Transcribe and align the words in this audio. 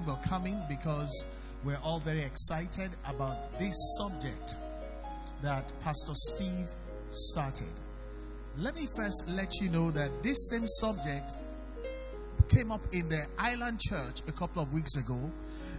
time 0.00 0.06
we're 0.06 0.28
coming 0.28 0.58
because 0.68 1.24
we're 1.64 1.78
all 1.82 2.00
very 2.00 2.22
excited 2.22 2.90
about 3.06 3.58
this 3.58 3.74
subject 3.98 4.56
that 5.42 5.72
Pastor 5.80 6.12
Steve 6.14 6.68
started. 7.10 7.68
Let 8.56 8.74
me 8.76 8.86
first 8.96 9.24
let 9.28 9.48
you 9.60 9.70
know 9.70 9.90
that 9.90 10.22
this 10.22 10.50
same 10.50 10.66
subject 10.66 11.36
came 12.48 12.72
up 12.72 12.82
in 12.92 13.08
the 13.08 13.26
Island 13.38 13.80
Church 13.80 14.22
a 14.28 14.32
couple 14.32 14.62
of 14.62 14.72
weeks 14.72 14.96
ago, 14.96 15.30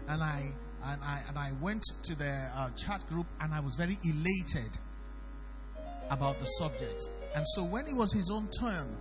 and 0.08 0.22
I 0.22 0.52
and 0.86 1.02
I 1.04 1.22
and 1.28 1.38
I 1.38 1.52
went 1.62 1.84
to 2.04 2.16
the 2.16 2.50
uh, 2.56 2.70
chat 2.72 3.08
group 3.10 3.28
and 3.40 3.54
I 3.54 3.60
was 3.60 3.76
very 3.76 3.98
elated 4.04 4.72
about 6.10 6.40
the 6.40 6.46
subject. 6.46 7.02
And 7.36 7.46
so 7.56 7.64
when 7.64 7.88
it 7.88 7.96
was 7.96 8.14
his 8.14 8.30
own 8.32 8.50
turn 8.60 8.98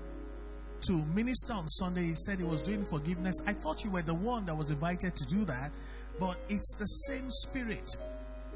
to 0.82 0.92
minister 1.14 1.52
on 1.52 1.68
Sunday, 1.68 2.02
he 2.02 2.14
said 2.14 2.38
he 2.38 2.44
was 2.44 2.62
doing 2.62 2.84
forgiveness. 2.84 3.36
I 3.46 3.52
thought 3.52 3.84
you 3.84 3.90
were 3.90 4.02
the 4.02 4.14
one 4.14 4.44
that 4.46 4.54
was 4.54 4.70
invited 4.70 5.16
to 5.16 5.24
do 5.26 5.44
that, 5.44 5.70
but 6.18 6.36
it's 6.48 6.76
the 6.78 6.86
same 6.86 7.28
spirit. 7.28 7.96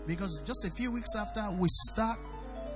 Because 0.06 0.42
just 0.44 0.64
a 0.66 0.70
few 0.70 0.92
weeks 0.92 1.14
after, 1.16 1.42
we 1.58 1.68
start 1.92 2.18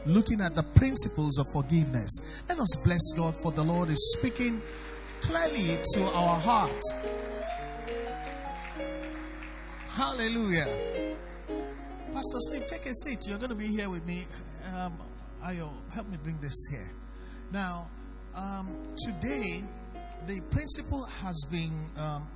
looking 0.06 0.41
at 0.41 0.55
the 0.55 0.62
principles 0.62 1.38
of 1.38 1.46
forgiveness. 1.52 2.42
Let 2.48 2.58
us 2.58 2.77
bless 2.84 3.12
God 3.16 3.34
for 3.36 3.52
the 3.52 3.62
Lord 3.62 3.91
is 3.91 4.16
speaking 4.19 4.62
clearly 5.20 5.78
to 5.94 6.05
our 6.14 6.41
hearts. 6.41 6.94
Hallelujah. 9.91 10.66
Pastor 12.14 12.38
Steve, 12.41 12.66
take 12.66 12.86
a 12.86 12.94
seat. 12.94 13.19
You're 13.27 13.38
going 13.38 13.50
to 13.50 13.56
be 13.56 13.66
here 13.66 13.91
with 13.91 14.06
me. 14.06 14.24
Um, 14.77 14.98
Ayo, 15.44 15.69
help 15.92 16.08
me 16.08 16.16
bring 16.22 16.38
this 16.41 16.55
here. 16.70 16.91
Now, 17.52 17.91
um, 18.38 18.77
today, 18.97 19.62
the 20.27 20.41
principle 20.51 21.05
has 21.23 21.45
been 21.51 21.73
um, 21.97 22.28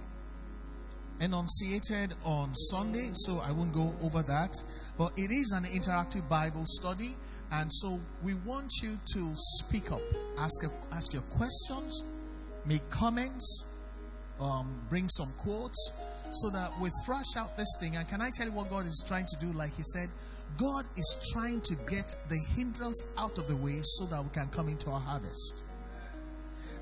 enunciated 1.20 2.14
on 2.24 2.54
Sunday, 2.54 3.10
so 3.14 3.40
I 3.44 3.52
won't 3.52 3.72
go 3.72 3.94
over 4.02 4.22
that. 4.22 4.52
But 4.98 5.12
it 5.16 5.30
is 5.30 5.52
an 5.52 5.64
interactive 5.64 6.28
Bible 6.28 6.64
study, 6.66 7.14
and 7.52 7.72
so 7.72 8.00
we 8.22 8.34
want 8.34 8.70
you 8.82 8.98
to 9.14 9.32
speak 9.34 9.92
up, 9.92 10.02
ask, 10.38 10.64
a, 10.64 10.94
ask 10.94 11.12
your 11.12 11.22
questions, 11.22 12.02
make 12.66 12.88
comments, 12.90 13.64
um, 14.40 14.74
bring 14.88 15.08
some 15.08 15.28
quotes, 15.38 15.92
so 16.30 16.50
that 16.50 16.70
we 16.80 16.90
thrash 17.04 17.36
out 17.36 17.56
this 17.56 17.76
thing. 17.80 17.96
And 17.96 18.08
can 18.08 18.20
I 18.20 18.30
tell 18.36 18.46
you 18.46 18.52
what 18.52 18.70
God 18.70 18.86
is 18.86 19.04
trying 19.06 19.26
to 19.26 19.36
do? 19.38 19.52
Like 19.52 19.74
He 19.76 19.82
said, 19.82 20.08
God 20.58 20.84
is 20.96 21.30
trying 21.32 21.60
to 21.62 21.74
get 21.88 22.14
the 22.28 22.38
hindrance 22.56 23.04
out 23.16 23.38
of 23.38 23.48
the 23.48 23.56
way 23.56 23.80
so 23.82 24.06
that 24.06 24.22
we 24.22 24.30
can 24.30 24.48
come 24.48 24.68
into 24.68 24.90
our 24.90 25.00
harvest. 25.00 25.61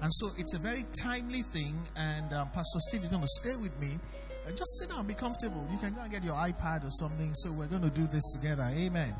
And 0.03 0.13
so 0.15 0.31
it's 0.39 0.55
a 0.55 0.59
very 0.59 0.87
timely 1.03 1.43
thing, 1.43 1.79
and 1.97 2.33
um, 2.33 2.49
Pastor 2.49 2.79
Steve 2.89 3.03
is 3.03 3.09
going 3.09 3.21
to 3.21 3.29
stay 3.29 3.55
with 3.61 3.79
me. 3.81 3.99
Uh, 4.47 4.51
just 4.51 4.79
sit 4.79 4.89
down, 4.89 5.07
be 5.07 5.13
comfortable. 5.13 5.67
You 5.71 5.77
can 5.77 5.93
go 5.93 6.01
and 6.01 6.11
get 6.11 6.25
your 6.25 6.35
iPad 6.35 6.87
or 6.87 6.91
something. 6.91 7.35
So 7.35 7.53
we're 7.53 7.67
going 7.67 7.83
to 7.83 7.91
do 7.91 8.07
this 8.07 8.31
together. 8.41 8.67
Amen. 8.73 9.15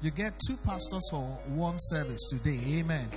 You 0.00 0.10
get 0.10 0.32
two 0.46 0.56
pastors 0.56 1.06
for 1.10 1.22
one 1.48 1.76
service 1.78 2.26
today. 2.30 2.58
Amen. 2.78 3.08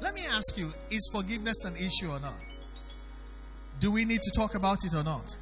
Let 0.00 0.14
me 0.14 0.22
ask 0.32 0.56
you 0.56 0.70
is 0.90 1.08
forgiveness 1.12 1.64
an 1.64 1.76
issue 1.76 2.10
or 2.10 2.20
not? 2.20 2.34
Do 3.80 3.90
we 3.90 4.04
need 4.04 4.22
to 4.22 4.30
talk 4.30 4.54
about 4.54 4.84
it 4.84 4.94
or 4.94 5.02
not? 5.02 5.34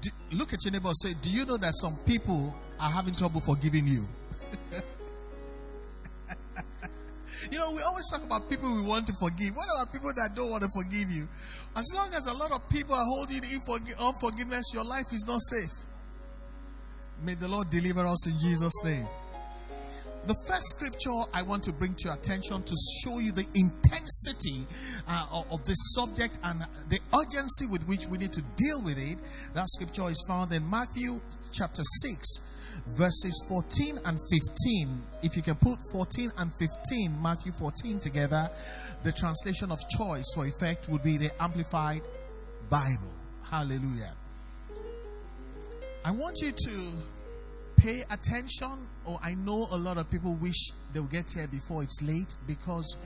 Do, 0.00 0.10
look 0.32 0.52
at 0.52 0.64
your 0.64 0.72
neighbor 0.72 0.88
and 0.88 0.96
say, 0.96 1.12
Do 1.22 1.30
you 1.30 1.44
know 1.44 1.58
that 1.58 1.74
some 1.74 1.96
people 2.06 2.56
are 2.80 2.90
having 2.90 3.14
trouble 3.14 3.40
forgiving 3.40 3.86
you? 3.86 4.08
you 7.50 7.58
know, 7.58 7.72
we 7.72 7.82
always 7.82 8.08
talk 8.10 8.24
about 8.24 8.48
people 8.48 8.74
we 8.74 8.82
want 8.82 9.06
to 9.06 9.12
forgive. 9.20 9.54
What 9.54 9.66
about 9.76 9.92
people 9.92 10.12
that 10.16 10.34
don't 10.34 10.50
want 10.50 10.62
to 10.62 10.70
forgive 10.74 11.10
you? 11.10 11.28
As 11.76 11.92
long 11.94 12.08
as 12.14 12.26
a 12.26 12.36
lot 12.36 12.50
of 12.52 12.68
people 12.70 12.94
are 12.94 13.04
holding 13.04 13.42
in 13.44 13.60
unforgiveness, 13.98 14.72
your 14.74 14.84
life 14.84 15.06
is 15.12 15.24
not 15.26 15.40
safe. 15.40 15.70
May 17.22 17.34
the 17.34 17.48
Lord 17.48 17.70
deliver 17.70 18.06
us 18.06 18.26
in 18.26 18.38
Jesus' 18.40 18.84
name. 18.84 19.06
The 20.26 20.34
first 20.46 20.76
scripture 20.76 21.22
I 21.32 21.42
want 21.42 21.62
to 21.64 21.72
bring 21.72 21.94
to 21.94 22.04
your 22.04 22.14
attention 22.14 22.62
to 22.62 22.76
show 23.02 23.20
you 23.20 23.32
the 23.32 23.46
intensity 23.54 24.66
uh, 25.08 25.42
of, 25.50 25.64
this 25.64 25.94
subject 25.94 26.38
and 26.44 26.60
the 26.90 27.00
urgency 27.14 27.66
with 27.66 27.82
which 27.88 28.06
we 28.06 28.18
need 28.18 28.32
to 28.34 28.42
deal 28.56 28.82
with 28.82 28.98
it. 28.98 29.18
That 29.54 29.68
scripture 29.70 30.10
is 30.10 30.22
found 30.28 30.52
in 30.52 30.68
Matthew 30.68 31.20
chapter 31.52 31.82
6, 31.82 32.38
verses 32.86 33.44
14 33.48 33.98
and 34.04 34.18
15. 34.30 35.02
If 35.22 35.36
you 35.36 35.42
can 35.42 35.54
put 35.56 35.78
14 35.92 36.30
and 36.38 36.50
15, 36.52 37.22
Matthew 37.22 37.52
14 37.52 38.00
together, 38.00 38.50
the 39.02 39.12
translation 39.12 39.70
of 39.70 39.78
choice 39.88 40.26
for 40.34 40.46
effect 40.46 40.88
would 40.88 41.02
be 41.02 41.16
the 41.16 41.30
Amplified 41.42 42.02
Bible. 42.68 43.12
Hallelujah. 43.42 44.14
I 46.04 46.10
want 46.12 46.38
you 46.40 46.52
to 46.52 46.80
pay 47.76 48.02
attention, 48.10 48.88
or 49.04 49.18
I 49.22 49.34
know 49.34 49.66
a 49.72 49.76
lot 49.76 49.98
of 49.98 50.10
people 50.10 50.34
wish 50.36 50.70
they'll 50.92 51.04
get 51.04 51.30
here 51.30 51.48
before 51.48 51.82
it's 51.82 52.00
late 52.02 52.36
because 52.46 52.96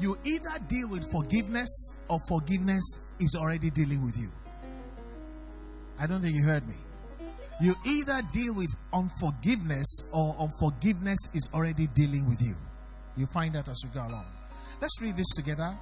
you 0.00 0.16
either 0.24 0.64
deal 0.68 0.88
with 0.88 1.10
forgiveness 1.10 2.04
or 2.08 2.18
forgiveness 2.28 3.12
is 3.20 3.36
already 3.38 3.70
dealing 3.70 4.02
with 4.02 4.16
you. 4.16 4.30
I 5.98 6.06
don't 6.06 6.20
think 6.20 6.34
you 6.34 6.44
heard 6.44 6.66
me. 6.68 6.76
You 7.60 7.74
either 7.84 8.20
deal 8.32 8.54
with 8.54 8.70
unforgiveness 8.92 10.10
or 10.12 10.36
unforgiveness 10.38 11.18
is 11.34 11.48
already 11.52 11.88
dealing 11.88 12.28
with 12.28 12.40
you. 12.40 12.54
You 13.16 13.26
find 13.34 13.52
that 13.54 13.68
as 13.68 13.80
you 13.82 13.90
go 13.92 14.06
along. 14.06 14.26
Let's 14.80 15.02
read 15.02 15.16
this 15.16 15.34
together. 15.34 15.76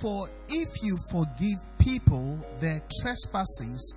For 0.00 0.28
if 0.48 0.68
you 0.82 0.98
forgive 1.10 1.56
people 1.78 2.44
their 2.60 2.82
trespasses, 3.00 3.96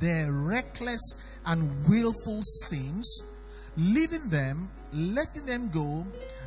their 0.00 0.32
reckless 0.32 1.00
and 1.46 1.70
willful 1.88 2.40
sins, 2.42 3.22
leaving 3.76 4.28
them, 4.30 4.68
letting 4.92 5.46
them 5.46 5.70
go, 5.72 6.04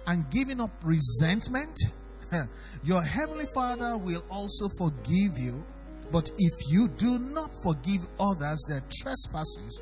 and 0.07 0.29
giving 0.29 0.59
up 0.59 0.71
resentment, 0.83 1.79
your 2.83 3.01
heavenly 3.01 3.45
Father 3.53 3.97
will 3.97 4.25
also 4.29 4.67
forgive 4.77 5.37
you. 5.37 5.63
But 6.11 6.29
if 6.37 6.53
you 6.71 6.87
do 6.87 7.19
not 7.19 7.51
forgive 7.63 8.07
others 8.19 8.65
their 8.69 8.81
trespasses, 9.01 9.81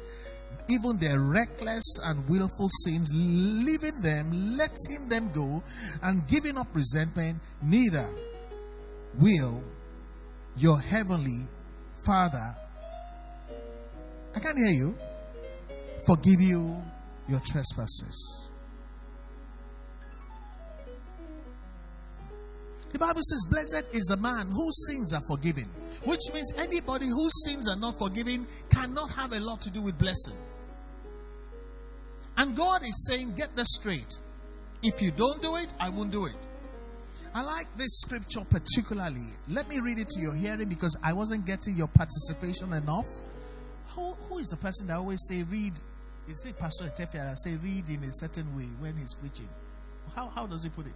even 0.70 0.98
their 0.98 1.20
reckless 1.20 2.00
and 2.04 2.28
willful 2.30 2.70
sins, 2.84 3.12
leaving 3.14 4.02
them, 4.02 4.58
letting 4.58 5.10
them 5.10 5.32
go, 5.34 5.64
and 6.04 6.28
giving 6.28 6.58
up 6.58 6.68
resentment, 6.74 7.40
neither 7.62 8.10
will 9.20 9.64
your 10.58 10.80
heavenly 10.80 11.48
Father 12.06 12.56
I 14.36 14.40
can't 14.40 14.58
hear 14.58 14.68
you. 14.68 14.98
Forgive 16.06 16.42
you 16.42 16.84
your 17.30 17.40
trespasses. 17.40 18.50
The 22.92 23.00
Bible 23.00 23.22
says, 23.24 23.46
Blessed 23.50 23.96
is 23.96 24.06
the 24.06 24.18
man 24.18 24.48
whose 24.52 24.88
sins 24.88 25.14
are 25.14 25.22
forgiven. 25.28 25.70
Which 26.06 26.22
means 26.34 26.54
anybody 26.58 27.08
whose 27.08 27.46
sins 27.46 27.70
are 27.70 27.78
not 27.78 27.98
forgiven 27.98 28.46
cannot 28.70 29.12
have 29.12 29.34
a 29.34 29.40
lot 29.40 29.62
to 29.62 29.72
do 29.72 29.82
with 29.82 29.98
blessing. 29.98 30.36
And 32.38 32.56
God 32.56 32.84
is 32.84 33.08
saying, 33.10 33.34
Get 33.36 33.56
this 33.56 33.68
straight. 33.70 34.20
If 34.84 35.02
you 35.02 35.12
don't 35.12 35.42
do 35.42 35.56
it, 35.56 35.74
I 35.80 35.90
won't 35.90 36.12
do 36.12 36.26
it. 36.26 36.38
I 37.34 37.42
like 37.42 37.68
this 37.76 38.00
scripture 38.00 38.42
particularly. 38.50 39.28
Let 39.50 39.68
me 39.68 39.80
read 39.80 40.00
it 40.00 40.10
to 40.10 40.22
your 40.22 40.36
hearing 40.36 40.70
because 40.70 40.98
I 41.04 41.12
wasn't 41.12 41.46
getting 41.46 41.76
your 41.76 41.88
participation 41.88 42.72
enough. 42.72 43.08
Who, 43.96 44.14
who 44.30 44.38
is 44.38 44.48
the 44.48 44.58
person 44.58 44.88
that 44.88 44.98
always 44.98 45.20
say 45.28 45.44
read? 45.44 45.74
Is 46.28 46.46
it 46.48 46.58
Pastor 46.58 46.86
Etefia 46.86 47.26
that 47.26 47.38
say 47.40 47.56
read 47.56 47.90
in 47.90 48.04
a 48.04 48.12
certain 48.12 48.56
way 48.56 48.68
when 48.80 48.96
he's 48.96 49.14
preaching? 49.16 49.50
How, 50.16 50.30
how 50.30 50.46
does 50.46 50.64
he 50.64 50.70
put 50.70 50.86
it? 50.86 50.94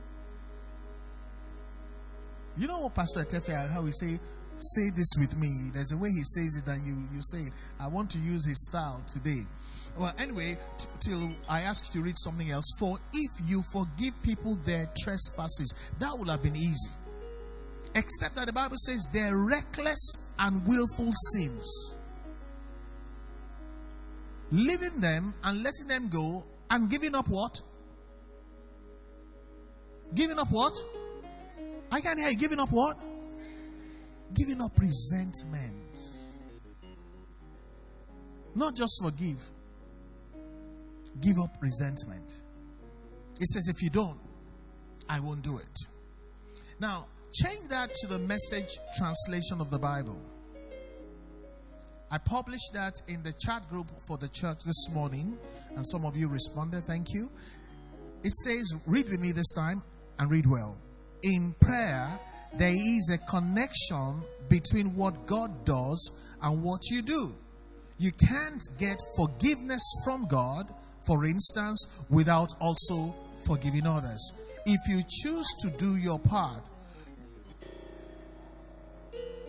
You 2.57 2.67
know 2.67 2.79
what 2.79 2.95
Pastor 2.95 3.21
Etefia, 3.21 3.69
how 3.71 3.83
he 3.85 3.91
say, 3.91 4.19
say 4.61 4.89
this 4.95 5.13
with 5.19 5.37
me. 5.37 5.49
There's 5.73 5.91
a 5.91 5.97
way 5.97 6.09
he 6.09 6.23
says 6.23 6.61
it 6.63 6.69
and 6.69 6.85
you, 6.85 6.97
you 7.13 7.21
say 7.21 7.47
it. 7.47 7.53
I 7.79 7.87
want 7.87 8.09
to 8.11 8.19
use 8.19 8.45
his 8.45 8.67
style 8.67 9.03
today. 9.07 9.45
Well, 9.97 10.13
anyway, 10.17 10.57
t- 10.77 10.87
till 11.01 11.29
I 11.47 11.61
ask 11.61 11.93
you 11.93 12.01
to 12.01 12.05
read 12.05 12.17
something 12.17 12.49
else. 12.51 12.65
For 12.79 12.97
if 13.13 13.31
you 13.45 13.63
forgive 13.73 14.21
people 14.23 14.55
their 14.65 14.89
trespasses, 15.03 15.73
that 15.99 16.11
would 16.17 16.29
have 16.29 16.43
been 16.43 16.55
easy. 16.55 16.91
Except 17.95 18.35
that 18.35 18.47
the 18.47 18.53
Bible 18.53 18.77
says 18.77 19.07
their 19.11 19.35
reckless 19.35 20.15
and 20.37 20.65
willful 20.65 21.11
sins 21.33 21.95
leaving 24.51 24.99
them 24.99 25.33
and 25.43 25.63
letting 25.63 25.87
them 25.87 26.07
go 26.07 26.45
and 26.69 26.89
giving 26.89 27.15
up 27.15 27.27
what? 27.27 27.59
Giving 30.13 30.39
up 30.39 30.47
what? 30.51 30.75
I 31.91 32.01
can't 32.01 32.19
hear 32.19 32.29
you. 32.29 32.37
Giving 32.37 32.59
up 32.59 32.69
what? 32.71 32.97
Giving 34.33 34.61
up 34.61 34.77
resentment. 34.79 35.97
Not 38.55 38.75
just 38.75 39.01
forgive, 39.03 39.39
give 41.21 41.37
up 41.39 41.57
resentment. 41.61 42.41
It 43.39 43.47
says, 43.47 43.67
if 43.67 43.81
you 43.81 43.89
don't, 43.89 44.19
I 45.07 45.19
won't 45.19 45.43
do 45.43 45.57
it. 45.57 45.79
Now, 46.79 47.07
change 47.31 47.69
that 47.69 47.93
to 47.93 48.07
the 48.07 48.19
message 48.19 48.77
translation 48.97 49.61
of 49.61 49.69
the 49.69 49.79
Bible. 49.79 50.19
I 52.11 52.17
published 52.17 52.71
that 52.73 52.95
in 53.07 53.21
the 53.23 53.33
chat 53.45 53.69
group 53.69 53.87
for 54.07 54.17
the 54.17 54.29
church 54.29 54.57
this 54.65 54.89
morning, 54.91 55.37
and 55.75 55.85
some 55.87 56.05
of 56.05 56.17
you 56.17 56.27
responded. 56.27 56.83
Thank 56.85 57.13
you. 57.13 57.29
It 58.23 58.33
says, 58.33 58.73
read 58.87 59.07
with 59.09 59.19
me 59.19 59.31
this 59.31 59.51
time 59.51 59.83
and 60.17 60.29
read 60.29 60.47
well. 60.47 60.77
In 61.21 61.55
prayer, 61.61 62.19
there 62.57 62.73
is 62.73 63.11
a 63.13 63.17
connection 63.29 64.23
between 64.49 64.95
what 64.95 65.25
God 65.25 65.65
does 65.65 66.11
and 66.41 66.63
what 66.63 66.81
you 66.89 67.01
do. 67.01 67.33
You 67.97 68.11
can't 68.11 68.63
get 68.77 68.97
forgiveness 69.17 69.83
from 70.05 70.25
God, 70.27 70.73
for 71.05 71.25
instance, 71.25 71.85
without 72.09 72.53
also 72.59 73.15
forgiving 73.45 73.85
others. 73.85 74.33
If 74.65 74.79
you 74.87 75.03
choose 75.23 75.47
to 75.61 75.69
do 75.77 75.95
your 75.97 76.19
part, 76.19 76.63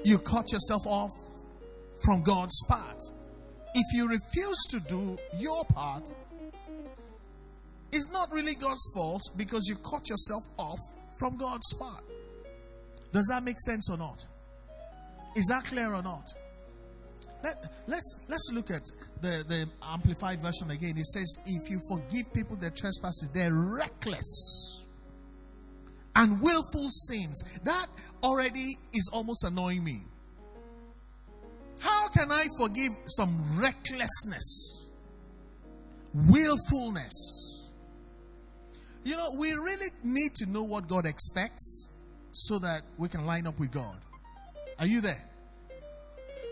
you 0.05 0.19
cut 0.19 0.51
yourself 0.53 0.83
off 0.87 1.11
from 2.05 2.23
God's 2.23 2.61
part. 2.69 2.99
If 3.75 3.95
you 3.95 4.09
refuse 4.09 4.59
to 4.71 4.81
do 4.89 5.17
your 5.39 5.65
part, 5.67 6.11
it's 7.93 8.11
not 8.13 8.31
really 8.33 8.55
God's 8.55 8.91
fault 8.95 9.23
because 9.37 9.67
you 9.69 9.77
cut 9.77 10.09
yourself 10.09 10.43
off 10.59 10.79
from 11.19 11.37
God's 11.37 11.73
part. 11.79 12.05
Does 13.13 13.27
that 13.33 13.43
make 13.43 13.61
sense 13.61 13.91
or 13.91 13.99
not? 13.99 14.27
Is 15.37 15.47
that 15.47 15.65
clear 15.65 15.93
or 15.95 16.03
not? 16.03 16.25
Let, 17.43 17.55
let's 17.87 18.27
let's 18.29 18.51
look 18.53 18.71
at 18.71 18.83
the, 19.23 19.45
the 19.49 19.67
amplified 19.83 20.43
version 20.43 20.71
again. 20.71 20.99
It 20.99 21.07
says, 21.07 21.39
if 21.47 21.71
you 21.71 21.81
forgive 21.89 22.33
people 22.33 22.57
their 22.57 22.71
trespasses, 22.71 23.31
they're 23.33 23.55
reckless 23.55 24.83
and 26.17 26.41
willful 26.41 26.89
sins. 26.91 27.43
That 27.65 27.87
already 28.23 28.77
is 28.93 29.11
almost 29.13 29.45
annoying 29.45 29.85
me. 29.85 30.03
How 31.81 32.09
can 32.09 32.31
I 32.31 32.45
forgive 32.59 32.93
some 33.07 33.43
recklessness, 33.59 34.91
willfulness? 36.13 37.71
You 39.03 39.17
know, 39.17 39.31
we 39.39 39.53
really 39.53 39.89
need 40.05 40.35
to 40.37 40.47
know 40.51 40.63
what 40.63 40.89
God 40.89 41.07
expects 41.07 41.89
so 42.33 42.59
that 42.59 42.83
we 42.99 43.09
can 43.09 43.27
line 43.27 43.47
up 43.47 43.59
with 43.59 43.73
God. 43.73 43.97
Are 44.79 44.87
you 44.87 45.01
there? 45.01 45.23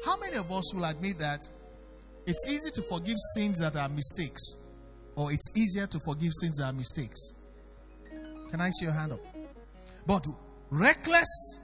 How 0.04 0.18
many 0.18 0.36
of 0.36 0.50
us 0.52 0.74
will 0.74 0.84
admit 0.84 1.18
that 1.18 1.48
it's 2.26 2.46
easy 2.48 2.70
to 2.70 2.82
forgive 2.82 3.16
sins 3.34 3.58
that 3.58 3.74
are 3.76 3.88
mistakes, 3.88 4.54
or 5.16 5.32
it's 5.32 5.56
easier 5.56 5.86
to 5.86 5.98
forgive 6.00 6.32
sins 6.32 6.58
that 6.58 6.64
are 6.64 6.72
mistakes? 6.72 7.32
Can 8.50 8.60
I 8.60 8.70
see 8.70 8.86
your 8.86 8.94
hand 8.94 9.12
up? 9.12 9.20
But 10.06 10.26
reckless 10.70 11.60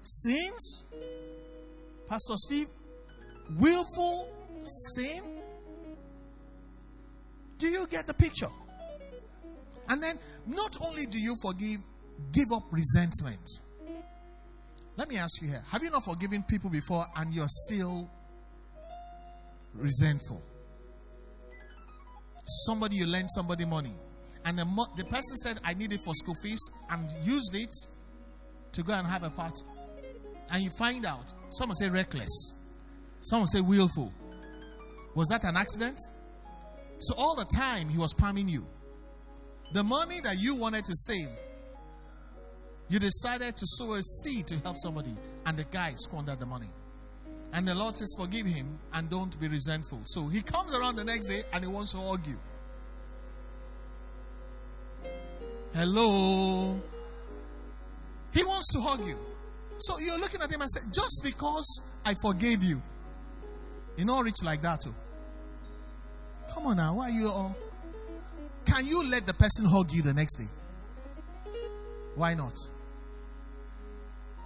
sins, 0.00 0.84
Pastor 2.08 2.34
Steve, 2.36 2.68
willful 3.58 4.30
sin. 4.62 5.40
Do 7.58 7.66
you 7.66 7.86
get 7.88 8.06
the 8.06 8.14
picture? 8.14 8.48
And 9.88 10.02
then, 10.02 10.18
not 10.46 10.76
only 10.86 11.06
do 11.06 11.18
you 11.18 11.34
forgive, 11.42 11.80
give 12.32 12.52
up 12.52 12.64
resentment. 12.70 13.48
Let 14.96 15.08
me 15.08 15.16
ask 15.16 15.40
you 15.40 15.48
here 15.48 15.62
have 15.70 15.82
you 15.82 15.90
not 15.90 16.04
forgiven 16.04 16.42
people 16.42 16.70
before 16.70 17.04
and 17.16 17.32
you're 17.32 17.46
still 17.48 18.10
resentful? 19.74 20.42
Somebody, 22.44 22.96
you 22.96 23.06
lend 23.06 23.28
somebody 23.30 23.64
money, 23.66 23.94
and 24.44 24.58
the, 24.58 24.64
mo- 24.64 24.86
the 24.96 25.04
person 25.04 25.36
said, 25.36 25.60
I 25.64 25.74
need 25.74 25.92
it 25.92 26.00
for 26.02 26.14
school 26.14 26.34
fees, 26.42 26.60
and 26.90 27.10
used 27.22 27.54
it 27.54 27.74
to 28.72 28.82
go 28.82 28.94
and 28.94 29.06
have 29.06 29.22
a 29.22 29.28
party. 29.30 29.62
And 30.50 30.62
you 30.62 30.70
find 30.78 31.04
out, 31.04 31.32
someone 31.50 31.76
say 31.76 31.90
reckless, 31.90 32.54
someone 33.20 33.48
say 33.48 33.60
willful. 33.60 34.12
Was 35.14 35.28
that 35.28 35.44
an 35.44 35.56
accident? 35.58 36.00
So 37.00 37.14
all 37.16 37.36
the 37.36 37.44
time 37.44 37.88
he 37.88 37.98
was 37.98 38.14
palming 38.14 38.48
you. 38.48 38.66
The 39.72 39.84
money 39.84 40.20
that 40.22 40.38
you 40.38 40.54
wanted 40.54 40.86
to 40.86 40.94
save, 40.94 41.28
you 42.88 42.98
decided 42.98 43.56
to 43.56 43.66
sow 43.66 43.94
a 43.94 44.02
seed 44.02 44.46
to 44.48 44.58
help 44.58 44.76
somebody, 44.78 45.14
and 45.46 45.56
the 45.58 45.64
guy 45.64 45.92
squandered 45.96 46.40
the 46.40 46.46
money. 46.46 46.68
And 47.52 47.66
the 47.66 47.74
Lord 47.74 47.96
says, 47.96 48.14
Forgive 48.18 48.46
him 48.46 48.78
and 48.92 49.08
don't 49.08 49.38
be 49.40 49.48
resentful. 49.48 50.00
So 50.04 50.26
he 50.28 50.42
comes 50.42 50.74
around 50.74 50.96
the 50.96 51.04
next 51.04 51.28
day 51.28 51.42
and 51.52 51.64
he 51.64 51.70
wants 51.70 51.92
to 51.92 51.98
argue. 51.98 52.36
Hello? 55.74 56.80
He 58.32 58.44
wants 58.44 58.72
to 58.74 58.80
hug 58.80 59.06
you. 59.06 59.18
So 59.78 59.98
you're 59.98 60.18
looking 60.18 60.42
at 60.42 60.50
him 60.50 60.60
and 60.60 60.70
say, 60.70 60.80
Just 60.92 61.22
because 61.24 61.90
I 62.04 62.14
forgave 62.22 62.62
you, 62.62 62.82
you 63.96 64.04
know, 64.04 64.20
rich 64.20 64.42
like 64.44 64.62
that 64.62 64.82
too. 64.82 64.94
Come 66.52 66.66
on 66.66 66.76
now, 66.76 66.96
why 66.96 67.08
are 67.08 67.12
you 67.12 67.28
all? 67.28 67.56
Can 68.66 68.86
you 68.86 69.08
let 69.08 69.26
the 69.26 69.34
person 69.34 69.64
hug 69.66 69.90
you 69.92 70.02
the 70.02 70.12
next 70.12 70.36
day? 70.36 70.48
Why 72.14 72.34
not? 72.34 72.54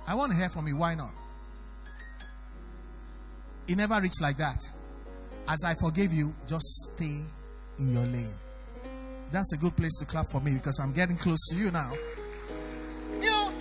I 0.06 0.14
want 0.14 0.32
to 0.32 0.38
hear 0.38 0.48
from 0.48 0.66
you. 0.66 0.76
Why 0.76 0.94
not? 0.94 1.12
It 3.68 3.76
never 3.76 4.00
reached 4.00 4.20
like 4.20 4.36
that. 4.38 4.58
As 5.48 5.64
I 5.64 5.74
forgive 5.74 6.12
you, 6.12 6.34
just 6.46 6.64
stay 6.94 7.20
in 7.78 7.92
your 7.92 8.04
lane. 8.04 8.34
That's 9.30 9.52
a 9.54 9.56
good 9.56 9.76
place 9.76 9.96
to 9.98 10.04
clap 10.06 10.26
for 10.30 10.40
me 10.40 10.54
because 10.54 10.78
I'm 10.80 10.92
getting 10.92 11.16
close 11.16 11.48
to 11.50 11.56
you 11.56 11.70
now. 11.70 11.92
You 13.20 13.30
know, 13.30 13.52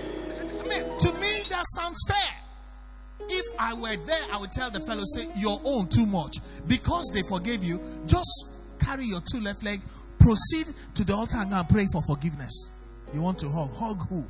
I 0.59 0.67
mean, 0.67 0.97
to 0.97 1.13
me, 1.13 1.43
that 1.49 1.63
sounds 1.77 1.97
fair. 2.07 3.27
If 3.29 3.45
I 3.57 3.73
were 3.73 3.95
there, 3.95 4.23
I 4.33 4.37
would 4.37 4.51
tell 4.51 4.69
the 4.69 4.81
fellow, 4.81 5.03
say, 5.05 5.27
Your 5.37 5.61
own 5.63 5.87
too 5.87 6.05
much. 6.05 6.37
Because 6.67 7.09
they 7.13 7.21
forgave 7.21 7.63
you, 7.63 7.79
just 8.05 8.55
carry 8.79 9.05
your 9.05 9.21
two 9.31 9.39
left 9.39 9.63
leg, 9.63 9.81
proceed 10.19 10.67
to 10.95 11.05
the 11.05 11.13
altar 11.15 11.37
and 11.37 11.69
pray 11.69 11.85
for 11.93 12.01
forgiveness. 12.03 12.69
You 13.13 13.21
want 13.21 13.39
to 13.39 13.49
hug? 13.49 13.73
Hug 13.73 14.07
who? 14.09 14.25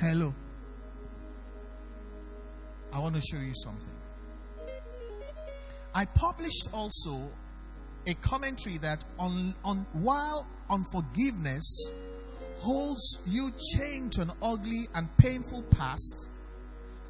Hello. 0.00 0.34
I 2.92 2.98
want 2.98 3.14
to 3.14 3.20
show 3.20 3.40
you 3.40 3.54
something. 3.54 3.94
I 5.94 6.04
published 6.04 6.68
also 6.72 7.30
a 8.06 8.14
commentary 8.14 8.78
that 8.78 9.04
on, 9.18 9.54
on 9.64 9.86
while 9.92 10.46
unforgiveness 10.70 11.90
holds 12.56 13.20
you 13.26 13.50
chained 13.74 14.12
to 14.12 14.22
an 14.22 14.30
ugly 14.42 14.88
and 14.94 15.08
painful 15.18 15.62
past, 15.70 16.28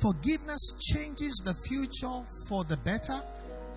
forgiveness 0.01 0.61
changes 0.93 1.43
the 1.45 1.55
future 1.69 2.25
for 2.49 2.65
the 2.65 2.77
better 2.79 3.21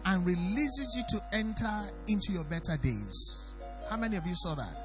and 0.05 0.25
releases 0.25 0.95
you 0.95 1.19
to 1.19 1.35
enter 1.35 1.91
into 2.07 2.31
your 2.31 2.43
better 2.45 2.77
days. 2.81 3.53
How 3.89 3.97
many 3.97 4.17
of 4.17 4.25
you 4.25 4.33
saw 4.35 4.55
that? 4.55 4.84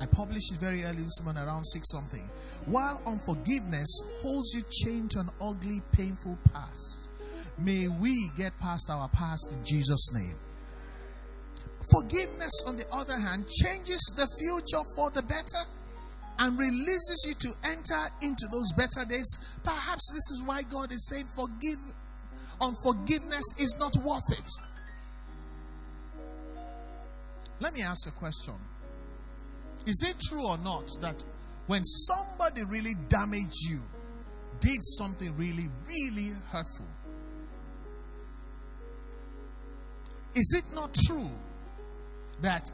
I 0.00 0.06
published 0.06 0.52
it 0.52 0.58
very 0.58 0.84
early 0.84 1.02
this 1.02 1.22
morning, 1.24 1.42
around 1.42 1.64
six 1.64 1.90
something. 1.90 2.28
While 2.66 3.02
unforgiveness 3.06 4.00
holds 4.22 4.54
you 4.54 4.62
chained 4.70 5.10
to 5.12 5.20
an 5.20 5.30
ugly, 5.40 5.80
painful 5.92 6.38
past, 6.52 7.08
may 7.58 7.88
we 7.88 8.30
get 8.36 8.58
past 8.60 8.88
our 8.90 9.08
past 9.08 9.50
in 9.52 9.64
Jesus' 9.64 10.12
name. 10.14 10.36
Forgiveness, 11.90 12.62
on 12.66 12.76
the 12.76 12.84
other 12.92 13.18
hand, 13.18 13.48
changes 13.48 14.00
the 14.16 14.28
future 14.38 14.84
for 14.94 15.10
the 15.10 15.22
better 15.22 15.64
and 16.38 16.56
releases 16.58 17.26
you 17.26 17.34
to 17.34 17.56
enter 17.64 18.08
into 18.22 18.46
those 18.52 18.70
better 18.76 19.08
days. 19.08 19.26
Perhaps 19.64 20.12
this 20.12 20.30
is 20.30 20.42
why 20.44 20.62
God 20.62 20.92
is 20.92 21.08
saying, 21.08 21.26
Forgive, 21.34 21.80
unforgiveness 22.60 23.44
is 23.58 23.74
not 23.80 23.96
worth 23.96 24.30
it. 24.30 24.50
Let 27.60 27.74
me 27.74 27.82
ask 27.82 28.06
a 28.06 28.12
question 28.12 28.54
is 29.86 30.04
it 30.08 30.16
true 30.28 30.46
or 30.46 30.58
not 30.58 30.88
that 31.00 31.22
when 31.66 31.84
somebody 31.84 32.64
really 32.64 32.94
damaged 33.08 33.68
you, 33.68 33.80
did 34.60 34.78
something 34.80 35.36
really, 35.36 35.68
really 35.86 36.30
hurtful, 36.50 36.86
is 40.34 40.54
it 40.56 40.74
not 40.74 40.94
true 40.94 41.28
that 42.40 42.64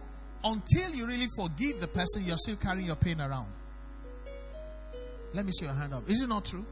until 0.45 0.91
you 0.91 1.07
really 1.07 1.27
forgive 1.37 1.81
the 1.81 1.89
person, 1.89 2.25
you're 2.25 2.37
still 2.37 2.57
carrying 2.57 2.87
your 2.87 2.97
pain 2.97 3.21
around? 3.21 3.51
Let 5.33 5.47
me 5.47 5.53
see 5.53 5.65
your 5.65 5.75
hand 5.75 5.95
up. 5.95 6.09
Is 6.09 6.23
it 6.23 6.29
not 6.29 6.45
true? 6.45 6.65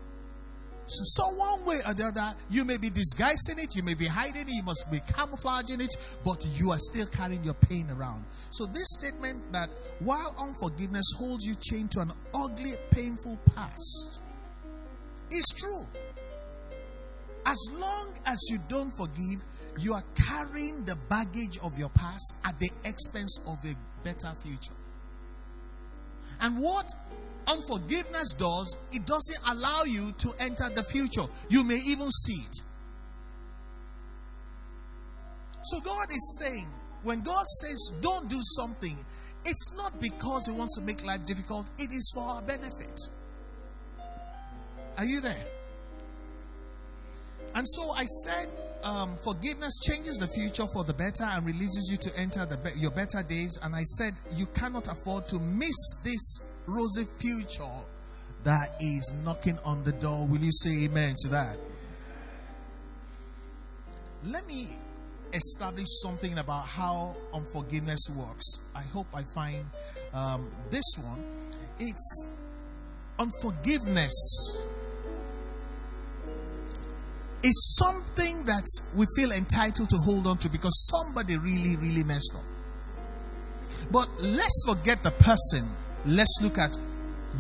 So, 0.92 1.28
one 1.34 1.64
way 1.64 1.80
or 1.87 1.94
the 1.94 2.04
other, 2.04 2.34
you 2.50 2.64
may 2.64 2.76
be 2.76 2.90
disguising 2.90 3.58
it, 3.58 3.75
you 3.75 3.82
may 3.82 3.94
be 3.94 4.06
hiding 4.06 4.42
it, 4.42 4.52
you 4.52 4.62
must 4.62 4.84
be 4.90 5.00
camouflaging 5.00 5.80
it, 5.80 5.94
but 6.25 6.46
you 6.58 6.70
are 6.70 6.78
still 6.78 7.06
carrying 7.06 7.42
your 7.44 7.54
pain 7.54 7.88
around. 7.90 8.25
So, 8.50 8.66
this 8.66 8.84
statement 8.99 9.52
that 9.52 9.70
while 10.00 10.34
unforgiveness 10.38 11.06
holds 11.16 11.46
you 11.46 11.54
chained 11.61 11.90
to 11.92 12.00
an 12.00 12.12
ugly, 12.34 12.72
painful 12.90 13.38
past 13.54 14.20
is 15.30 15.44
true. 15.56 15.87
As 17.46 17.58
long 17.75 18.14
as 18.26 18.38
you 18.50 18.58
don't 18.68 18.90
forgive, 18.96 19.44
you 19.78 19.94
are 19.94 20.04
carrying 20.14 20.84
the 20.84 20.96
baggage 21.08 21.58
of 21.62 21.78
your 21.78 21.88
past 21.90 22.34
at 22.44 22.58
the 22.61 22.70
expense 22.84 23.40
of 23.46 23.58
a 23.64 23.75
better 24.04 24.32
future. 24.42 24.75
And 26.40 26.58
what 26.58 26.87
unforgiveness 27.46 28.34
does, 28.38 28.76
it 28.92 29.06
doesn't 29.06 29.38
allow 29.49 29.82
you 29.84 30.12
to 30.18 30.32
enter 30.38 30.68
the 30.75 30.82
future. 30.84 31.25
You 31.49 31.64
may 31.64 31.80
even 31.87 32.11
see 32.11 32.34
it. 32.34 32.56
So 35.62 35.80
God 35.80 36.11
is 36.11 36.40
saying, 36.40 36.66
when 37.02 37.20
God 37.22 37.46
says 37.46 37.92
don't 38.00 38.28
do 38.28 38.38
something, 38.40 38.96
it's 39.44 39.76
not 39.76 40.00
because 40.00 40.46
He 40.46 40.52
wants 40.52 40.76
to 40.76 40.82
make 40.82 41.04
life 41.04 41.25
difficult, 41.26 41.68
it 41.78 41.90
is 41.92 42.12
for 42.14 42.22
our 42.25 42.42
benefit. 42.42 43.00
Are 44.99 45.04
you 45.04 45.20
there? 45.20 45.44
And 47.54 47.68
so 47.68 47.92
I 47.92 48.04
said, 48.04 48.49
um, 48.82 49.16
forgiveness 49.25 49.78
changes 49.87 50.16
the 50.16 50.28
future 50.28 50.64
for 50.72 50.84
the 50.84 50.94
better 50.94 51.25
and 51.25 51.46
releases 51.46 51.88
you 51.90 51.96
to 51.99 52.18
enter 52.18 52.44
the 52.46 52.56
be- 52.56 52.78
your 52.78 52.90
better 52.90 53.22
days. 53.22 53.58
And 53.62 53.75
I 53.75 53.82
said, 53.82 54.14
you 54.37 54.46
cannot 54.46 54.88
afford 54.88 55.28
to 55.28 55.38
miss 55.38 55.76
this 56.04 56.51
rosy 56.66 57.04
future 57.21 57.78
that 58.45 58.76
is 58.81 59.12
knocking 59.25 59.59
on 59.64 59.85
the 59.85 59.92
door. 59.92 60.26
Will 60.26 60.40
you 60.40 60.52
say 60.52 60.85
amen 60.85 61.14
to 61.21 61.28
that? 61.28 61.57
Let 64.25 64.47
me 64.47 64.69
establish 65.33 65.87
something 66.02 66.38
about 66.38 66.66
how 66.66 67.16
unforgiveness 67.35 68.09
works. 68.14 68.59
I 68.75 68.83
hope 68.83 69.07
I 69.14 69.23
find 69.35 69.64
um, 70.12 70.50
this 70.71 70.85
one. 71.02 71.25
It's 71.78 72.35
unforgiveness 73.19 74.66
is 77.45 77.76
something 77.78 78.45
that 78.47 78.64
we 78.97 79.04
feel 79.16 79.33
entitled 79.33 79.90
to 79.90 79.97
hold 80.04 80.26
on 80.26 80.37
to 80.38 80.49
because 80.49 80.90
somebody 80.90 81.37
really, 81.37 81.76
really 81.76 82.04
messed 82.04 82.33
up. 82.35 82.42
But 83.90 84.09
let's 84.21 84.64
forget 84.69 85.02
the 85.02 85.11
person. 85.11 85.69
Let's 86.04 86.38
look 86.42 86.59
at 86.59 86.76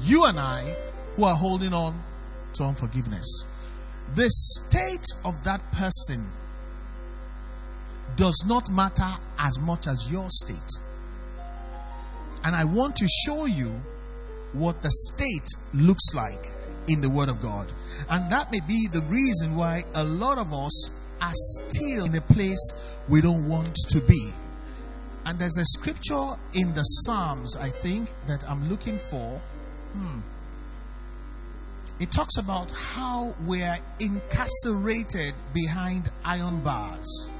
you 0.02 0.24
and 0.24 0.38
I 0.38 0.76
who 1.16 1.24
are 1.24 1.36
holding 1.36 1.72
on 1.72 2.00
to 2.54 2.64
unforgiveness. 2.64 3.44
The 4.14 4.28
state 4.28 5.06
of 5.24 5.42
that 5.44 5.60
person 5.72 6.24
does 8.16 8.44
not 8.46 8.70
matter 8.70 9.10
as 9.38 9.58
much 9.58 9.86
as 9.86 10.10
your 10.10 10.28
state. 10.30 10.56
And 12.44 12.54
I 12.54 12.64
want 12.64 12.96
to 12.96 13.08
show 13.26 13.46
you 13.46 13.72
what 14.52 14.82
the 14.82 14.90
state 14.90 15.48
looks 15.74 16.14
like 16.14 16.52
in 16.88 17.00
the 17.00 17.08
Word 17.08 17.28
of 17.28 17.40
God. 17.40 17.70
And 18.10 18.30
that 18.30 18.52
may 18.52 18.60
be 18.66 18.88
the 18.92 19.02
reason 19.02 19.56
why 19.56 19.84
a 19.94 20.04
lot 20.04 20.38
of 20.38 20.52
us 20.52 20.90
are 21.20 21.32
still 21.32 22.06
in 22.06 22.14
a 22.16 22.20
place 22.20 22.98
we 23.08 23.20
don't 23.20 23.48
want 23.48 23.74
to 23.90 24.00
be. 24.00 24.32
And 25.24 25.38
there's 25.38 25.56
a 25.56 25.64
scripture 25.64 26.34
in 26.54 26.74
the 26.74 26.82
Psalms, 26.82 27.56
I 27.56 27.68
think, 27.68 28.10
that 28.26 28.44
I'm 28.48 28.68
looking 28.68 28.98
for. 28.98 29.40
Hmm. 29.92 30.20
It 32.00 32.10
talks 32.10 32.36
about 32.36 32.72
how 32.72 33.34
we're 33.44 33.78
incarcerated 34.00 35.34
behind 35.54 36.10
iron 36.24 36.60
bars. 36.60 37.30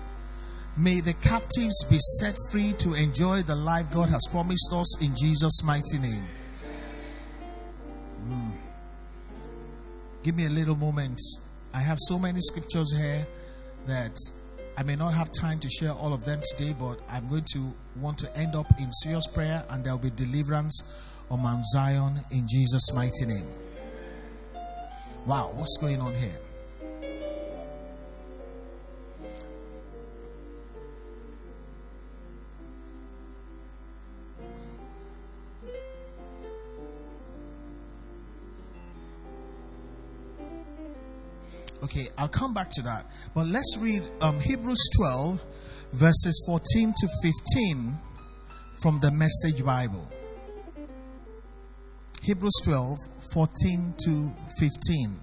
May 0.76 1.00
the 1.00 1.14
captives 1.14 1.84
be 1.90 1.98
set 2.20 2.36
free 2.50 2.72
to 2.78 2.94
enjoy 2.94 3.42
the 3.42 3.56
life 3.56 3.90
God 3.90 4.08
has 4.08 4.22
promised 4.30 4.72
us 4.72 5.02
in 5.02 5.14
Jesus' 5.16 5.62
mighty 5.64 5.98
name. 5.98 6.24
Hmm. 8.24 8.50
Give 10.22 10.36
me 10.36 10.46
a 10.46 10.50
little 10.50 10.76
moment. 10.76 11.20
I 11.74 11.80
have 11.80 11.98
so 12.00 12.18
many 12.18 12.40
scriptures 12.42 12.94
here 12.96 13.26
that 13.86 14.16
I 14.76 14.82
may 14.82 14.96
not 14.96 15.12
have 15.14 15.30
time 15.32 15.58
to 15.60 15.68
share 15.68 15.92
all 15.92 16.14
of 16.14 16.24
them 16.24 16.40
today, 16.50 16.74
but 16.78 16.98
I'm 17.10 17.28
going 17.28 17.44
to 17.52 17.74
want 18.00 18.18
to 18.18 18.36
end 18.36 18.56
up 18.56 18.66
in 18.78 18.90
serious 18.92 19.26
prayer 19.26 19.64
and 19.68 19.84
there 19.84 19.92
will 19.92 19.98
be 19.98 20.10
deliverance 20.10 20.82
on 21.30 21.42
Mount 21.42 21.64
Zion 21.66 22.20
in 22.30 22.46
Jesus' 22.48 22.92
mighty 22.94 23.26
name. 23.26 23.46
Wow, 25.26 25.52
what's 25.54 25.76
going 25.80 26.00
on 26.00 26.14
here? 26.14 26.38
Okay, 41.92 42.08
I'll 42.16 42.26
come 42.26 42.54
back 42.54 42.70
to 42.70 42.82
that. 42.82 43.04
But 43.34 43.48
let's 43.48 43.76
read 43.78 44.00
um, 44.22 44.40
Hebrews 44.40 44.88
12, 44.96 45.44
verses 45.92 46.42
14 46.46 46.94
to 46.98 47.08
15 47.22 47.98
from 48.80 48.98
the 49.00 49.10
Message 49.10 49.62
Bible. 49.62 50.08
Hebrews 52.22 52.62
12, 52.64 52.96
14 53.34 53.94
to 54.06 54.32
15. 54.58 55.20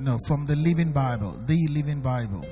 No, 0.00 0.18
from 0.26 0.44
the 0.44 0.56
Living 0.56 0.92
Bible. 0.92 1.32
The 1.46 1.66
Living 1.70 2.02
Bible. 2.02 2.44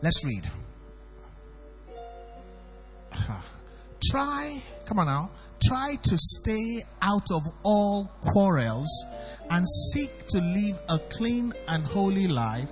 Let's 0.00 0.24
read. 0.24 0.48
Try, 4.10 4.60
come 4.84 4.98
on 4.98 5.06
now, 5.06 5.30
try 5.64 5.94
to 6.02 6.18
stay 6.18 6.82
out 7.00 7.30
of 7.30 7.42
all 7.62 8.10
quarrels 8.20 8.88
and 9.50 9.64
seek 9.92 10.26
to 10.28 10.40
live 10.40 10.80
a 10.88 10.98
clean 10.98 11.52
and 11.68 11.84
holy 11.84 12.26
life. 12.26 12.70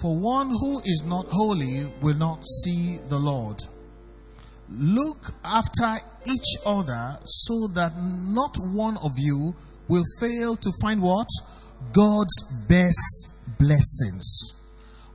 For 0.00 0.16
one 0.16 0.48
who 0.48 0.80
is 0.84 1.04
not 1.04 1.26
holy 1.28 1.92
will 2.00 2.16
not 2.16 2.42
see 2.62 2.98
the 3.08 3.18
Lord. 3.18 3.58
Look 4.70 5.34
after 5.44 5.98
each 6.24 6.56
other 6.64 7.18
so 7.24 7.66
that 7.74 7.92
not 7.98 8.56
one 8.58 8.96
of 8.98 9.12
you 9.18 9.54
will 9.88 10.04
fail 10.20 10.56
to 10.56 10.72
find 10.80 11.02
what? 11.02 11.28
God's 11.92 12.66
best 12.68 13.58
blessings. 13.58 14.54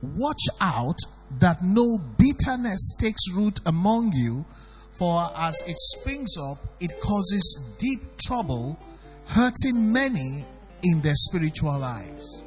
Watch 0.02 0.42
out 0.60 0.98
that 1.38 1.62
no 1.62 1.98
bitterness 2.18 2.94
takes 3.00 3.32
root 3.34 3.58
among 3.66 4.12
you 4.12 4.44
for 4.98 5.28
as 5.36 5.60
it 5.66 5.76
springs 5.78 6.34
up, 6.50 6.58
it 6.80 7.00
causes 7.00 7.74
deep 7.78 8.00
trouble, 8.24 8.78
hurting 9.26 9.92
many 9.92 10.44
in 10.82 11.00
their 11.00 11.14
spiritual 11.14 11.78
lives. 11.78 12.42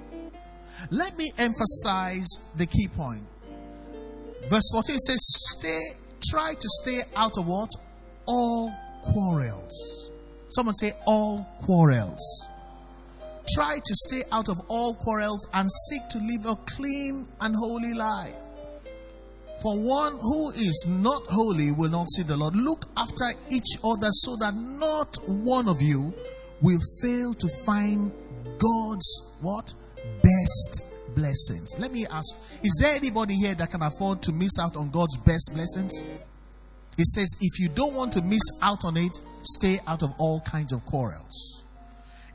Let 0.91 1.17
me 1.17 1.31
emphasize 1.37 2.27
the 2.55 2.65
key 2.65 2.87
point. 2.87 3.23
Verse 4.47 4.69
14 4.71 4.97
says, 4.97 5.17
Stay, 5.57 5.81
try 6.29 6.53
to 6.53 6.69
stay 6.81 7.01
out 7.15 7.37
of 7.37 7.47
what? 7.47 7.69
All 8.25 8.71
quarrels. 9.01 10.11
Someone 10.49 10.75
say, 10.75 10.91
All 11.05 11.45
quarrels. 11.59 12.47
Try 13.55 13.75
to 13.75 13.95
stay 14.07 14.21
out 14.31 14.49
of 14.49 14.57
all 14.67 14.93
quarrels 14.95 15.47
and 15.53 15.69
seek 15.89 16.01
to 16.09 16.17
live 16.19 16.45
a 16.45 16.55
clean 16.75 17.27
and 17.41 17.55
holy 17.55 17.93
life. 17.93 18.35
For 19.61 19.75
one 19.75 20.13
who 20.13 20.49
is 20.51 20.85
not 20.87 21.23
holy 21.27 21.71
will 21.71 21.89
not 21.89 22.07
see 22.09 22.23
the 22.23 22.37
Lord. 22.37 22.55
Look 22.55 22.85
after 22.95 23.25
each 23.49 23.77
other 23.83 24.09
so 24.11 24.35
that 24.37 24.53
not 24.55 25.17
one 25.27 25.67
of 25.67 25.81
you 25.81 26.13
will 26.61 26.79
fail 27.01 27.33
to 27.33 27.47
find 27.65 28.11
God's 28.59 29.37
what? 29.41 29.73
Best 30.21 31.15
blessings. 31.15 31.75
Let 31.79 31.91
me 31.91 32.05
ask, 32.09 32.35
is 32.63 32.77
there 32.81 32.95
anybody 32.95 33.35
here 33.35 33.55
that 33.55 33.71
can 33.71 33.81
afford 33.81 34.21
to 34.23 34.31
miss 34.31 34.59
out 34.59 34.75
on 34.75 34.89
God's 34.91 35.17
best 35.17 35.51
blessings? 35.53 36.03
It 36.97 37.07
says 37.07 37.35
if 37.41 37.59
you 37.59 37.69
don't 37.69 37.93
want 37.93 38.13
to 38.13 38.21
miss 38.21 38.41
out 38.61 38.85
on 38.85 38.97
it, 38.97 39.19
stay 39.43 39.79
out 39.87 40.03
of 40.03 40.09
all 40.19 40.41
kinds 40.41 40.73
of 40.73 40.85
quarrels. 40.85 41.63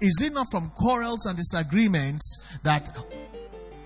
Is 0.00 0.20
it 0.24 0.32
not 0.32 0.46
from 0.50 0.70
quarrels 0.70 1.26
and 1.26 1.36
disagreements 1.36 2.58
that 2.64 2.96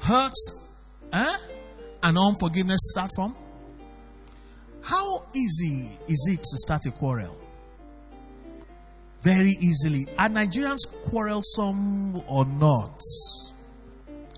hurts 0.00 0.72
eh? 1.12 1.36
And 2.06 2.16
unforgiveness 2.16 2.78
start 2.92 3.10
from? 3.16 3.34
How 4.82 5.24
easy 5.34 5.98
is 6.06 6.28
it 6.32 6.38
to 6.38 6.56
start 6.58 6.86
a 6.86 6.92
quarrel? 6.92 7.36
Very 9.22 9.50
easily. 9.60 10.06
Are 10.16 10.28
Nigerians 10.28 10.86
quarrelsome 11.10 12.22
or 12.28 12.44
not? 12.44 13.00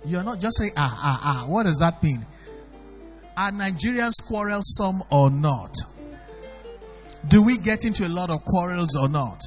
You're 0.06 0.22
not 0.22 0.40
just 0.40 0.56
saying, 0.56 0.70
ah, 0.78 0.98
ah, 1.02 1.20
ah. 1.22 1.46
What 1.46 1.64
does 1.64 1.76
that 1.78 2.02
mean? 2.02 2.24
Are 3.36 3.50
Nigerians 3.52 4.14
quarrelsome 4.26 5.02
or 5.10 5.30
not? 5.30 5.74
Do 7.28 7.42
we 7.42 7.58
get 7.58 7.84
into 7.84 8.06
a 8.06 8.08
lot 8.08 8.30
of 8.30 8.42
quarrels 8.46 8.96
or 8.96 9.10
not? 9.10 9.42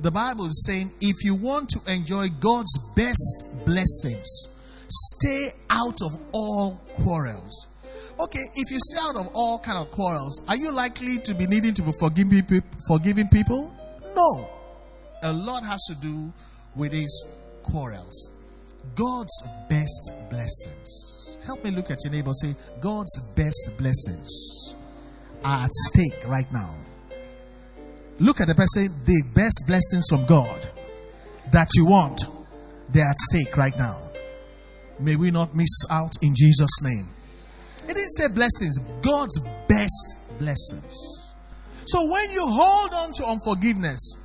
The 0.00 0.10
Bible 0.10 0.46
is 0.46 0.64
saying 0.66 0.90
if 1.00 1.22
you 1.24 1.36
want 1.36 1.68
to 1.68 1.92
enjoy 1.92 2.30
God's 2.40 2.76
best 2.96 3.64
blessings, 3.64 4.48
Stay 4.94 5.48
out 5.70 6.02
of 6.02 6.20
all 6.32 6.81
quarrels. 6.94 7.68
Okay, 8.20 8.42
if 8.54 8.70
you 8.70 8.78
stay 8.78 9.00
out 9.02 9.16
of 9.16 9.30
all 9.34 9.58
kind 9.58 9.78
of 9.78 9.90
quarrels, 9.90 10.42
are 10.48 10.56
you 10.56 10.70
likely 10.70 11.18
to 11.18 11.34
be 11.34 11.46
needing 11.46 11.74
to 11.74 11.82
be 11.82 11.92
forgiving 11.98 13.28
people? 13.28 13.74
No. 14.14 14.48
A 15.22 15.32
lot 15.32 15.64
has 15.64 15.80
to 15.88 15.94
do 16.00 16.32
with 16.76 16.92
these 16.92 17.24
quarrels. 17.62 18.30
God's 18.94 19.42
best 19.68 20.12
blessings. 20.28 21.38
Help 21.46 21.64
me 21.64 21.70
look 21.70 21.90
at 21.90 21.98
your 22.04 22.12
neighbor. 22.12 22.32
Say, 22.34 22.54
God's 22.80 23.32
best 23.34 23.70
blessings 23.78 24.74
are 25.44 25.64
at 25.64 25.70
stake 25.72 26.28
right 26.28 26.50
now. 26.52 26.74
Look 28.20 28.40
at 28.40 28.46
the 28.46 28.54
person, 28.54 28.88
the 29.04 29.22
best 29.34 29.64
blessings 29.66 30.06
from 30.08 30.26
God 30.26 30.68
that 31.50 31.68
you 31.74 31.86
want, 31.86 32.24
they're 32.90 33.08
at 33.08 33.18
stake 33.18 33.56
right 33.56 33.76
now. 33.76 34.01
May 34.98 35.16
we 35.16 35.30
not 35.30 35.54
miss 35.54 35.86
out 35.90 36.12
in 36.22 36.34
Jesus' 36.34 36.82
name. 36.82 37.06
It 37.84 37.94
didn't 37.94 38.10
say 38.10 38.28
blessings, 38.28 38.78
God's 39.02 39.38
best 39.68 40.38
blessings. 40.38 40.94
So 41.86 42.10
when 42.10 42.30
you 42.30 42.42
hold 42.44 42.90
on 42.94 43.12
to 43.14 43.24
unforgiveness, 43.26 44.16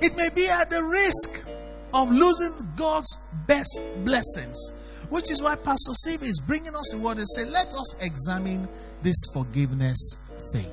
it 0.00 0.16
may 0.16 0.28
be 0.34 0.48
at 0.48 0.70
the 0.70 0.82
risk 0.82 1.48
of 1.92 2.10
losing 2.10 2.52
God's 2.76 3.16
best 3.46 3.80
blessings. 4.04 4.72
Which 5.10 5.30
is 5.30 5.42
why 5.42 5.54
Pastor 5.54 5.92
Steve 5.92 6.22
is 6.22 6.42
bringing 6.46 6.74
us 6.74 6.90
the 6.92 6.98
word 6.98 7.18
and 7.18 7.28
say, 7.28 7.44
let 7.44 7.68
us 7.68 8.02
examine 8.02 8.68
this 9.02 9.16
forgiveness 9.32 10.16
thing. 10.52 10.70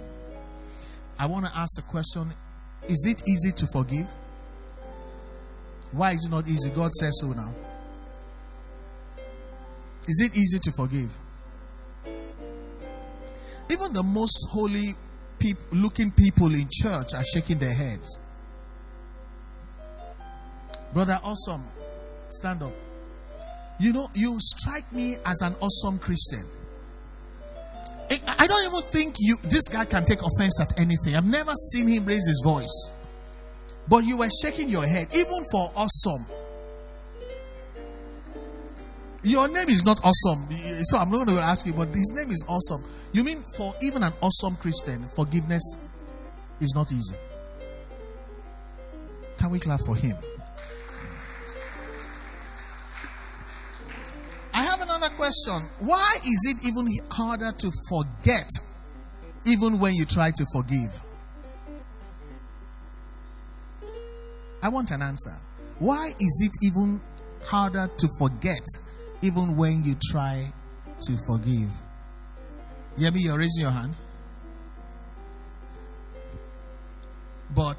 I 1.20 1.28
want 1.28 1.46
to 1.46 1.52
ask 1.56 1.78
a 1.78 1.84
question 1.92 2.32
Is 2.88 3.06
it 3.08 3.22
easy 3.30 3.52
to 3.52 3.68
forgive? 3.68 4.08
Why 5.92 6.14
is 6.14 6.28
it 6.28 6.32
not 6.32 6.48
easy? 6.48 6.72
God 6.72 6.92
says 6.94 7.20
so 7.22 7.28
now. 7.28 7.54
Is 10.12 10.20
it 10.20 10.36
easy 10.36 10.60
to 10.60 10.72
forgive? 10.74 11.10
Even 13.72 13.94
the 13.94 14.04
most 14.04 14.46
holy 14.52 14.94
peop- 15.40 15.72
looking 15.72 16.12
people 16.12 16.54
in 16.54 16.68
church 16.70 17.14
are 17.14 17.24
shaking 17.24 17.58
their 17.60 17.74
heads. 17.74 18.20
Brother, 20.92 21.18
awesome. 21.24 21.64
Stand 22.28 22.62
up. 22.62 22.74
You 23.80 23.94
know, 23.94 24.10
you 24.14 24.36
strike 24.42 24.92
me 24.92 25.16
as 25.26 25.40
an 25.42 25.56
awesome 25.62 25.98
Christian. 25.98 26.44
I 28.28 28.48
don't 28.48 28.66
even 28.66 28.82
think 28.92 29.16
you 29.18 29.38
this 29.44 29.70
guy 29.70 29.86
can 29.86 30.04
take 30.04 30.20
offense 30.20 30.60
at 30.60 30.78
anything. 30.78 31.16
I've 31.16 31.26
never 31.26 31.54
seen 31.72 31.88
him 31.88 32.04
raise 32.04 32.28
his 32.28 32.42
voice. 32.44 32.92
But 33.88 34.04
you 34.04 34.18
were 34.18 34.30
shaking 34.44 34.68
your 34.68 34.86
head, 34.86 35.08
even 35.16 35.46
for 35.54 35.72
awesome. 35.74 36.26
Your 39.24 39.48
name 39.48 39.70
is 39.70 39.86
not 39.86 40.02
awesome. 40.04 40.48
So 40.84 40.98
I'm 40.98 41.12
not 41.12 41.26
going 41.26 41.38
to 41.38 41.44
ask 41.44 41.66
you, 41.66 41.74
but 41.74 41.90
his 41.90 42.14
name 42.16 42.32
is 42.32 42.44
awesome. 42.48 42.84
You 43.14 43.24
mean 43.24 43.44
for 43.56 43.76
even 43.82 44.04
an 44.04 44.14
awesome 44.22 44.56
Christian, 44.56 45.06
forgiveness 45.16 45.62
is 46.60 46.74
not 46.74 46.92
easy? 46.92 47.16
Can 49.38 49.52
we 49.52 49.60
clap 49.60 49.82
for 49.82 49.96
him? 49.96 50.18
I 54.54 54.64
have 54.64 54.82
another 54.82 55.10
question. 55.10 55.62
Why 55.80 56.16
is 56.26 56.56
it 56.56 56.68
even 56.68 56.88
harder 57.10 57.52
to 57.52 57.72
forget 57.90 58.50
even 59.46 59.80
when 59.80 59.94
you 59.96 60.06
try 60.06 60.32
to 60.32 60.46
forgive? 60.54 61.00
I 64.64 64.70
want 64.70 64.92
an 64.92 65.02
answer. 65.02 65.36
Why 65.80 66.14
is 66.20 66.42
it 66.46 66.52
even 66.66 67.02
harder 67.44 67.90
to 67.98 68.08
forget 68.20 68.62
even 69.22 69.56
when 69.56 69.84
you 69.84 69.96
try 70.12 70.52
to 71.02 71.18
forgive? 71.28 71.70
Yemi, 72.98 73.22
you're 73.22 73.38
raising 73.38 73.62
your 73.62 73.72
hand. 73.72 73.96
But 77.56 77.78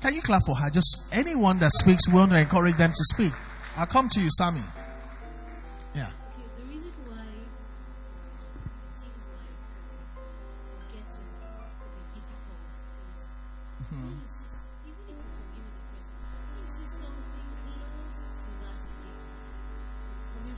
can 0.00 0.14
you 0.14 0.22
clap 0.22 0.42
for 0.46 0.56
her? 0.56 0.70
Just 0.70 1.08
anyone 1.12 1.58
that 1.60 1.72
speaks, 1.72 2.08
we 2.08 2.14
want 2.14 2.32
to 2.32 2.40
encourage 2.40 2.76
them 2.76 2.90
to 2.90 3.04
speak. 3.14 3.32
I'll 3.76 3.86
come 3.86 4.08
to 4.10 4.20
you, 4.20 4.28
Sammy. 4.30 4.60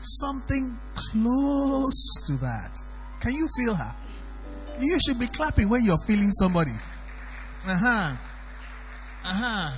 Something 0.06 0.76
close 0.94 2.24
to 2.26 2.32
that. 2.34 2.78
Can 3.20 3.32
you 3.32 3.48
feel 3.58 3.74
her? 3.74 3.94
You 4.78 4.98
should 5.06 5.18
be 5.18 5.26
clapping 5.26 5.68
when 5.68 5.84
you're 5.84 6.02
feeling 6.06 6.30
somebody. 6.32 6.72
Uh 7.66 7.76
huh. 7.78 8.16
Uh 9.24 9.28
huh. 9.28 9.76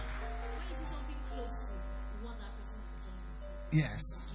Yes. 3.73 4.28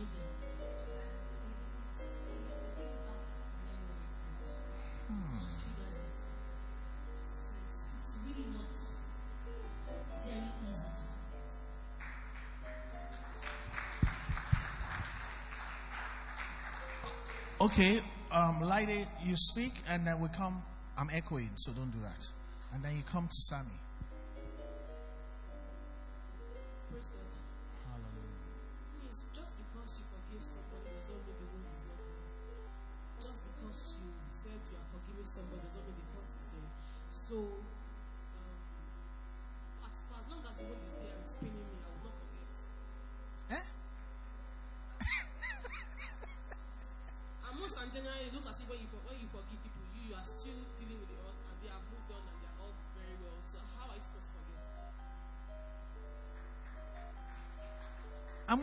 Okay, 17.64 18.00
um, 18.34 18.60
Lady, 18.60 19.06
you 19.24 19.36
speak, 19.38 19.72
and 19.88 20.06
then 20.06 20.20
we 20.20 20.28
come. 20.36 20.62
I'm 20.98 21.10
echoing, 21.14 21.50
so 21.56 21.72
don't 21.72 21.92
do 21.92 22.00
that. 22.00 22.28
And 22.74 22.84
then 22.84 22.94
you 22.94 23.04
come 23.04 23.26
to 23.26 23.42
Sammy. 23.44 23.70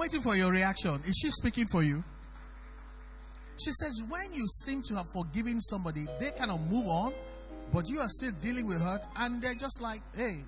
Waiting 0.01 0.23
for 0.23 0.35
your 0.35 0.51
reaction. 0.51 0.99
Is 1.07 1.19
she 1.21 1.29
speaking 1.29 1.67
for 1.67 1.83
you? 1.83 2.03
She 3.63 3.71
says, 3.73 4.03
when 4.09 4.33
you 4.33 4.47
seem 4.49 4.83
to 4.85 4.95
have 4.95 5.07
forgiven 5.13 5.61
somebody, 5.61 6.07
they 6.19 6.31
cannot 6.31 6.61
move 6.71 6.87
on, 6.87 7.13
but 7.75 7.87
you 7.87 8.01
are 8.01 8.09
still 8.09 8.33
dealing 8.41 8.67
with 8.67 8.81
hurt, 8.81 9.05
and 9.17 9.43
they're 9.43 9.55
just 9.55 9.83
like, 9.83 10.01
hey. 10.17 10.39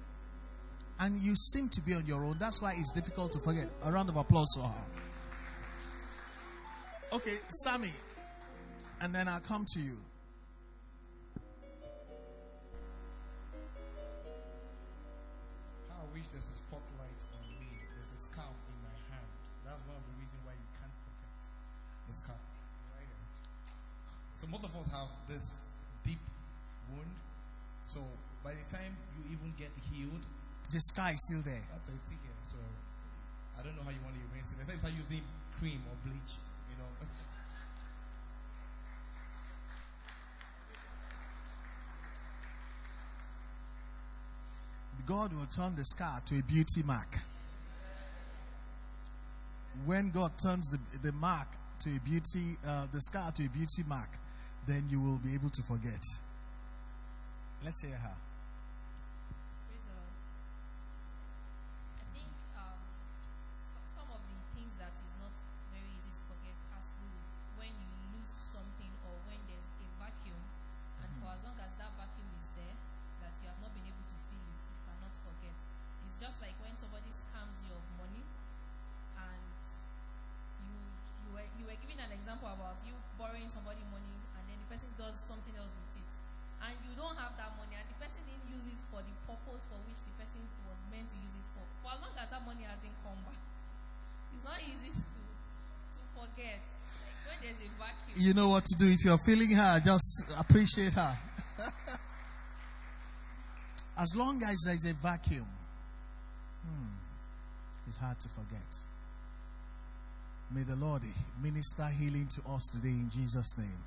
And 0.99 1.17
you 1.19 1.37
seem 1.37 1.69
to 1.71 1.81
be 1.83 1.93
on 1.95 2.07
your 2.07 2.25
own. 2.25 2.37
That's 2.39 2.63
why 2.63 2.75
it's 2.79 2.93
difficult 2.93 3.33
to 3.33 3.41
forget. 3.41 3.69
A 3.85 3.93
round 3.93 4.09
of 4.09 4.17
applause 4.17 4.49
for 4.57 4.69
her. 4.69 4.85
Okay, 7.13 7.37
Sammy. 7.65 7.93
And 9.03 9.15
then 9.15 9.29
I'll 9.29 9.41
come 9.41 9.67
to 9.75 9.81
you. 9.81 9.99
Scar 30.93 31.11
is 31.11 31.25
still 31.25 31.41
there. 31.41 31.65
That's 31.73 31.89
what 31.89 31.97
I 31.97 32.01
see 32.05 32.21
here. 32.21 32.37
So 32.45 32.61
I 33.59 33.65
don't 33.65 33.73
know 33.77 33.83
how 33.83 33.91
you 33.91 34.03
want 34.05 34.13
to 34.13 34.21
erase 34.29 34.53
it. 34.53 34.61
Except 34.61 34.79
start 34.85 34.93
using 34.93 35.25
cream 35.59 35.81
or 35.89 35.97
bleach, 36.05 36.37
you 36.69 36.77
know. 36.77 36.85
God 45.07 45.33
will 45.33 45.49
turn 45.49 45.75
the 45.75 45.85
scar 45.85 46.21
to 46.27 46.39
a 46.39 46.43
beauty 46.43 46.83
mark. 46.85 47.19
When 49.87 50.11
God 50.11 50.33
turns 50.45 50.69
the, 50.69 50.79
the 51.03 51.13
mark 51.13 51.49
to 51.81 51.91
a 51.91 52.01
beauty, 52.01 52.59
uh, 52.69 52.87
the 52.93 53.01
scar 53.01 53.33
to 53.33 53.45
a 53.47 53.49
beauty 53.49 53.83
mark, 53.89 54.11
then 54.67 54.85
you 54.89 55.01
will 55.01 55.19
be 55.19 55.33
able 55.35 55.49
to 55.51 55.63
forget. 55.63 56.05
Let's 57.65 57.81
hear 57.83 57.97
her. 57.97 58.15
example 82.23 82.63
don't 87.13 87.19
have 87.19 87.35
that 87.35 87.51
money 87.59 87.75
and 87.75 87.83
the 87.91 87.99
person 87.99 88.23
didn't 88.25 88.47
use 88.47 88.63
it 88.71 88.79
for 88.87 89.03
the 89.03 89.11
purpose 89.27 89.67
for 89.67 89.75
which 89.91 89.99
the 90.07 90.15
person 90.23 90.39
was 90.71 90.79
meant 90.87 91.11
to 91.11 91.19
use 91.19 91.35
it 91.35 91.43
for, 91.51 91.67
for 91.83 91.93
as 91.93 92.01
long 92.01 92.15
as 92.15 92.31
that 92.31 92.43
money 92.47 92.63
hasn't 92.63 92.95
come 93.03 93.19
back, 93.27 93.43
it's 94.33 94.47
not 94.47 94.63
easy 94.63 94.89
to 94.89 95.03
to 95.03 96.01
forget. 96.15 96.63
When 97.27 97.39
there's 97.43 97.59
a 97.59 97.69
vacuum. 97.75 98.15
You 98.33 98.41
know 98.41 98.49
what 98.49 98.65
to 98.65 98.75
do. 98.79 98.87
If 98.87 99.05
you're 99.05 99.19
feeling 99.27 99.51
her, 99.51 99.79
just 99.85 100.33
appreciate 100.41 100.95
her. 100.95 101.19
as 103.99 104.17
long 104.17 104.43
as 104.43 104.57
there's 104.65 104.87
a 104.87 104.95
vacuum, 104.95 105.47
hmm, 106.65 106.95
it's 107.87 107.99
hard 107.99 108.19
to 108.21 108.31
forget. 108.31 108.75
May 110.51 110.63
the 110.63 110.77
Lord 110.77 111.03
minister 111.43 111.87
healing 112.01 112.27
to 112.29 112.53
us 112.53 112.71
today 112.73 112.95
in 112.95 113.11
Jesus' 113.11 113.59
name. 113.59 113.85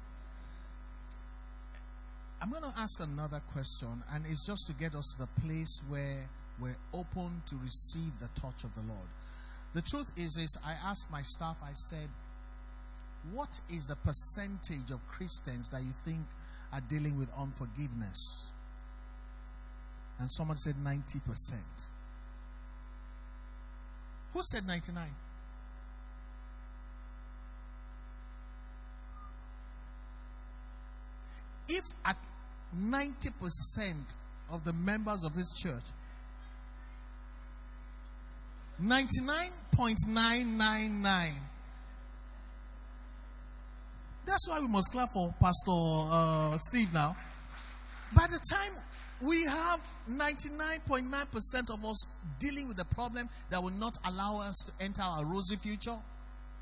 I'm 2.40 2.52
going 2.52 2.72
to 2.72 2.80
ask 2.80 3.00
another 3.00 3.42
question, 3.52 4.04
and 4.14 4.26
it's 4.30 4.46
just 4.46 4.68
to 4.68 4.74
get 4.74 4.94
us 4.94 5.16
to 5.18 5.26
the 5.26 5.42
place 5.42 5.82
where 5.90 6.30
we're 6.62 6.78
open 6.94 7.42
to 7.48 7.56
receive 7.64 8.12
the 8.20 8.30
touch 8.40 8.64
of 8.64 8.76
the 8.76 8.82
Lord. 8.82 9.10
The 9.74 9.82
truth 9.82 10.12
is, 10.16 10.38
is 10.38 10.56
I 10.64 10.74
asked 10.88 11.12
my 11.12 11.24
staff, 11.24 11.58
I 11.64 11.74
said, 11.90 12.10
what 13.32 13.60
is 13.70 13.88
the 13.88 13.96
percentage 13.96 14.92
of 14.92 15.08
Christians 15.08 15.70
that 15.70 15.82
you 15.82 15.94
think 16.04 16.26
are 16.74 16.82
dealing 16.82 17.18
with 17.18 17.30
unforgiveness? 17.38 18.52
And 20.20 20.30
someone 20.32 20.58
said 20.58 20.76
90%. 20.76 21.54
Who 24.34 24.44
said 24.44 24.68
99? 24.68 25.08
If 31.68 31.84
at 32.06 32.18
90% 32.78 34.16
of 34.52 34.64
the 34.64 34.74
members 34.74 35.24
of 35.24 35.36
this 35.36 35.52
church, 35.54 35.82
99.999 38.82 41.32
that's 44.26 44.48
why 44.48 44.60
we 44.60 44.68
must 44.68 44.92
clap 44.92 45.10
for 45.10 45.34
Pastor 45.40 45.72
uh, 45.72 46.58
Steve 46.58 46.94
now. 46.94 47.16
By 48.16 48.28
the 48.28 48.40
time 48.52 48.72
we 49.22 49.44
have 49.44 49.80
99.9% 50.10 51.74
of 51.74 51.86
us 51.86 52.06
dealing 52.40 52.68
with 52.68 52.78
the 52.78 52.86
problem 52.86 53.30
that 53.50 53.62
will 53.62 53.72
not 53.72 53.98
allow 54.06 54.42
us 54.42 54.56
to 54.68 54.84
enter 54.84 55.02
our 55.02 55.26
rosy 55.26 55.56
future, 55.56 55.96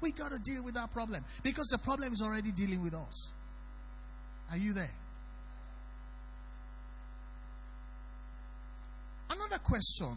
we 0.01 0.11
got 0.11 0.31
to 0.31 0.39
deal 0.39 0.63
with 0.63 0.75
that 0.75 0.91
problem 0.91 1.23
because 1.43 1.67
the 1.67 1.77
problem 1.77 2.11
is 2.13 2.21
already 2.21 2.51
dealing 2.51 2.83
with 2.83 2.93
us. 2.93 3.31
Are 4.51 4.57
you 4.57 4.73
there? 4.73 4.91
Another 9.29 9.57
question 9.59 10.15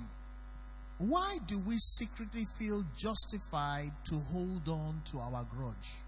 Why 0.99 1.39
do 1.47 1.59
we 1.61 1.77
secretly 1.79 2.45
feel 2.59 2.85
justified 2.97 3.93
to 4.07 4.15
hold 4.17 4.69
on 4.69 5.03
to 5.13 5.19
our 5.21 5.47
grudge? 5.55 6.06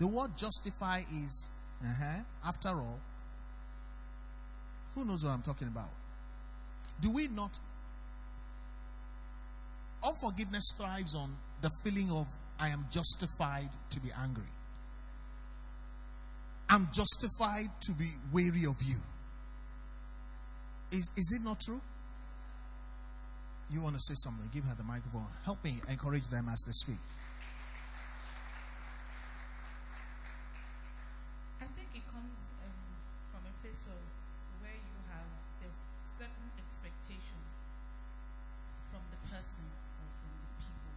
The 0.00 0.06
word 0.06 0.36
justify 0.36 1.02
is, 1.24 1.46
uh-huh, 1.84 2.22
after 2.44 2.70
all, 2.70 2.98
who 4.94 5.04
knows 5.04 5.22
what 5.24 5.30
I'm 5.30 5.42
talking 5.42 5.68
about? 5.68 5.90
Do 7.00 7.10
we 7.10 7.28
not? 7.28 7.60
Unforgiveness 10.02 10.72
thrives 10.76 11.14
on 11.14 11.36
the 11.60 11.70
feeling 11.84 12.10
of, 12.10 12.26
I 12.58 12.70
am 12.70 12.86
justified 12.90 13.68
to 13.90 14.00
be 14.00 14.10
angry. 14.18 14.50
I'm 16.68 16.88
justified 16.92 17.68
to 17.82 17.92
be 17.92 18.10
weary 18.32 18.64
of 18.64 18.82
you. 18.82 18.96
Is, 20.90 21.10
is 21.16 21.38
it 21.38 21.44
not 21.44 21.60
true? 21.60 21.80
You 23.70 23.80
want 23.80 23.94
to 23.94 24.00
say 24.00 24.14
something? 24.16 24.48
Give 24.52 24.64
her 24.64 24.74
the 24.74 24.82
microphone. 24.82 25.28
Help 25.44 25.62
me 25.62 25.80
encourage 25.88 26.26
them 26.28 26.48
as 26.48 26.58
they 26.66 26.72
speak. 26.72 26.98
I 31.62 31.66
think 31.70 31.86
it 31.94 32.02
comes 32.10 32.38
um, 32.66 32.82
from 33.30 33.46
a 33.46 33.54
place 33.62 33.86
of 33.86 34.02
where 34.58 34.74
you 34.74 34.96
have 35.14 35.30
there's 35.62 35.78
certain 36.18 36.50
expectation 36.58 37.38
from 38.90 39.06
the 39.14 39.20
person 39.30 39.70
or 39.70 40.08
from 40.18 40.34
the 40.34 40.50
people, 40.58 40.94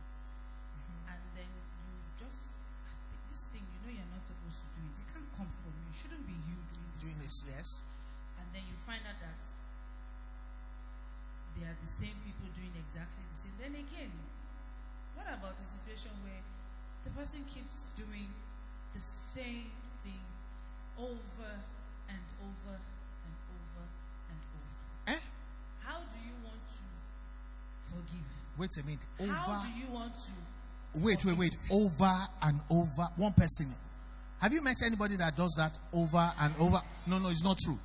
and 1.13 1.21
then 1.37 1.51
you 1.77 1.93
just 2.17 2.49
"I 2.89 2.93
think 3.05 3.21
this 3.29 3.53
thing 3.53 3.61
you 3.61 3.77
know 3.85 3.93
you're 3.93 4.11
not 4.17 4.25
supposed 4.25 4.65
to 4.65 4.69
do 4.73 4.81
it. 4.81 4.97
It 4.97 5.07
can't 5.13 5.29
come 5.37 5.51
from 5.61 5.77
you. 5.77 5.85
It 5.93 5.97
shouldn't 6.01 6.25
be 6.25 6.33
you 6.49 6.57
doing 6.73 6.89
this. 6.89 7.05
Doing 7.05 7.19
this, 7.21 7.37
yes? 7.53 7.67
And 8.41 8.49
then 8.49 8.65
you 8.65 8.73
find 8.81 9.05
out 9.05 9.21
that 9.21 9.41
they 11.53 11.69
are 11.69 11.77
the 11.77 11.91
same 12.01 12.17
people 12.25 12.49
doing 12.57 12.73
exactly 12.81 13.21
the 13.29 13.37
same. 13.37 13.53
Then 13.61 13.77
again, 13.77 14.09
what 15.13 15.29
about 15.29 15.53
a 15.53 15.67
situation 15.69 16.09
where 16.25 16.41
the 17.05 17.11
person 17.13 17.45
keeps 17.45 17.85
doing 17.93 18.25
the 18.95 19.03
same 19.03 19.69
thing 20.01 20.23
over 20.97 21.53
and 22.09 22.25
over 22.41 22.73
and 22.73 23.35
over 23.53 23.85
and 24.33 24.39
over? 24.49 25.13
Eh? 25.13 25.21
How 25.85 26.01
do 26.09 26.17
you 26.25 26.33
want 26.41 26.57
to 26.57 26.81
forgive? 27.93 28.25
Wait 28.75 28.83
a 28.83 28.85
minute. 28.87 29.31
How 29.31 29.61
do 29.61 29.79
you 29.79 29.91
want 29.93 30.13
to? 30.15 30.99
Wait, 30.99 31.23
wait, 31.25 31.37
wait. 31.37 31.55
Over 31.69 32.11
and 32.41 32.59
over. 32.69 33.09
One 33.17 33.33
person. 33.33 33.67
Have 34.41 34.51
you 34.51 34.63
met 34.63 34.77
anybody 34.85 35.15
that 35.17 35.35
does 35.37 35.53
that 35.57 35.77
over 35.93 36.31
and 36.39 36.53
over? 36.59 36.81
No, 37.07 37.19
no, 37.19 37.29
it's 37.29 37.43
not 37.43 37.57
true. 37.63 37.77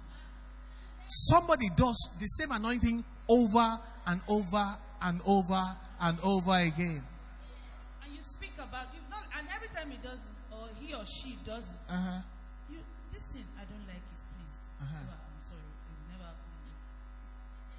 Somebody 1.06 1.66
does 1.76 2.16
the 2.18 2.26
same 2.26 2.52
anointing 2.52 3.04
over 3.28 3.78
and 4.06 4.20
over 4.28 4.64
and 5.02 5.20
over 5.26 5.76
and 6.00 6.18
over 6.24 6.52
again. 6.56 7.02
And 8.04 8.14
you 8.14 8.22
speak 8.22 8.52
about 8.56 8.86
you 8.94 9.00
not, 9.10 9.24
and 9.38 9.46
every 9.54 9.68
time 9.68 9.90
he 9.90 9.98
does 9.98 10.18
it, 10.18 10.36
or 10.52 10.68
he 10.80 10.94
or 10.94 11.04
she 11.04 11.36
does 11.44 11.64
it, 11.64 11.80
Uh 11.88 11.96
huh. 11.96 12.20
You, 12.70 12.78
this 13.12 13.24
thing, 13.24 13.44
I 13.56 13.64
don't 13.64 13.86
like 13.86 13.96
it, 13.96 14.20
please. 14.32 14.56
Uh-huh. 14.80 15.04
I'm 15.04 15.42
sorry, 15.44 15.60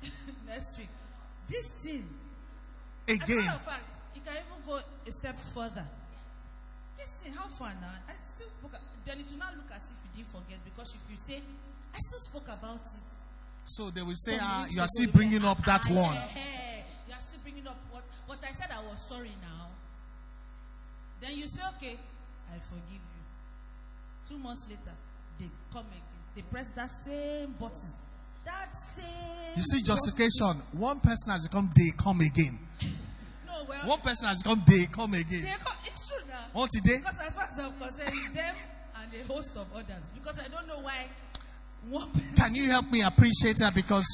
never. 0.06 0.32
Next 0.48 0.78
week. 0.78 0.89
This 1.48 1.72
thing, 1.84 2.08
as 3.10 3.48
a 3.56 3.60
fact, 3.60 3.86
you 4.15 4.22
can 4.22 4.34
even 4.34 4.60
go 4.65 4.78
a 4.80 5.12
step 5.12 5.36
further. 5.54 5.86
This 6.98 7.10
thing, 7.24 7.34
how 7.34 7.48
far 7.48 7.74
now? 7.82 7.93
I 8.08 8.13
still 8.24 8.48
spoke, 8.60 8.76
then 9.06 9.19
it 9.19 9.26
will 9.32 9.39
not 9.39 9.56
look 9.56 9.72
as 9.74 9.89
if 9.89 9.98
you 10.04 10.24
didn't 10.24 10.32
forget 10.36 10.60
because 10.65 10.93
if 10.95 11.02
you 11.10 11.17
say, 11.17 11.41
I 11.93 11.98
still 11.98 12.19
spoke 12.19 12.48
about 12.48 12.82
it. 12.84 13.08
So 13.65 13.89
they 13.89 14.02
will 14.02 14.15
say, 14.17 14.38
ah, 14.41 14.65
you 14.69 14.82
are 14.82 14.88
still 14.88 15.10
bringing 15.12 15.45
up 15.45 15.63
that 15.65 15.86
"Ah, 15.89 15.93
one. 15.93 16.17
eh, 16.17 16.82
You 17.08 17.13
are 17.13 17.19
still 17.22 17.39
bringing 17.43 17.67
up 17.67 17.78
what, 17.91 18.04
what 18.28 18.39
I 18.43 18.52
said 18.54 18.69
I 18.72 18.82
was 18.89 19.00
sorry 19.08 19.32
now. 19.41 19.67
Then 21.22 21.38
you 21.38 21.48
say, 21.48 21.63
okay, 21.78 21.98
I 22.50 22.58
forgive 22.60 23.00
you. 23.02 23.24
Two 24.28 24.38
months 24.39 24.65
later, 24.69 24.95
they 25.39 25.50
come 25.72 25.86
again. 25.88 26.19
They 26.36 26.41
press 26.43 26.69
that 26.76 26.89
same 27.06 27.52
button. 27.60 27.93
You 29.55 29.63
see, 29.63 29.81
justification. 29.81 30.62
One 30.73 30.99
person 31.01 31.31
has 31.33 31.47
become 31.47 31.69
they 31.75 31.91
come 31.97 32.21
again. 32.21 32.57
No, 33.45 33.65
well, 33.67 33.88
One 33.89 33.99
person 33.99 34.27
has 34.29 34.41
become 34.41 34.63
they 34.65 34.85
come 34.85 35.13
again. 35.15 35.41
they 35.41 35.47
come, 35.63 35.73
it's 35.85 36.07
true 36.07 36.17
now. 36.29 36.35
What 36.53 36.69
today? 36.71 36.97
Because 36.97 37.19
as 37.19 37.35
far 37.35 37.43
as 37.43 37.59
I'm 37.59 37.73
concerned, 37.73 38.35
them 38.35 38.55
and 39.01 39.13
a 39.21 39.25
host 39.33 39.57
of 39.57 39.67
others. 39.75 40.09
Because 40.15 40.39
I 40.39 40.47
don't 40.47 40.67
know 40.67 40.79
why 40.79 41.07
one 41.89 42.09
person. 42.12 42.35
Can 42.35 42.55
you 42.55 42.69
help 42.69 42.89
me 42.91 43.01
appreciate 43.01 43.57
that? 43.57 43.75
Because 43.75 44.05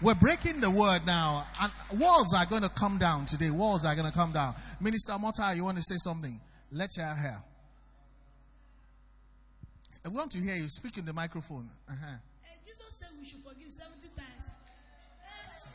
we're 0.00 0.14
breaking 0.14 0.60
the 0.60 0.70
word 0.70 1.00
now. 1.04 1.46
And 1.60 1.72
walls 1.98 2.32
are 2.36 2.46
going 2.46 2.62
to 2.62 2.68
come 2.68 2.98
down 2.98 3.26
today. 3.26 3.50
Walls 3.50 3.84
are 3.84 3.94
going 3.96 4.06
to 4.06 4.16
come 4.16 4.30
down. 4.32 4.54
Minister 4.80 5.18
Mota, 5.18 5.52
you 5.56 5.64
want 5.64 5.78
to 5.78 5.82
say 5.82 5.96
something? 5.98 6.38
Let's 6.70 6.96
hear 6.96 7.06
her. 7.06 7.42
I 10.04 10.08
want 10.10 10.30
to 10.32 10.38
hear 10.38 10.54
you. 10.54 10.68
Speak 10.68 10.98
in 10.98 11.04
the 11.04 11.12
microphone. 11.12 11.68
Uh-huh. 11.88 12.06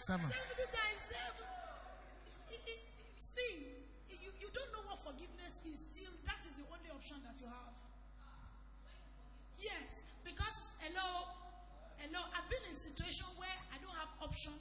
Seven. 0.02 0.26
70 0.26 0.34
times 0.34 1.02
seven. 1.14 1.46
See, 3.22 3.70
you, 4.10 4.34
you 4.42 4.50
don't 4.50 4.72
know 4.74 4.82
what 4.90 4.98
forgiveness 4.98 5.62
is 5.62 5.86
still. 5.94 6.10
That 6.26 6.42
is 6.42 6.58
the 6.58 6.66
only 6.74 6.90
option 6.90 7.22
that 7.22 7.38
you 7.38 7.46
have. 7.46 7.70
Yes, 9.62 10.02
because, 10.26 10.74
hello, 10.82 11.30
hello, 12.02 12.18
I've 12.34 12.50
been 12.50 12.66
in 12.66 12.74
a 12.74 12.82
situation 12.82 13.30
where 13.38 13.54
I 13.70 13.78
don't 13.78 13.94
have 13.94 14.10
option. 14.26 14.58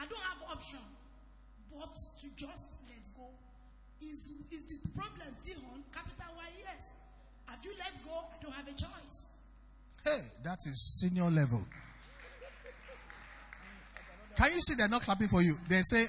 I 0.00 0.08
don't 0.08 0.26
have 0.32 0.48
option. 0.56 0.80
But 1.68 1.92
to 1.92 2.26
just 2.40 2.80
let 2.88 3.04
go. 3.12 3.36
Is, 4.00 4.32
is 4.48 4.64
the 4.64 4.80
problem 4.96 5.28
still 5.44 5.60
on? 5.76 5.84
Capital 5.92 6.40
Y, 6.40 6.48
yes. 6.64 6.96
Have 7.52 7.60
you 7.60 7.76
let 7.76 8.00
go? 8.00 8.16
I 8.16 8.40
don't 8.40 8.56
have 8.56 8.64
a 8.64 8.72
choice. 8.80 9.36
Hey, 10.00 10.24
that 10.40 10.64
is 10.64 11.04
senior 11.04 11.28
level. 11.28 11.60
Can 14.36 14.50
you 14.52 14.60
see 14.60 14.74
they're 14.74 14.88
not 14.88 15.02
clapping 15.02 15.28
for 15.28 15.42
you? 15.42 15.56
They 15.68 15.82
say 15.82 16.06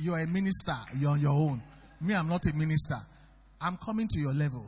you're 0.00 0.18
a 0.18 0.26
minister, 0.26 0.76
you're 0.98 1.10
on 1.10 1.20
your 1.20 1.32
own. 1.32 1.62
Me, 2.00 2.14
I'm 2.14 2.28
not 2.28 2.44
a 2.46 2.54
minister. 2.54 2.96
I'm 3.60 3.76
coming 3.78 4.08
to 4.08 4.20
your 4.20 4.34
level. 4.34 4.66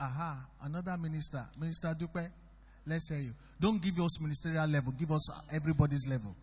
aha, 0.00 0.46
another 0.62 0.96
minister, 0.98 1.42
Minister 1.58 1.94
Dupe, 1.98 2.28
let's 2.86 3.08
hear 3.08 3.18
you. 3.18 3.32
Don't 3.60 3.80
give 3.80 3.98
us 4.00 4.20
ministerial 4.20 4.66
level, 4.66 4.92
give 4.92 5.10
us 5.12 5.30
everybody's 5.52 6.06
level. 6.08 6.34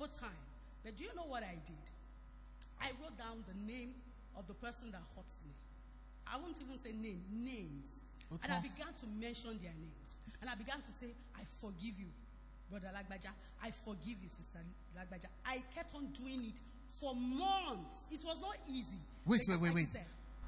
Over 0.00 0.10
time. 0.10 0.40
But 0.84 0.96
do 0.96 1.04
you 1.04 1.10
know 1.14 1.28
what 1.28 1.42
I 1.42 1.54
did? 1.66 1.84
I 2.80 2.88
wrote 3.02 3.16
down 3.18 3.44
the 3.46 3.72
name 3.72 3.92
of 4.36 4.46
the 4.48 4.54
person 4.54 4.90
that 4.92 5.02
hurts 5.14 5.40
me. 5.44 5.52
I 6.26 6.38
won't 6.38 6.56
even 6.60 6.78
say 6.78 6.92
name, 6.92 7.20
names. 7.30 8.06
And 8.42 8.52
I 8.52 8.60
began 8.60 8.88
to 8.88 9.06
mention 9.20 9.58
their 9.60 9.74
names. 9.76 10.08
And 10.40 10.48
I 10.48 10.54
began 10.54 10.80
to 10.80 10.92
say, 10.92 11.08
I 11.36 11.42
forgive 11.60 11.98
you, 11.98 12.08
Brother 12.70 12.88
Lagbaja. 12.94 13.30
I 13.62 13.70
forgive 13.72 14.16
you, 14.22 14.28
Sister 14.28 14.60
Lagbaja. 14.96 15.26
I 15.44 15.62
kept 15.74 15.94
on 15.94 16.06
doing 16.12 16.44
it 16.44 16.58
for 17.00 17.14
months. 17.14 18.06
It 18.10 18.20
was 18.24 18.40
not 18.40 18.56
easy. 18.68 18.96
Wait, 19.26 19.40
wait, 19.48 19.60
wait, 19.60 19.74
wait. 19.74 19.88
said, 19.88 20.06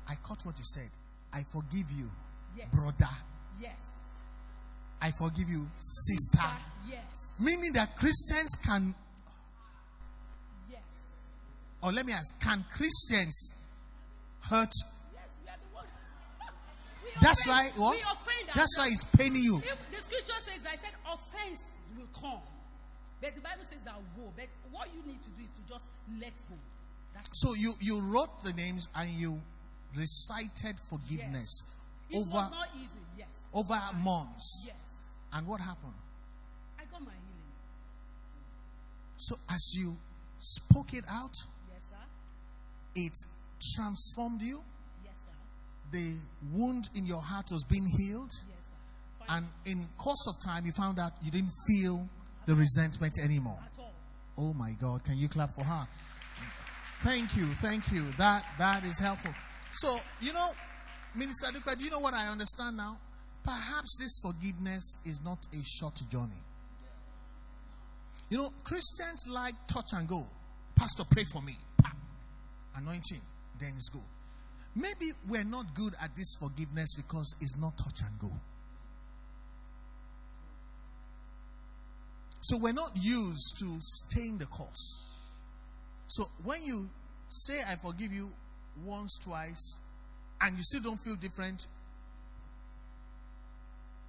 I 0.08 0.14
caught 0.22 0.46
what 0.46 0.56
you 0.56 0.64
said. 0.64 0.88
I 1.32 1.42
forgive 1.42 1.90
you, 1.92 2.10
Yes. 2.56 2.68
brother. 2.72 3.10
yes. 3.60 3.98
I 5.00 5.10
forgive 5.10 5.48
you, 5.48 5.68
sister. 5.76 6.46
Yes. 6.88 7.40
Meaning 7.40 7.72
that 7.72 7.96
Christians 7.98 8.56
can. 8.64 8.94
Or 11.82 11.92
let 11.92 12.06
me 12.06 12.12
ask, 12.12 12.38
can 12.40 12.64
Christians 12.70 13.54
hurt? 14.48 14.70
Yes, 15.12 15.36
we 15.42 15.48
are 15.50 15.56
the 15.56 15.74
one. 15.74 15.84
That's 17.20 17.46
why 17.46 17.68
what? 17.76 17.96
We 17.96 18.02
offend 18.02 18.48
That's 18.54 18.78
why 18.78 18.86
it's 18.88 19.04
paining 19.04 19.42
you. 19.42 19.58
If 19.58 19.90
the 19.90 20.02
scripture 20.02 20.40
says, 20.40 20.64
I 20.66 20.76
said, 20.76 20.92
offense 21.06 21.78
will 21.96 22.08
come. 22.18 22.40
But 23.20 23.34
the 23.34 23.40
Bible 23.40 23.62
says 23.64 23.82
that 23.84 23.94
woe. 24.16 24.32
But 24.36 24.46
what 24.70 24.88
you 24.94 25.02
need 25.06 25.22
to 25.22 25.28
do 25.30 25.42
is 25.44 25.50
to 25.62 25.72
just 25.72 25.88
let 26.20 26.34
go. 26.48 26.56
That's 27.14 27.28
So 27.34 27.54
you 27.54 27.72
you 27.80 28.00
wrote 28.00 28.42
the 28.42 28.52
names 28.54 28.88
and 28.96 29.08
you 29.10 29.40
recited 29.94 30.76
forgiveness 30.88 31.62
It 32.10 32.16
over 32.16 32.48
not 32.50 32.68
easy, 32.76 32.98
yes. 33.18 33.46
over 33.52 33.78
months. 34.02 34.64
Yes. 34.66 35.10
And 35.32 35.46
what 35.46 35.60
happened? 35.60 35.92
I 36.80 36.84
got 36.90 37.00
my 37.00 37.10
healing. 37.12 37.52
So 39.18 39.36
as 39.50 39.74
you 39.76 39.96
spoke 40.38 40.94
it 40.94 41.04
out, 41.08 41.30
Yes. 41.34 41.46
It 42.94 43.12
transformed 43.74 44.42
you. 44.42 44.62
Yes, 45.04 45.14
sir. 45.24 45.30
The 45.92 46.14
wound 46.52 46.88
in 46.94 47.06
your 47.06 47.20
heart 47.20 47.46
was 47.50 47.64
being 47.64 47.86
healed. 47.86 48.32
Yes, 48.48 48.58
sir. 49.20 49.26
And 49.28 49.46
in 49.66 49.88
course 49.98 50.26
of 50.28 50.40
time, 50.44 50.66
you 50.66 50.72
found 50.72 50.98
out 50.98 51.12
you 51.22 51.30
didn't 51.30 51.52
feel 51.66 52.08
the 52.46 52.54
resentment 52.54 53.18
anymore. 53.18 53.58
At 53.64 53.78
all. 53.78 53.92
Oh 54.38 54.54
my 54.54 54.72
God! 54.80 55.04
Can 55.04 55.16
you 55.16 55.28
clap 55.28 55.50
for 55.50 55.64
her? 55.64 55.86
Thank 57.00 57.36
you, 57.36 57.46
thank 57.54 57.90
you. 57.92 58.04
That 58.18 58.44
that 58.58 58.84
is 58.84 58.98
helpful. 58.98 59.34
So 59.72 59.96
you 60.20 60.32
know, 60.32 60.50
Minister 61.14 61.46
Dupe, 61.52 61.78
do 61.78 61.84
you 61.84 61.90
know 61.90 62.00
what 62.00 62.14
I 62.14 62.28
understand 62.28 62.76
now? 62.76 62.98
Perhaps 63.44 63.98
this 63.98 64.18
forgiveness 64.22 64.98
is 65.04 65.20
not 65.24 65.38
a 65.52 65.62
short 65.64 66.00
journey. 66.10 66.42
You 68.30 68.38
know, 68.38 68.48
Christians 68.64 69.26
like 69.28 69.54
touch 69.66 69.92
and 69.94 70.08
go. 70.08 70.24
Pastor, 70.74 71.02
pray 71.10 71.24
for 71.24 71.42
me. 71.42 71.56
Anointing, 72.76 73.20
then 73.60 73.72
it's 73.76 73.88
go. 73.88 74.00
Maybe 74.74 75.12
we're 75.28 75.44
not 75.44 75.74
good 75.74 75.94
at 76.02 76.16
this 76.16 76.34
forgiveness 76.40 76.94
because 76.94 77.34
it's 77.40 77.56
not 77.56 77.76
touch 77.76 78.00
and 78.00 78.18
go. 78.18 78.30
So 82.40 82.56
we're 82.58 82.72
not 82.72 82.90
used 82.96 83.58
to 83.60 83.76
staying 83.80 84.38
the 84.38 84.46
course. 84.46 85.14
So 86.08 86.24
when 86.42 86.64
you 86.64 86.88
say, 87.28 87.60
I 87.68 87.76
forgive 87.76 88.12
you 88.12 88.30
once, 88.84 89.18
twice, 89.22 89.78
and 90.40 90.56
you 90.56 90.62
still 90.62 90.82
don't 90.82 91.00
feel 91.00 91.14
different, 91.16 91.66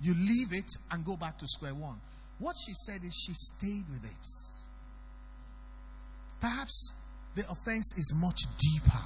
you 0.01 0.13
leave 0.15 0.51
it 0.51 0.71
and 0.91 1.05
go 1.05 1.15
back 1.15 1.37
to 1.39 1.47
square 1.47 1.75
one. 1.75 1.99
What 2.39 2.55
she 2.65 2.73
said 2.73 3.03
is 3.05 3.13
she 3.13 3.33
stayed 3.33 3.85
with 3.89 4.03
it. 4.03 4.27
Perhaps 6.41 6.93
the 7.35 7.43
offense 7.49 7.93
is 7.97 8.13
much 8.19 8.39
deeper 8.59 9.03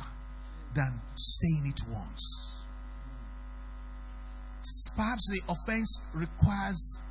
than 0.76 1.02
saying 1.16 1.74
it 1.74 1.82
once. 1.92 2.66
Perhaps 4.96 5.30
the 5.32 5.54
offense 5.54 6.12
requires 6.14 7.04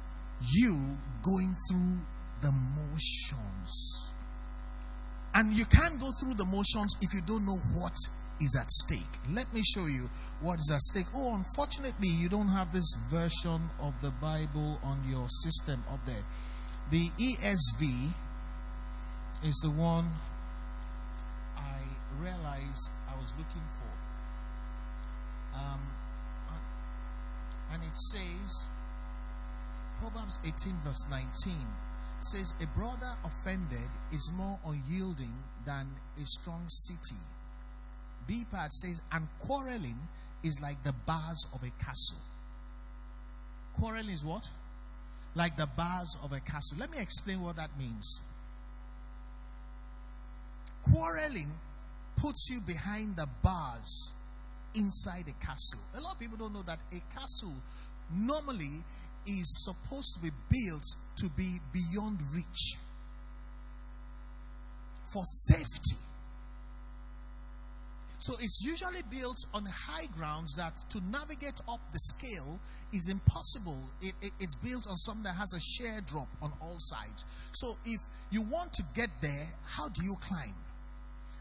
you 0.53 0.79
going 1.23 1.55
through 1.71 1.99
the 2.43 2.53
motions. 2.53 4.13
And 5.35 5.53
you 5.53 5.65
can't 5.67 5.99
go 6.01 6.11
through 6.21 6.35
the 6.35 6.45
motions 6.45 6.97
if 7.01 7.15
you 7.15 7.21
don't 7.27 7.47
know 7.47 7.59
what 7.75 7.95
is 8.41 8.57
at 8.61 8.71
stake. 8.71 9.01
Let 9.31 9.53
me 9.55 9.63
show 9.75 9.87
you 9.87 10.11
what 10.41 10.59
is 10.59 10.71
at 10.73 10.81
stake. 10.81 11.07
Oh, 11.15 11.35
unfortunately, 11.35 12.09
you 12.09 12.29
don't 12.29 12.49
have 12.49 12.73
this 12.73 12.95
version 13.09 13.71
of 13.81 13.95
the 14.03 14.11
Bible 14.21 14.79
on 14.83 15.03
your 15.09 15.27
system 15.29 15.83
up 15.91 16.01
there. 16.07 16.25
The 16.91 17.09
ESV 17.19 18.11
is 19.45 19.55
the 19.63 19.71
one 19.71 20.11
I 22.17 22.23
realized 22.25 22.91
I 23.09 23.19
was 23.21 23.33
looking 23.39 23.63
for. 23.69 25.59
Um, 25.59 25.81
and 27.73 27.83
it 27.83 27.97
says, 27.97 28.67
Proverbs 30.01 30.39
18, 30.45 30.73
verse 30.85 31.07
19 31.11 31.55
says, 32.21 32.55
A 32.63 32.67
brother 32.79 33.13
offended 33.25 33.89
is 34.13 34.31
more 34.37 34.59
unyielding 34.67 35.35
than 35.65 35.87
a 36.17 36.27
strong 36.27 36.65
city. 36.69 37.21
B 38.27 38.45
part 38.51 38.73
says, 38.73 39.01
And 39.13 39.27
quarreling 39.41 39.99
is 40.43 40.61
like 40.61 40.83
the 40.85 40.95
bars 41.07 41.47
of 41.55 41.63
a 41.63 41.85
castle. 41.85 42.19
Quarreling 43.79 44.11
is 44.11 44.25
what? 44.25 44.49
Like 45.35 45.57
the 45.57 45.67
bars 45.67 46.17
of 46.23 46.33
a 46.33 46.41
castle. 46.41 46.79
Let 46.79 46.91
me 46.91 46.99
explain 46.99 47.43
what 47.43 47.57
that 47.57 47.71
means. 47.79 48.21
Quarreling 50.83 51.51
puts 52.17 52.49
you 52.51 52.61
behind 52.67 53.17
the 53.17 53.27
bars 53.43 54.15
inside 54.75 55.25
a 55.29 55.45
castle. 55.45 55.81
A 55.97 56.01
lot 56.01 56.15
of 56.15 56.19
people 56.21 56.37
don't 56.37 56.53
know 56.55 56.63
that 56.63 56.79
a 56.93 57.01
castle 57.15 57.55
normally 58.15 58.83
is 59.27 59.65
supposed 59.65 60.15
to 60.15 60.21
be 60.23 60.31
built 60.51 60.85
to 61.17 61.29
be 61.31 61.59
beyond 61.73 62.19
reach 62.35 62.77
for 65.13 65.25
safety. 65.25 65.97
So 68.19 68.35
it's 68.41 68.63
usually 68.65 69.03
built 69.11 69.37
on 69.55 69.65
high 69.67 70.07
grounds 70.17 70.55
that 70.57 70.77
to 70.91 71.01
navigate 71.11 71.61
up 71.69 71.81
the 71.93 71.99
scale 71.99 72.59
is 72.93 73.09
impossible. 73.09 73.79
It, 74.01 74.15
it- 74.23 74.33
it's 74.41 74.55
built 74.57 74.87
on 74.89 74.97
something 74.97 75.25
that 75.25 75.37
has 75.37 75.53
a 75.53 75.61
sheer 75.61 76.01
drop 76.07 76.29
on 76.43 76.53
all 76.61 76.77
sides. 76.79 77.25
So 77.53 77.75
if 77.85 78.01
you 78.31 78.43
want 78.43 78.73
to 78.75 78.83
get 78.95 79.11
there, 79.21 79.47
how 79.67 79.89
do 79.89 80.05
you 80.05 80.17
climb? 80.21 80.55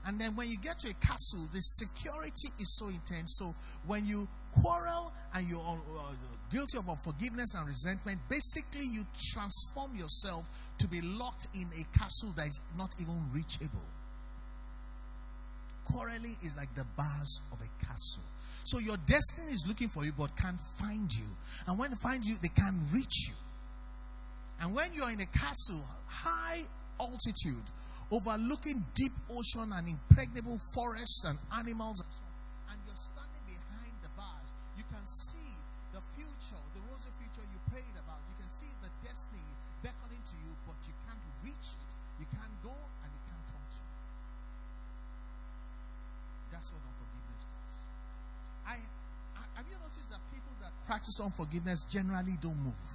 And 0.06 0.20
then 0.20 0.36
when 0.36 0.50
you 0.50 0.58
get 0.58 0.80
to 0.80 0.89
a 0.89 0.94
castle, 0.94 1.50
the 1.52 1.60
security 1.62 2.50
is 2.60 2.78
so 2.78 2.88
intense. 2.89 3.38
So 3.39 3.56
when 3.88 4.06
you 4.06 4.28
quarrel 4.52 5.12
and 5.34 5.48
you're 5.50 5.60
uh, 5.60 6.12
guilty 6.52 6.78
of 6.78 6.88
unforgiveness 6.88 7.56
and 7.56 7.68
resentment, 7.68 8.20
basically 8.30 8.86
you 8.86 9.04
transform 9.32 9.96
yourself 9.96 10.46
to 10.78 10.88
be 10.88 11.02
locked 11.02 11.48
in 11.56 11.68
a 11.80 11.98
castle 11.98 12.30
that 12.38 12.48
is 12.48 12.62
not 12.78 12.94
even 13.02 13.20
reachable. 13.34 13.82
Quarreling 15.86 16.38
is 16.44 16.56
like 16.56 16.74
the 16.76 16.86
bars 16.96 17.41
of 17.52 17.60
a 17.62 17.86
castle. 17.86 18.24
So 18.63 18.80
your 18.80 18.98
destiny 19.06 19.54
is 19.54 19.65
looking 19.68 19.88
for 19.88 20.06
you 20.06 20.12
but 20.18 20.36
can't 20.38 20.60
find 20.80 21.12
you. 21.13 21.26
And 21.68 21.78
when 21.78 21.91
they 21.91 21.98
find 21.98 22.24
you, 22.26 22.36
they 22.41 22.50
can't 22.50 22.78
reach 22.91 23.28
you. 23.28 23.34
And 24.62 24.74
when 24.74 24.94
you're 24.94 25.12
in 25.12 25.22
a 25.22 25.26
castle, 25.28 25.84
high 26.08 26.62
altitude, 27.00 27.63
overlooking 28.12 28.86
deep 28.94 29.13
ocean 29.32 29.72
and 29.74 29.88
impregnable 29.89 30.58
forests 30.74 31.26
and 31.26 31.38
animals, 31.58 32.02
and, 32.70 32.78
you're 32.86 32.96
standing 32.96 33.44
behind 33.48 33.96
the 34.04 34.12
bars, 34.13 34.50
you 34.78 34.84
can 34.91 35.06
see 35.06 35.52
the 35.94 36.02
future, 36.13 36.62
the 36.76 36.82
rosy 36.91 37.10
future 37.18 37.46
you 37.50 37.60
prayed 37.72 37.96
about. 37.98 38.20
You 38.30 38.36
can 38.38 38.50
see 38.52 38.70
the 38.84 38.91
destiny 39.02 39.41
beckoning 39.82 40.22
to 40.22 40.36
you, 40.44 40.54
but 40.68 40.78
you 40.86 40.94
can't 41.08 41.24
reach 41.41 41.70
it. 41.72 41.89
You 42.20 42.28
can't 42.30 42.56
go 42.62 42.76
and 42.76 43.10
it 43.10 43.24
can't 43.26 43.46
come 43.48 43.63
to 43.63 43.80
you. 43.80 43.96
That's 46.52 46.70
what 46.72 46.84
unforgiveness 46.84 47.44
does. 47.48 47.76
I, 48.68 48.76
I 49.39 49.44
have 49.56 49.68
you 49.72 49.78
noticed 49.80 50.10
that 50.12 50.22
people 50.30 50.54
that 50.62 50.72
practice 50.86 51.18
unforgiveness 51.20 51.88
generally 51.88 52.38
don't 52.44 52.60
move. 52.60 52.91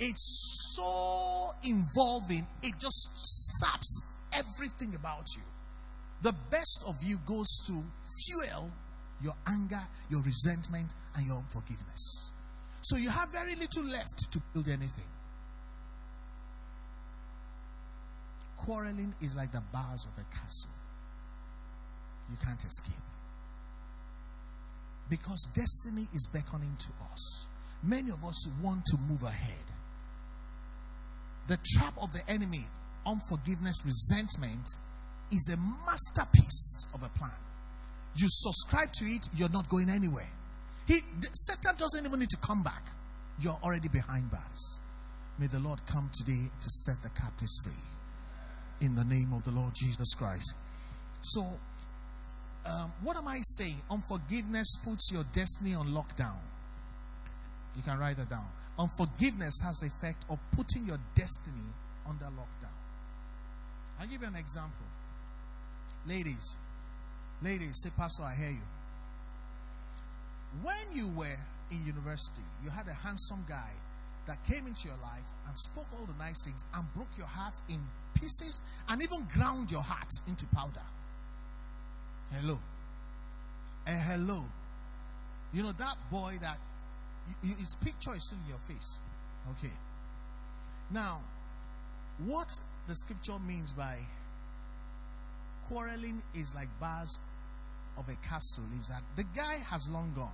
It's 0.00 0.74
so 0.76 1.50
involving, 1.62 2.46
it 2.62 2.74
just 2.80 3.10
saps 3.60 4.00
everything 4.32 4.94
about 4.94 5.26
you. 5.36 5.42
the 6.22 6.34
best 6.50 6.84
of 6.86 7.02
you 7.02 7.18
goes 7.26 7.48
to 7.66 7.72
fuel 8.26 8.70
your 9.22 9.34
anger, 9.46 9.80
your 10.10 10.20
resentment, 10.22 10.94
and 11.16 11.26
your 11.26 11.36
unforgiveness. 11.36 12.32
So 12.82 12.96
you 12.96 13.10
have 13.10 13.30
very 13.32 13.54
little 13.54 13.84
left 13.84 14.30
to 14.32 14.40
build 14.54 14.68
anything. 14.68 15.04
Quarreling 18.56 19.14
is 19.22 19.34
like 19.34 19.52
the 19.52 19.62
bars 19.72 20.06
of 20.06 20.12
a 20.22 20.26
castle. 20.34 20.70
You 22.30 22.36
can't 22.44 22.62
escape. 22.62 22.94
Because 25.08 25.48
destiny 25.54 26.06
is 26.14 26.28
beckoning 26.32 26.76
to 26.78 26.88
us. 27.12 27.46
Many 27.82 28.10
of 28.10 28.24
us 28.24 28.46
want 28.62 28.84
to 28.86 28.98
move 29.08 29.22
ahead. 29.22 29.69
The 31.50 31.58
trap 31.74 31.94
of 32.00 32.12
the 32.12 32.22
enemy, 32.30 32.64
unforgiveness, 33.04 33.82
resentment, 33.84 34.68
is 35.32 35.52
a 35.52 35.56
masterpiece 35.84 36.86
of 36.94 37.02
a 37.02 37.08
plan. 37.18 37.32
You 38.14 38.28
subscribe 38.30 38.92
to 38.92 39.04
it, 39.06 39.28
you're 39.34 39.48
not 39.50 39.68
going 39.68 39.90
anywhere. 39.90 40.28
He, 40.86 41.00
Satan 41.32 41.74
doesn't 41.76 42.06
even 42.06 42.20
need 42.20 42.30
to 42.30 42.36
come 42.36 42.62
back. 42.62 42.84
You're 43.40 43.58
already 43.64 43.88
behind 43.88 44.30
bars. 44.30 44.78
May 45.40 45.48
the 45.48 45.58
Lord 45.58 45.84
come 45.86 46.08
today 46.14 46.50
to 46.60 46.70
set 46.70 47.02
the 47.02 47.08
captives 47.20 47.60
free. 47.64 47.72
In 48.80 48.94
the 48.94 49.04
name 49.04 49.32
of 49.32 49.42
the 49.42 49.50
Lord 49.50 49.72
Jesus 49.74 50.14
Christ. 50.14 50.54
So, 51.22 51.40
um, 52.64 52.92
what 53.02 53.16
am 53.16 53.26
I 53.26 53.40
saying? 53.42 53.82
Unforgiveness 53.90 54.76
puts 54.84 55.10
your 55.12 55.24
destiny 55.32 55.74
on 55.74 55.88
lockdown. 55.88 56.38
You 57.74 57.82
can 57.82 57.98
write 57.98 58.18
that 58.18 58.30
down. 58.30 58.46
Unforgiveness 58.80 59.60
has 59.62 59.80
the 59.80 59.88
effect 59.88 60.24
of 60.30 60.38
putting 60.56 60.86
your 60.86 60.96
destiny 61.14 61.68
under 62.08 62.24
lockdown. 62.24 62.72
I'll 64.00 64.06
give 64.06 64.22
you 64.22 64.26
an 64.26 64.36
example. 64.36 64.86
Ladies, 66.08 66.56
ladies, 67.42 67.82
say, 67.82 67.90
Pastor, 67.94 68.22
I 68.22 68.34
hear 68.34 68.50
you. 68.52 68.66
When 70.62 70.74
you 70.94 71.08
were 71.14 71.38
in 71.70 71.84
university, 71.84 72.40
you 72.64 72.70
had 72.70 72.88
a 72.88 72.94
handsome 72.94 73.44
guy 73.46 73.70
that 74.26 74.42
came 74.44 74.66
into 74.66 74.88
your 74.88 74.96
life 75.02 75.28
and 75.46 75.58
spoke 75.58 75.86
all 75.92 76.06
the 76.06 76.16
nice 76.18 76.42
things 76.46 76.64
and 76.74 76.86
broke 76.94 77.10
your 77.18 77.26
heart 77.26 77.60
in 77.68 77.78
pieces 78.14 78.62
and 78.88 79.02
even 79.02 79.26
ground 79.34 79.70
your 79.70 79.82
heart 79.82 80.08
into 80.26 80.46
powder. 80.54 80.80
Hello. 82.32 82.58
Uh, 83.86 83.90
hello. 83.90 84.42
You 85.52 85.64
know 85.64 85.72
that 85.72 85.96
boy 86.10 86.38
that 86.40 86.58
his 87.42 87.74
picture 87.82 88.14
is 88.14 88.26
still 88.26 88.38
in 88.44 88.48
your 88.48 88.58
face. 88.58 88.98
Okay. 89.58 89.72
Now, 90.90 91.20
what 92.24 92.48
the 92.88 92.94
scripture 92.94 93.38
means 93.46 93.72
by 93.72 93.96
quarreling 95.68 96.22
is 96.34 96.54
like 96.54 96.68
bars 96.80 97.18
of 97.96 98.08
a 98.08 98.14
castle 98.26 98.64
is 98.78 98.88
that 98.88 99.02
the 99.16 99.24
guy 99.36 99.56
has 99.70 99.88
long 99.88 100.12
gone. 100.16 100.30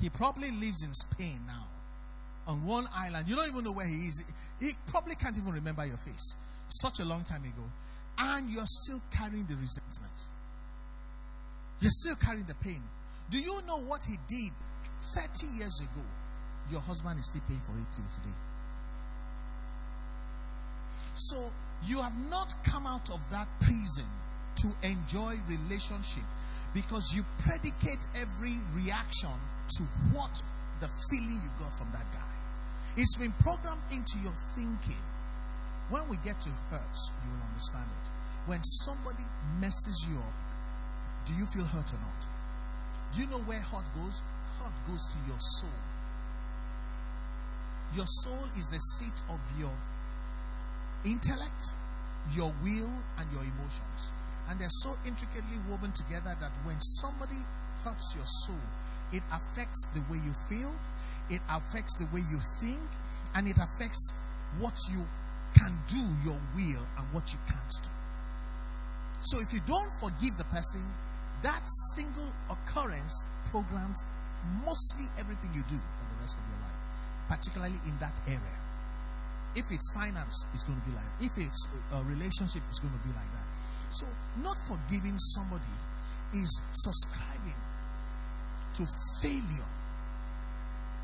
He 0.00 0.10
probably 0.10 0.50
lives 0.50 0.82
in 0.82 0.92
Spain 0.92 1.40
now 1.46 1.66
on 2.46 2.64
one 2.66 2.86
island. 2.94 3.28
You 3.28 3.36
don't 3.36 3.48
even 3.48 3.64
know 3.64 3.72
where 3.72 3.86
he 3.86 3.94
is. 3.94 4.22
He 4.60 4.72
probably 4.88 5.14
can't 5.14 5.36
even 5.38 5.52
remember 5.52 5.86
your 5.86 5.96
face. 5.96 6.34
Such 6.68 7.00
a 7.00 7.04
long 7.04 7.22
time 7.22 7.42
ago. 7.42 7.64
And 8.18 8.50
you're 8.50 8.66
still 8.66 9.00
carrying 9.10 9.46
the 9.46 9.56
resentment. 9.56 10.12
You're 11.80 11.90
still 11.90 12.16
carrying 12.16 12.46
the 12.46 12.54
pain. 12.56 12.82
Do 13.30 13.38
you 13.38 13.60
know 13.66 13.78
what 13.78 14.04
he 14.04 14.16
did 14.28 14.52
30 15.12 15.46
years 15.58 15.80
ago? 15.80 16.04
Your 16.70 16.80
husband 16.80 17.18
is 17.18 17.26
still 17.26 17.42
paying 17.46 17.60
for 17.60 17.72
it 17.72 17.90
till 17.92 18.04
today. 18.08 18.36
So 21.14 21.50
you 21.86 22.00
have 22.00 22.16
not 22.30 22.54
come 22.64 22.86
out 22.86 23.10
of 23.10 23.20
that 23.30 23.48
prison 23.60 24.08
to 24.56 24.68
enjoy 24.82 25.34
relationship 25.48 26.24
because 26.72 27.14
you 27.14 27.24
predicate 27.38 28.06
every 28.16 28.56
reaction 28.74 29.30
to 29.76 29.82
what 30.12 30.42
the 30.80 30.88
feeling 31.10 31.40
you 31.42 31.50
got 31.58 31.72
from 31.72 31.88
that 31.92 32.10
guy. 32.12 32.34
It's 32.96 33.16
been 33.16 33.32
programmed 33.42 33.82
into 33.92 34.18
your 34.22 34.34
thinking. 34.54 35.02
When 35.90 36.08
we 36.08 36.16
get 36.24 36.40
to 36.40 36.50
hurts, 36.70 37.10
you 37.22 37.30
will 37.30 37.46
understand 37.48 37.84
it. 37.84 38.10
When 38.46 38.62
somebody 38.62 39.24
messes 39.60 40.06
you 40.08 40.16
up, 40.18 40.34
do 41.26 41.34
you 41.34 41.46
feel 41.46 41.64
hurt 41.64 41.92
or 41.92 42.00
not? 42.00 42.20
Do 43.14 43.22
you 43.22 43.28
know 43.28 43.42
where 43.46 43.60
hurt 43.60 43.84
goes? 43.94 44.22
Hurt 44.60 44.72
goes 44.88 45.06
to 45.08 45.18
your 45.26 45.38
soul. 45.38 45.78
Your 47.94 48.06
soul 48.06 48.44
is 48.58 48.68
the 48.68 48.78
seat 48.98 49.22
of 49.30 49.40
your 49.58 49.72
intellect, 51.04 51.62
your 52.34 52.52
will, 52.62 52.90
and 53.18 53.26
your 53.32 53.42
emotions. 53.42 54.12
And 54.48 54.58
they're 54.58 54.78
so 54.82 54.90
intricately 55.06 55.58
woven 55.68 55.92
together 55.92 56.36
that 56.40 56.52
when 56.64 56.80
somebody 56.80 57.38
hurts 57.84 58.14
your 58.16 58.26
soul, 58.46 58.60
it 59.12 59.22
affects 59.32 59.86
the 59.94 60.00
way 60.10 60.18
you 60.24 60.32
feel, 60.48 60.74
it 61.30 61.40
affects 61.48 61.96
the 61.96 62.06
way 62.06 62.20
you 62.30 62.40
think, 62.60 62.82
and 63.34 63.48
it 63.48 63.56
affects 63.56 64.12
what 64.58 64.76
you 64.90 65.06
can 65.56 65.72
do, 65.88 66.02
your 66.24 66.40
will, 66.56 66.82
and 66.98 67.06
what 67.12 67.32
you 67.32 67.38
can't 67.46 67.74
do. 67.82 67.88
So 69.20 69.40
if 69.40 69.52
you 69.52 69.60
don't 69.66 69.90
forgive 70.00 70.36
the 70.36 70.44
person, 70.44 70.82
that 71.42 71.62
single 71.94 72.32
occurrence 72.50 73.24
programs 73.50 74.04
mostly 74.64 75.06
everything 75.18 75.50
you 75.54 75.62
do 75.68 75.78
for 75.78 76.04
the 76.08 76.16
rest 76.20 76.36
of 76.36 76.44
your 76.48 76.60
life, 76.64 76.80
particularly 77.28 77.80
in 77.86 77.94
that 77.98 78.18
area. 78.26 78.58
If 79.54 79.70
it's 79.70 79.86
finance, 79.94 80.34
it's 80.52 80.64
going 80.64 80.80
to 80.80 80.86
be 80.86 80.94
like 80.96 81.06
that. 81.06 81.24
If 81.24 81.38
it's 81.38 81.62
a 81.94 82.02
relationship, 82.04 82.62
it's 82.68 82.80
going 82.82 82.92
to 82.94 83.02
be 83.06 83.14
like 83.14 83.30
that. 83.32 83.46
So, 83.94 84.06
not 84.42 84.58
forgiving 84.66 85.14
somebody 85.38 85.74
is 86.34 86.50
subscribing 86.74 87.54
to 88.74 88.86
failure 89.22 89.70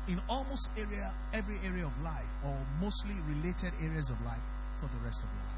in 0.07 0.19
almost 0.27 0.69
area 0.77 1.13
every 1.33 1.55
area 1.63 1.85
of 1.85 2.03
life 2.03 2.27
or 2.43 2.57
mostly 2.81 3.15
related 3.27 3.71
areas 3.81 4.09
of 4.09 4.19
life 4.25 4.43
for 4.75 4.87
the 4.87 4.97
rest 5.05 5.23
of 5.23 5.29
your 5.29 5.45
life. 5.45 5.51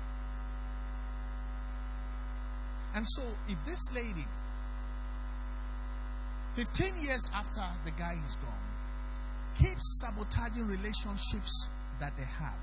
And 2.95 3.05
so 3.09 3.23
if 3.47 3.57
this 3.65 3.81
lady 3.95 4.25
15 6.53 6.93
years 7.01 7.25
after 7.33 7.61
the 7.85 7.91
guy 7.91 8.15
is 8.25 8.35
gone 8.37 8.53
keeps 9.57 10.01
sabotaging 10.01 10.67
relationships 10.67 11.67
that 11.99 12.15
they 12.17 12.23
have 12.23 12.55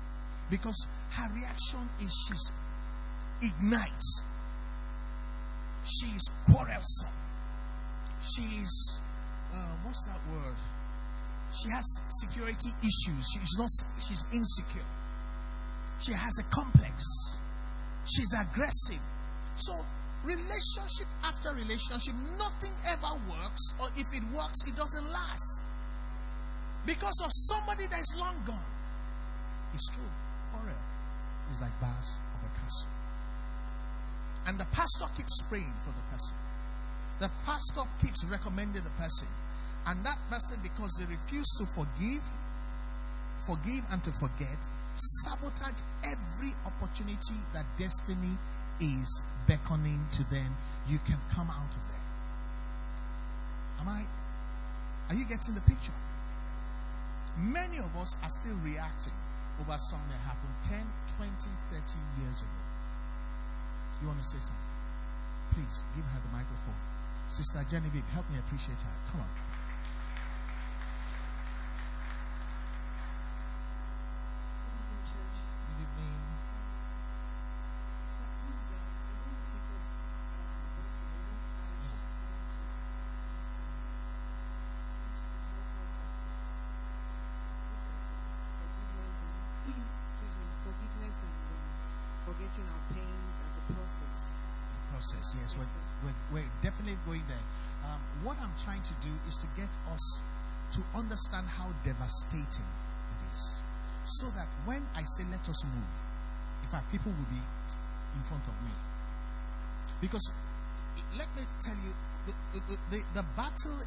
because 0.49 0.87
her 1.11 1.33
reaction 1.33 1.79
is 1.99 2.13
she's 2.27 2.51
ignites 3.41 4.21
she's 5.83 6.21
quarrelsome 6.45 7.07
she's 8.21 8.99
uh, 9.53 9.75
what's 9.83 10.03
that 10.05 10.19
word? 10.31 10.55
She 11.51 11.69
has 11.69 11.83
security 12.23 12.69
issues. 12.79 13.27
She's 13.33 13.55
not 13.57 13.69
she's 13.99 14.25
insecure. 14.33 14.87
She 15.99 16.13
has 16.13 16.39
a 16.39 16.43
complex. 16.55 17.03
She's 18.05 18.33
aggressive. 18.33 19.01
So 19.55 19.73
relationship 20.23 21.07
after 21.23 21.53
relationship 21.53 22.13
nothing 22.37 22.73
ever 22.87 23.13
works 23.29 23.73
or 23.79 23.87
if 23.97 24.07
it 24.13 24.23
works 24.35 24.61
it 24.67 24.75
doesn't 24.75 25.05
last. 25.11 25.61
Because 26.85 27.21
of 27.23 27.29
somebody 27.31 27.85
that 27.87 27.99
is 27.99 28.13
long 28.17 28.35
gone. 28.45 28.71
It's 29.73 29.89
true. 29.89 30.11
Horror 30.53 30.81
is 31.51 31.61
like 31.61 31.73
bars 31.79 32.17
of 32.33 32.41
a 32.45 32.51
castle. 32.59 32.89
And 34.47 34.57
the 34.57 34.65
pastor 34.73 35.05
keeps 35.15 35.41
praying 35.47 35.73
for 35.85 35.93
the 35.93 36.05
person. 36.13 36.35
The 37.19 37.29
pastor 37.45 37.85
keeps 38.01 38.25
recommending 38.25 38.81
the 38.81 38.95
person. 38.97 39.27
And 39.85 40.03
that 40.05 40.17
person 40.29 40.57
because 40.61 40.91
they 40.97 41.05
refuse 41.05 41.49
to 41.57 41.65
forgive 41.65 42.21
forgive 43.41 43.83
and 43.91 44.03
to 44.03 44.11
forget 44.11 44.57
sabotage 44.95 45.81
every 46.03 46.53
opportunity 46.65 47.39
that 47.53 47.65
destiny 47.77 48.37
is 48.79 49.23
beckoning 49.47 49.99
to 50.13 50.23
them 50.29 50.55
you 50.87 50.97
can 51.05 51.17
come 51.33 51.49
out 51.49 51.69
of 51.69 51.83
there. 51.89 52.07
Am 53.81 53.87
i 53.89 54.05
are 55.09 55.15
you 55.15 55.25
getting 55.25 55.55
the 55.55 55.61
picture? 55.67 55.91
Many 57.37 57.79
of 57.79 57.91
us 57.99 58.15
are 58.23 58.29
still 58.29 58.55
reacting 58.63 59.13
over 59.59 59.75
something 59.77 60.07
that 60.07 60.23
happened 60.23 60.55
10 60.63 60.79
20 61.17 61.31
30 61.35 61.83
years 62.23 62.41
ago. 62.41 62.61
You 64.01 64.07
want 64.07 64.19
to 64.19 64.25
say 64.25 64.39
something? 64.39 64.71
Please 65.51 65.83
give 65.95 66.05
her 66.05 66.19
the 66.23 66.31
microphone. 66.31 66.79
Sister 67.27 67.59
genevieve 67.69 68.07
help 68.15 68.29
me 68.31 68.39
appreciate 68.39 68.79
her. 68.79 68.95
Come 69.11 69.21
on 69.21 69.31
Good 92.31 92.35
evening. 92.35 92.40
Forgiveness 92.51 92.67
and 92.67 92.67
forgetting 92.67 92.67
our 92.67 92.83
pains 92.91 93.35
as 93.39 93.53
a 93.55 93.63
process. 93.73 94.33
The 94.71 94.81
process. 94.91 95.25
Yes, 95.39 95.49
we're, 95.55 95.71
we're, 96.03 96.19
we're 96.33 96.51
definitely 96.61 96.97
going 97.05 97.23
there. 97.27 97.45
Um, 97.87 97.99
what 98.23 98.37
I'm 98.41 98.53
trying 98.63 98.83
to 98.83 98.95
do 99.01 99.11
is 99.27 99.35
to 99.37 99.47
get 99.55 99.69
us 99.91 100.21
to 100.73 100.79
understand 100.95 101.47
how 101.47 101.67
devastating 101.83 102.67
it 102.67 103.21
is. 103.33 103.59
So 104.05 104.27
that 104.35 104.47
when 104.65 104.83
I 104.95 105.03
say 105.03 105.23
let 105.31 105.47
us 105.47 105.63
move, 105.65 105.95
in 106.63 106.69
fact, 106.69 106.91
people 106.91 107.11
will 107.11 107.29
be 107.31 107.39
in 107.39 108.21
front 108.27 108.43
of 108.47 108.55
me. 108.63 108.75
Because 110.01 110.31
let 111.17 111.27
me 111.35 111.43
tell 111.61 111.75
you, 111.75 111.93
the, 112.25 112.33
the, 112.59 112.77
the, 112.91 113.03
the 113.15 113.25
battle 113.35 113.77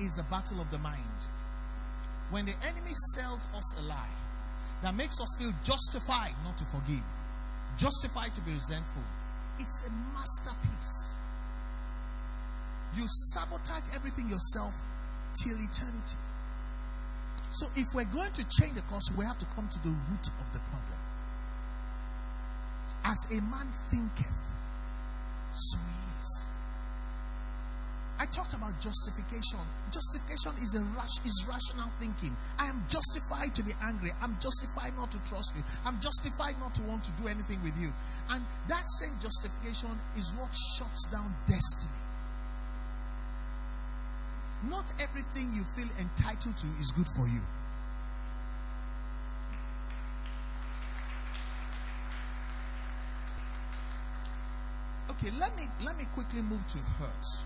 is 0.00 0.12
the 0.14 0.24
battle 0.30 0.60
of 0.60 0.70
the 0.70 0.78
mind. 0.78 1.20
When 2.30 2.46
the 2.46 2.54
enemy 2.64 2.92
sells 3.14 3.46
us 3.54 3.78
a 3.78 3.82
lie 3.86 4.16
that 4.82 4.94
makes 4.94 5.20
us 5.20 5.28
feel 5.38 5.52
justified 5.62 6.34
not 6.44 6.56
to 6.58 6.64
forgive, 6.64 7.04
justified 7.78 8.34
to 8.34 8.40
be 8.42 8.52
resentful, 8.52 9.02
it's 9.58 9.86
a 9.86 9.90
masterpiece. 10.14 11.12
You 12.96 13.04
sabotage 13.06 13.94
everything 13.94 14.28
yourself 14.28 14.74
till 15.42 15.56
eternity. 15.56 16.18
So, 17.50 17.66
if 17.76 17.86
we're 17.94 18.04
going 18.04 18.32
to 18.32 18.44
change 18.60 18.74
the 18.74 18.82
course, 18.82 19.10
we 19.16 19.24
have 19.24 19.38
to 19.38 19.46
come 19.54 19.68
to 19.68 19.82
the 19.82 19.90
root 19.90 20.26
of 20.26 20.52
the 20.52 20.58
problem. 20.70 20.98
As 23.04 23.18
a 23.30 23.40
man 23.42 23.68
thinketh, 23.90 24.56
so 25.52 25.78
he 25.78 26.20
is. 26.20 26.53
I 28.24 28.26
talked 28.28 28.54
about 28.54 28.72
justification. 28.80 29.60
Justification 29.92 30.56
is 30.64 30.72
a 30.72 30.80
is 31.28 31.44
rational 31.44 31.92
thinking. 32.00 32.34
I 32.58 32.64
am 32.64 32.82
justified 32.88 33.54
to 33.54 33.62
be 33.62 33.72
angry. 33.84 34.12
I'm 34.22 34.32
justified 34.40 34.96
not 34.96 35.12
to 35.12 35.20
trust 35.28 35.52
you. 35.54 35.62
I'm 35.84 36.00
justified 36.00 36.56
not 36.58 36.74
to 36.76 36.82
want 36.88 37.04
to 37.04 37.12
do 37.20 37.28
anything 37.28 37.62
with 37.62 37.76
you. 37.76 37.92
And 38.30 38.42
that 38.68 38.80
same 38.96 39.12
justification 39.20 39.92
is 40.16 40.32
what 40.40 40.48
shuts 40.72 41.04
down 41.12 41.36
destiny. 41.44 42.00
Not 44.72 44.88
everything 45.04 45.52
you 45.52 45.64
feel 45.76 45.92
entitled 46.00 46.56
to 46.56 46.66
is 46.80 46.92
good 46.96 47.08
for 47.20 47.28
you. 47.28 47.44
Okay, 55.12 55.28
let 55.38 55.54
me 55.60 55.68
let 55.84 55.98
me 55.98 56.04
quickly 56.14 56.40
move 56.40 56.66
to 56.68 56.78
hurts. 56.96 57.44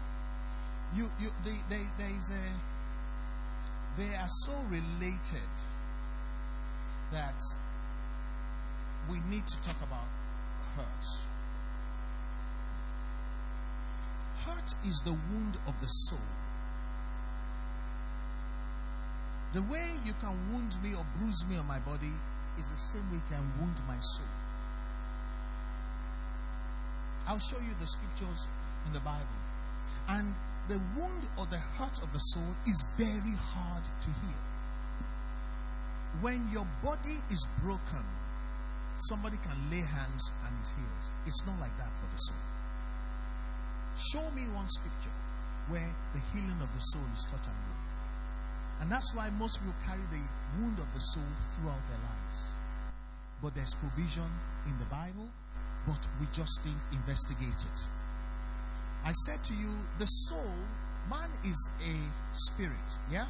You 0.96 1.04
you 1.20 1.30
they, 1.44 1.56
they 1.68 1.82
there 1.98 2.16
is 2.16 2.30
a 2.30 4.00
they 4.00 4.14
are 4.14 4.28
so 4.28 4.52
related 4.70 5.50
that 7.12 7.40
we 9.10 9.18
need 9.30 9.46
to 9.46 9.62
talk 9.62 9.76
about 9.82 10.06
hurts. 10.76 11.22
Hurt 14.44 14.74
is 14.86 15.02
the 15.04 15.12
wound 15.12 15.56
of 15.66 15.80
the 15.80 15.86
soul. 15.86 16.18
The 19.54 19.62
way 19.62 19.86
you 20.04 20.12
can 20.20 20.36
wound 20.52 20.76
me 20.82 20.90
or 20.94 21.04
bruise 21.18 21.44
me 21.48 21.56
on 21.56 21.66
my 21.66 21.78
body 21.80 22.12
is 22.58 22.70
the 22.70 22.76
same 22.76 23.02
way 23.10 23.16
you 23.16 23.28
can 23.28 23.44
wound 23.58 23.80
my 23.88 23.96
soul. 24.00 24.26
I'll 27.26 27.38
show 27.38 27.58
you 27.58 27.74
the 27.80 27.86
scriptures 27.86 28.46
in 28.86 28.92
the 28.92 29.00
Bible. 29.00 29.38
And 30.08 30.34
the 30.68 30.80
wound 30.96 31.24
or 31.40 31.46
the 31.46 31.56
hurt 31.80 31.96
of 32.02 32.12
the 32.12 32.18
soul 32.36 32.52
is 32.68 32.76
very 33.00 33.36
hard 33.40 33.84
to 34.04 34.08
heal. 34.20 34.42
When 36.20 36.44
your 36.52 36.66
body 36.84 37.16
is 37.32 37.40
broken, 37.64 38.04
somebody 39.08 39.38
can 39.40 39.56
lay 39.72 39.80
hands 39.80 40.32
and 40.44 40.52
it's 40.60 40.70
healed. 40.76 41.04
It's 41.24 41.40
not 41.46 41.56
like 41.60 41.72
that 41.78 41.88
for 41.96 42.04
the 42.12 42.20
soul. 42.20 42.44
Show 44.12 44.30
me 44.36 44.44
one 44.52 44.68
scripture 44.68 45.16
where 45.72 45.88
the 46.12 46.20
healing 46.32 46.60
of 46.60 46.68
the 46.68 46.84
soul 46.92 47.08
is 47.16 47.24
touch 47.24 47.48
and 47.48 47.56
go. 47.64 47.74
And 48.80 48.92
that's 48.92 49.14
why 49.14 49.30
most 49.40 49.58
people 49.58 49.74
carry 49.88 50.04
the 50.12 50.22
wound 50.60 50.78
of 50.78 50.88
the 50.92 51.00
soul 51.00 51.32
throughout 51.56 51.80
their 51.88 52.02
lives. 52.04 52.52
But 53.42 53.54
there's 53.54 53.74
provision 53.74 54.28
in 54.66 54.76
the 54.78 54.88
Bible, 54.92 55.32
but 55.86 56.00
we 56.20 56.26
just 56.32 56.60
didn't 56.62 56.84
investigate 56.92 57.56
it. 57.56 57.80
I 59.04 59.12
said 59.12 59.42
to 59.44 59.54
you, 59.54 59.70
the 59.98 60.06
soul, 60.06 60.54
man 61.10 61.30
is 61.44 61.70
a 61.80 61.94
spirit, 62.32 62.98
yeah? 63.10 63.26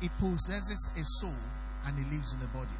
It 0.00 0.10
possesses 0.18 0.90
a 0.96 1.04
soul 1.20 1.42
and 1.86 1.98
it 1.98 2.10
lives 2.12 2.32
in 2.32 2.40
the 2.40 2.46
body. 2.48 2.78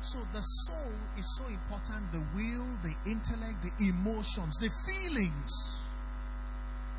So 0.00 0.18
the 0.32 0.40
soul 0.40 0.92
is 1.16 1.26
so 1.36 1.44
important 1.48 2.12
the 2.12 2.22
will, 2.34 2.66
the 2.82 2.94
intellect, 3.10 3.62
the 3.62 3.88
emotions, 3.88 4.56
the 4.58 4.70
feelings. 4.86 5.52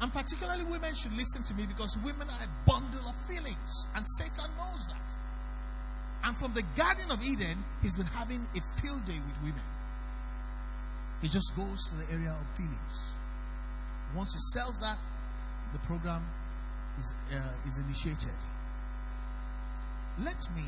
And 0.01 0.11
particularly 0.13 0.63
women 0.65 0.95
should 0.95 1.13
listen 1.13 1.43
to 1.43 1.53
me 1.53 1.65
because 1.65 1.97
women 2.03 2.27
are 2.29 2.43
a 2.43 2.69
bundle 2.69 3.07
of 3.07 3.15
feelings. 3.27 3.87
And 3.95 4.05
Satan 4.17 4.49
knows 4.57 4.87
that. 4.87 5.09
And 6.23 6.35
from 6.35 6.53
the 6.53 6.63
Garden 6.75 7.11
of 7.11 7.23
Eden, 7.23 7.63
he's 7.81 7.95
been 7.95 8.07
having 8.07 8.41
a 8.55 8.61
field 8.79 9.05
day 9.05 9.19
with 9.27 9.37
women. 9.43 9.67
He 11.21 11.27
just 11.27 11.55
goes 11.55 11.87
to 11.89 11.95
the 11.95 12.13
area 12.13 12.31
of 12.31 12.47
feelings. 12.55 13.11
Once 14.15 14.33
he 14.33 14.39
sells 14.53 14.79
that, 14.79 14.97
the 15.73 15.79
program 15.79 16.21
is, 16.97 17.13
uh, 17.31 17.67
is 17.67 17.77
initiated. 17.77 18.33
Let 20.23 20.41
me 20.55 20.65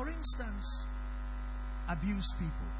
For 0.00 0.08
instance, 0.08 0.86
abused 1.86 2.32
people, 2.38 2.70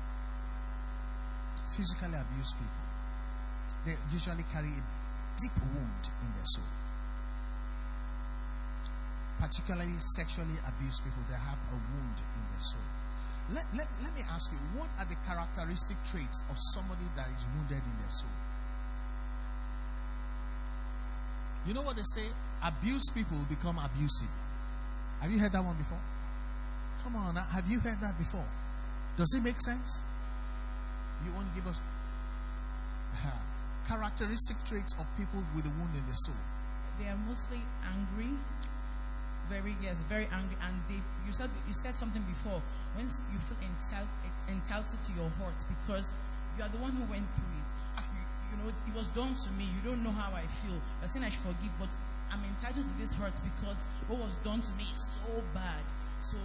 physically 1.76 2.16
abused 2.16 2.56
people, 2.56 2.84
they 3.84 3.94
usually 4.10 4.42
carry 4.50 4.72
a 4.72 4.82
deep 5.36 5.52
wound 5.60 6.04
in 6.24 6.32
their 6.32 6.46
soul. 6.46 6.64
Particularly 9.40 9.96
sexually 10.20 10.60
abused 10.68 11.00
people, 11.02 11.24
they 11.32 11.40
have 11.40 11.58
a 11.72 11.76
wound 11.76 12.18
in 12.20 12.42
their 12.52 12.60
soul. 12.60 12.86
Let, 13.56 13.64
let, 13.74 13.88
let 14.04 14.12
me 14.14 14.22
ask 14.30 14.52
you, 14.52 14.60
what 14.78 14.92
are 15.00 15.08
the 15.08 15.16
characteristic 15.26 15.96
traits 16.06 16.44
of 16.52 16.56
somebody 16.76 17.08
that 17.16 17.26
is 17.34 17.42
wounded 17.56 17.82
in 17.82 17.96
their 17.98 18.12
soul? 18.12 18.36
You 21.66 21.74
know 21.74 21.82
what 21.82 21.96
they 21.96 22.06
say? 22.14 22.28
Abused 22.62 23.10
people 23.14 23.36
become 23.48 23.80
abusive. 23.80 24.30
Have 25.20 25.30
you 25.32 25.38
heard 25.38 25.52
that 25.52 25.64
one 25.64 25.76
before? 25.76 26.00
Come 27.02 27.16
on, 27.16 27.34
have 27.36 27.66
you 27.68 27.80
heard 27.80 28.00
that 28.00 28.16
before? 28.18 28.44
Does 29.16 29.32
it 29.36 29.42
make 29.42 29.60
sense? 29.60 30.02
You 31.24 31.32
want 31.32 31.48
to 31.48 31.54
give 31.54 31.66
us 31.66 31.80
uh, 33.24 33.28
characteristic 33.88 34.56
traits 34.64 34.94
of 34.98 35.04
people 35.16 35.42
with 35.56 35.66
a 35.66 35.72
wound 35.80 35.92
in 35.96 36.04
the 36.06 36.14
soul? 36.14 36.36
They 37.00 37.08
are 37.08 37.18
mostly 37.28 37.60
angry, 37.84 38.36
very 39.50 39.74
yes, 39.82 39.98
very 40.06 40.30
angry, 40.30 40.54
and 40.62 40.78
they. 40.86 41.02
You 41.26 41.34
said 41.34 41.50
you 41.66 41.74
said 41.74 41.98
something 41.98 42.22
before 42.30 42.62
when 42.94 43.10
you 43.10 43.38
feel 43.42 43.58
entitled, 43.58 44.10
entitled 44.46 45.02
to 45.02 45.10
your 45.18 45.26
hurt 45.42 45.58
because 45.66 46.14
you 46.54 46.62
are 46.62 46.70
the 46.70 46.78
one 46.78 46.94
who 46.94 47.02
went 47.10 47.26
through 47.34 47.54
it. 47.58 47.68
You, 48.14 48.22
you 48.50 48.56
know, 48.62 48.70
it 48.70 48.94
was 48.94 49.10
done 49.10 49.34
to 49.34 49.50
me. 49.58 49.66
You 49.66 49.82
don't 49.82 50.06
know 50.06 50.14
how 50.14 50.30
I 50.30 50.46
feel. 50.62 50.78
You're 51.02 51.10
saying 51.10 51.26
I 51.26 51.34
should 51.34 51.50
forgive, 51.50 51.74
but 51.82 51.90
I'm 52.30 52.42
entitled 52.46 52.86
to 52.86 52.94
this 52.94 53.10
hurt 53.18 53.34
because 53.42 53.82
what 54.06 54.22
was 54.22 54.38
done 54.46 54.62
to 54.62 54.72
me 54.78 54.86
is 54.86 55.02
so 55.02 55.42
bad. 55.50 55.82
So 56.22 56.38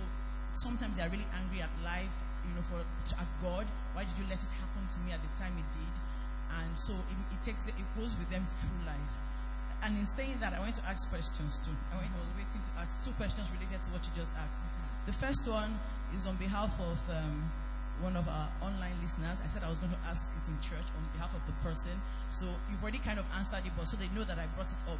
sometimes 0.57 0.97
they 0.97 1.05
are 1.05 1.13
really 1.13 1.29
angry 1.37 1.61
at 1.61 1.69
life, 1.85 2.13
you 2.45 2.53
know, 2.57 2.65
for 2.65 2.81
at 2.81 3.29
God. 3.41 3.69
Why 3.93 4.05
did 4.05 4.17
you 4.17 4.25
let 4.25 4.41
it 4.41 4.53
happen 4.57 4.81
to 4.81 4.99
me 5.05 5.13
at 5.13 5.21
the 5.21 5.31
time 5.37 5.53
it 5.57 5.69
did? 5.77 5.95
And 6.61 6.69
so 6.73 6.93
it, 6.93 7.17
it 7.37 7.41
takes 7.45 7.61
the, 7.65 7.73
it 7.73 7.89
goes 7.93 8.17
with 8.17 8.29
them 8.33 8.45
through 8.61 8.81
life. 8.85 9.24
And 9.85 9.93
in 10.01 10.09
saying 10.09 10.41
that, 10.41 10.57
I 10.57 10.59
want 10.65 10.73
to 10.81 10.85
ask 10.89 11.05
questions 11.13 11.61
too. 11.61 11.69
I, 11.93 12.01
was 12.01 12.33
waiting 12.33 12.57
to 12.57 12.71
ask 12.81 12.97
two 13.05 13.13
questions 13.21 13.53
related 13.53 13.77
to 13.85 13.89
what 13.93 14.01
you 14.01 14.09
just 14.17 14.33
asked. 14.33 14.57
The 15.05 15.13
first 15.13 15.45
one 15.45 15.77
is 16.09 16.25
on 16.25 16.41
behalf 16.41 16.73
of 16.81 16.97
um, 17.13 17.53
one 18.01 18.17
of 18.17 18.25
our 18.25 18.49
online 18.65 18.97
listeners. 19.05 19.37
I 19.37 19.45
said 19.45 19.61
I 19.61 19.69
was 19.69 19.77
going 19.77 19.93
to 19.93 20.01
ask 20.09 20.25
it 20.33 20.45
in 20.49 20.57
church 20.57 20.89
on 20.97 21.05
behalf 21.13 21.29
of 21.37 21.45
the 21.45 21.53
person. 21.61 21.93
So 22.33 22.49
you've 22.65 22.81
already 22.81 22.97
kind 22.97 23.21
of 23.21 23.29
answered 23.37 23.61
it, 23.61 23.77
but 23.77 23.85
so 23.85 23.93
they 24.01 24.09
know 24.17 24.25
that 24.25 24.41
I 24.41 24.49
brought 24.57 24.73
it 24.73 24.81
up. 24.89 24.97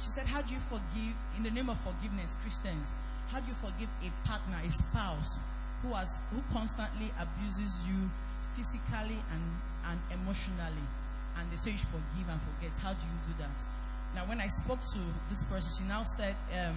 She 0.00 0.08
said, 0.08 0.24
How 0.24 0.40
do 0.40 0.56
you 0.56 0.62
forgive, 0.72 1.12
in 1.36 1.44
the 1.44 1.52
name 1.52 1.68
of 1.68 1.76
forgiveness, 1.84 2.32
Christians, 2.40 2.96
how 3.28 3.44
do 3.44 3.52
you 3.52 3.58
forgive 3.60 3.92
a 4.00 4.08
partner, 4.24 4.56
a 4.56 4.72
spouse, 4.72 5.36
who, 5.84 5.92
has, 5.92 6.08
who 6.32 6.40
constantly 6.48 7.12
abuses 7.20 7.84
you 7.84 8.08
physically 8.56 9.20
and, 9.36 9.44
and 9.92 10.00
emotionally? 10.16 10.88
And 11.36 11.44
they 11.52 11.60
say 11.60 11.76
you 11.76 11.84
forgive 11.92 12.24
and 12.24 12.40
forget. 12.40 12.72
How 12.80 12.96
do 12.96 13.04
you 13.04 13.20
do 13.28 13.44
that? 13.44 13.83
Now, 14.14 14.22
when 14.26 14.40
I 14.40 14.48
spoke 14.48 14.80
to 14.94 15.00
this 15.28 15.42
person, 15.44 15.70
she 15.74 15.88
now 15.88 16.04
said, 16.04 16.34
um, 16.54 16.76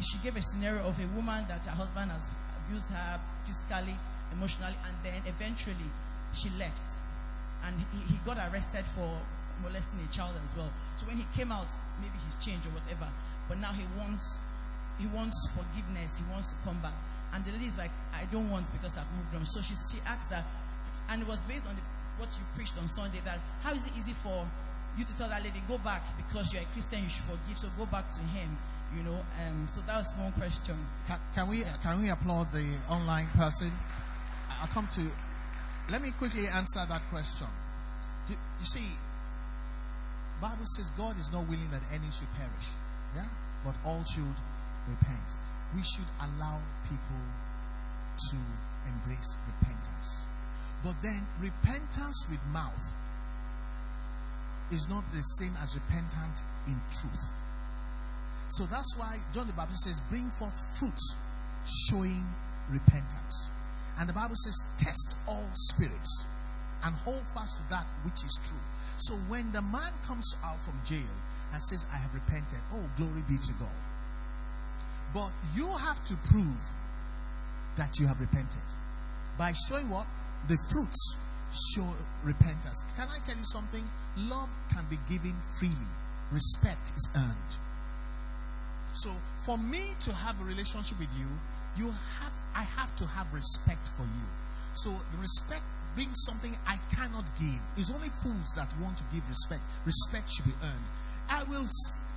she 0.00 0.16
gave 0.24 0.36
a 0.36 0.42
scenario 0.42 0.80
of 0.88 0.96
a 0.98 1.06
woman 1.14 1.44
that 1.48 1.60
her 1.68 1.76
husband 1.76 2.10
has 2.10 2.28
abused 2.64 2.88
her 2.90 3.20
physically, 3.44 3.96
emotionally, 4.32 4.76
and 4.88 4.94
then 5.04 5.20
eventually 5.26 5.88
she 6.32 6.48
left. 6.58 6.82
And 7.64 7.76
he, 7.92 8.14
he 8.14 8.16
got 8.24 8.38
arrested 8.40 8.84
for 8.96 9.08
molesting 9.62 10.00
a 10.00 10.10
child 10.12 10.32
as 10.40 10.52
well. 10.56 10.72
So 10.96 11.06
when 11.06 11.16
he 11.16 11.26
came 11.36 11.52
out, 11.52 11.68
maybe 12.00 12.16
he's 12.24 12.36
changed 12.40 12.66
or 12.66 12.72
whatever. 12.72 13.08
But 13.48 13.60
now 13.60 13.72
he 13.72 13.84
wants 14.00 14.36
he 14.98 15.06
wants 15.10 15.36
forgiveness. 15.50 16.16
He 16.16 16.24
wants 16.30 16.54
to 16.54 16.56
come 16.64 16.78
back. 16.78 16.94
And 17.34 17.44
the 17.44 17.52
lady 17.52 17.66
is 17.66 17.76
like, 17.76 17.90
I 18.14 18.26
don't 18.30 18.50
want 18.50 18.70
because 18.70 18.96
I've 18.96 19.10
moved 19.18 19.34
on. 19.34 19.44
So 19.46 19.60
she, 19.60 19.74
she 19.74 19.98
asked 20.06 20.30
that, 20.30 20.46
and 21.10 21.22
it 21.22 21.26
was 21.26 21.40
based 21.50 21.66
on 21.66 21.74
the, 21.74 21.82
what 22.18 22.30
you 22.38 22.46
preached 22.54 22.78
on 22.78 22.86
Sunday 22.86 23.18
that 23.24 23.40
how 23.62 23.74
is 23.74 23.84
it 23.86 23.92
easy 23.98 24.14
for 24.22 24.46
you 24.98 25.04
to 25.04 25.16
tell 25.18 25.28
that 25.28 25.42
lady, 25.42 25.62
go 25.66 25.78
back 25.78 26.02
because 26.16 26.52
you're 26.52 26.62
a 26.62 26.66
Christian, 26.66 27.02
you 27.02 27.08
should 27.08 27.24
forgive, 27.24 27.58
so 27.58 27.68
go 27.76 27.86
back 27.86 28.08
to 28.10 28.20
him. 28.20 28.56
You 28.96 29.02
know, 29.02 29.18
um, 29.42 29.66
so 29.74 29.80
that 29.88 29.98
was 29.98 30.12
one 30.16 30.30
question. 30.32 30.76
Can, 31.08 31.18
can 31.34 31.48
we 31.50 31.64
can 31.82 32.00
we 32.00 32.10
applaud 32.10 32.52
the 32.52 32.64
online 32.88 33.26
person? 33.34 33.72
I- 34.50 34.62
I'll 34.62 34.68
come 34.68 34.86
to. 34.94 35.02
Let 35.90 36.00
me 36.00 36.12
quickly 36.12 36.46
answer 36.46 36.80
that 36.88 37.02
question. 37.10 37.48
Do, 38.28 38.34
you 38.34 38.64
see, 38.66 38.86
Bible 40.40 40.64
says 40.76 40.90
God 40.96 41.18
is 41.18 41.32
not 41.32 41.42
willing 41.48 41.68
that 41.72 41.82
any 41.92 42.06
should 42.14 42.30
perish, 42.38 42.70
yeah, 43.16 43.26
but 43.64 43.74
all 43.84 44.04
should 44.04 44.38
repent. 44.88 45.28
We 45.74 45.82
should 45.82 46.06
allow 46.22 46.60
people 46.88 47.22
to 48.30 48.36
embrace 48.86 49.34
repentance, 49.58 50.22
but 50.84 50.94
then 51.02 51.26
repentance 51.40 52.26
with 52.30 52.40
mouth 52.52 52.92
is 54.70 54.88
not 54.88 55.04
the 55.12 55.20
same 55.20 55.52
as 55.62 55.74
repentant 55.74 56.42
in 56.66 56.74
truth. 56.90 57.44
So 58.48 58.64
that's 58.64 58.96
why 58.96 59.18
John 59.32 59.46
the 59.46 59.52
Baptist 59.52 59.84
says, 59.84 60.00
Bring 60.10 60.30
forth 60.30 60.54
fruits 60.78 61.14
showing 61.88 62.22
repentance. 62.70 63.50
And 63.98 64.08
the 64.08 64.12
Bible 64.12 64.36
says, 64.36 64.56
Test 64.78 65.16
all 65.26 65.48
spirits 65.52 66.26
and 66.84 66.94
hold 66.94 67.22
fast 67.34 67.56
to 67.56 67.70
that 67.70 67.86
which 68.04 68.22
is 68.24 68.38
true. 68.44 68.60
So 68.98 69.14
when 69.28 69.50
the 69.52 69.62
man 69.62 69.92
comes 70.06 70.36
out 70.44 70.60
from 70.60 70.74
jail 70.84 71.14
and 71.52 71.62
says, 71.62 71.86
I 71.92 71.96
have 71.96 72.14
repented, 72.14 72.58
oh, 72.72 72.84
glory 72.96 73.22
be 73.28 73.38
to 73.38 73.52
God. 73.58 73.78
But 75.14 75.32
you 75.54 75.66
have 75.66 76.04
to 76.06 76.14
prove 76.30 76.62
that 77.76 77.98
you 77.98 78.06
have 78.06 78.20
repented 78.20 78.62
by 79.38 79.52
showing 79.68 79.88
what? 79.88 80.06
The 80.48 80.58
fruits 80.70 81.16
show 81.74 81.86
repentance. 82.22 82.84
Can 82.96 83.08
I 83.08 83.18
tell 83.18 83.36
you 83.36 83.44
something? 83.44 83.82
Love 84.28 84.50
can 84.72 84.84
be 84.90 84.98
given 85.08 85.34
freely, 85.58 85.90
respect 86.30 86.92
is 86.96 87.08
earned. 87.16 87.52
So 88.94 89.10
for 89.44 89.58
me 89.58 89.82
to 90.02 90.12
have 90.12 90.40
a 90.40 90.44
relationship 90.44 90.98
with 90.98 91.10
you, 91.18 91.26
you 91.76 91.90
have 92.20 92.32
I 92.54 92.62
have 92.62 92.94
to 92.96 93.06
have 93.06 93.32
respect 93.34 93.88
for 93.96 94.04
you. 94.04 94.28
So 94.74 94.90
respect 95.20 95.62
being 95.96 96.14
something 96.26 96.54
I 96.66 96.78
cannot 96.94 97.28
give. 97.38 97.60
It's 97.76 97.90
only 97.90 98.08
fools 98.08 98.50
that 98.56 98.68
want 98.80 98.98
to 98.98 99.04
give 99.12 99.28
respect. 99.28 99.62
Respect 99.84 100.30
should 100.30 100.46
be 100.46 100.54
earned. 100.62 100.86
I 101.28 101.42
will 101.44 101.66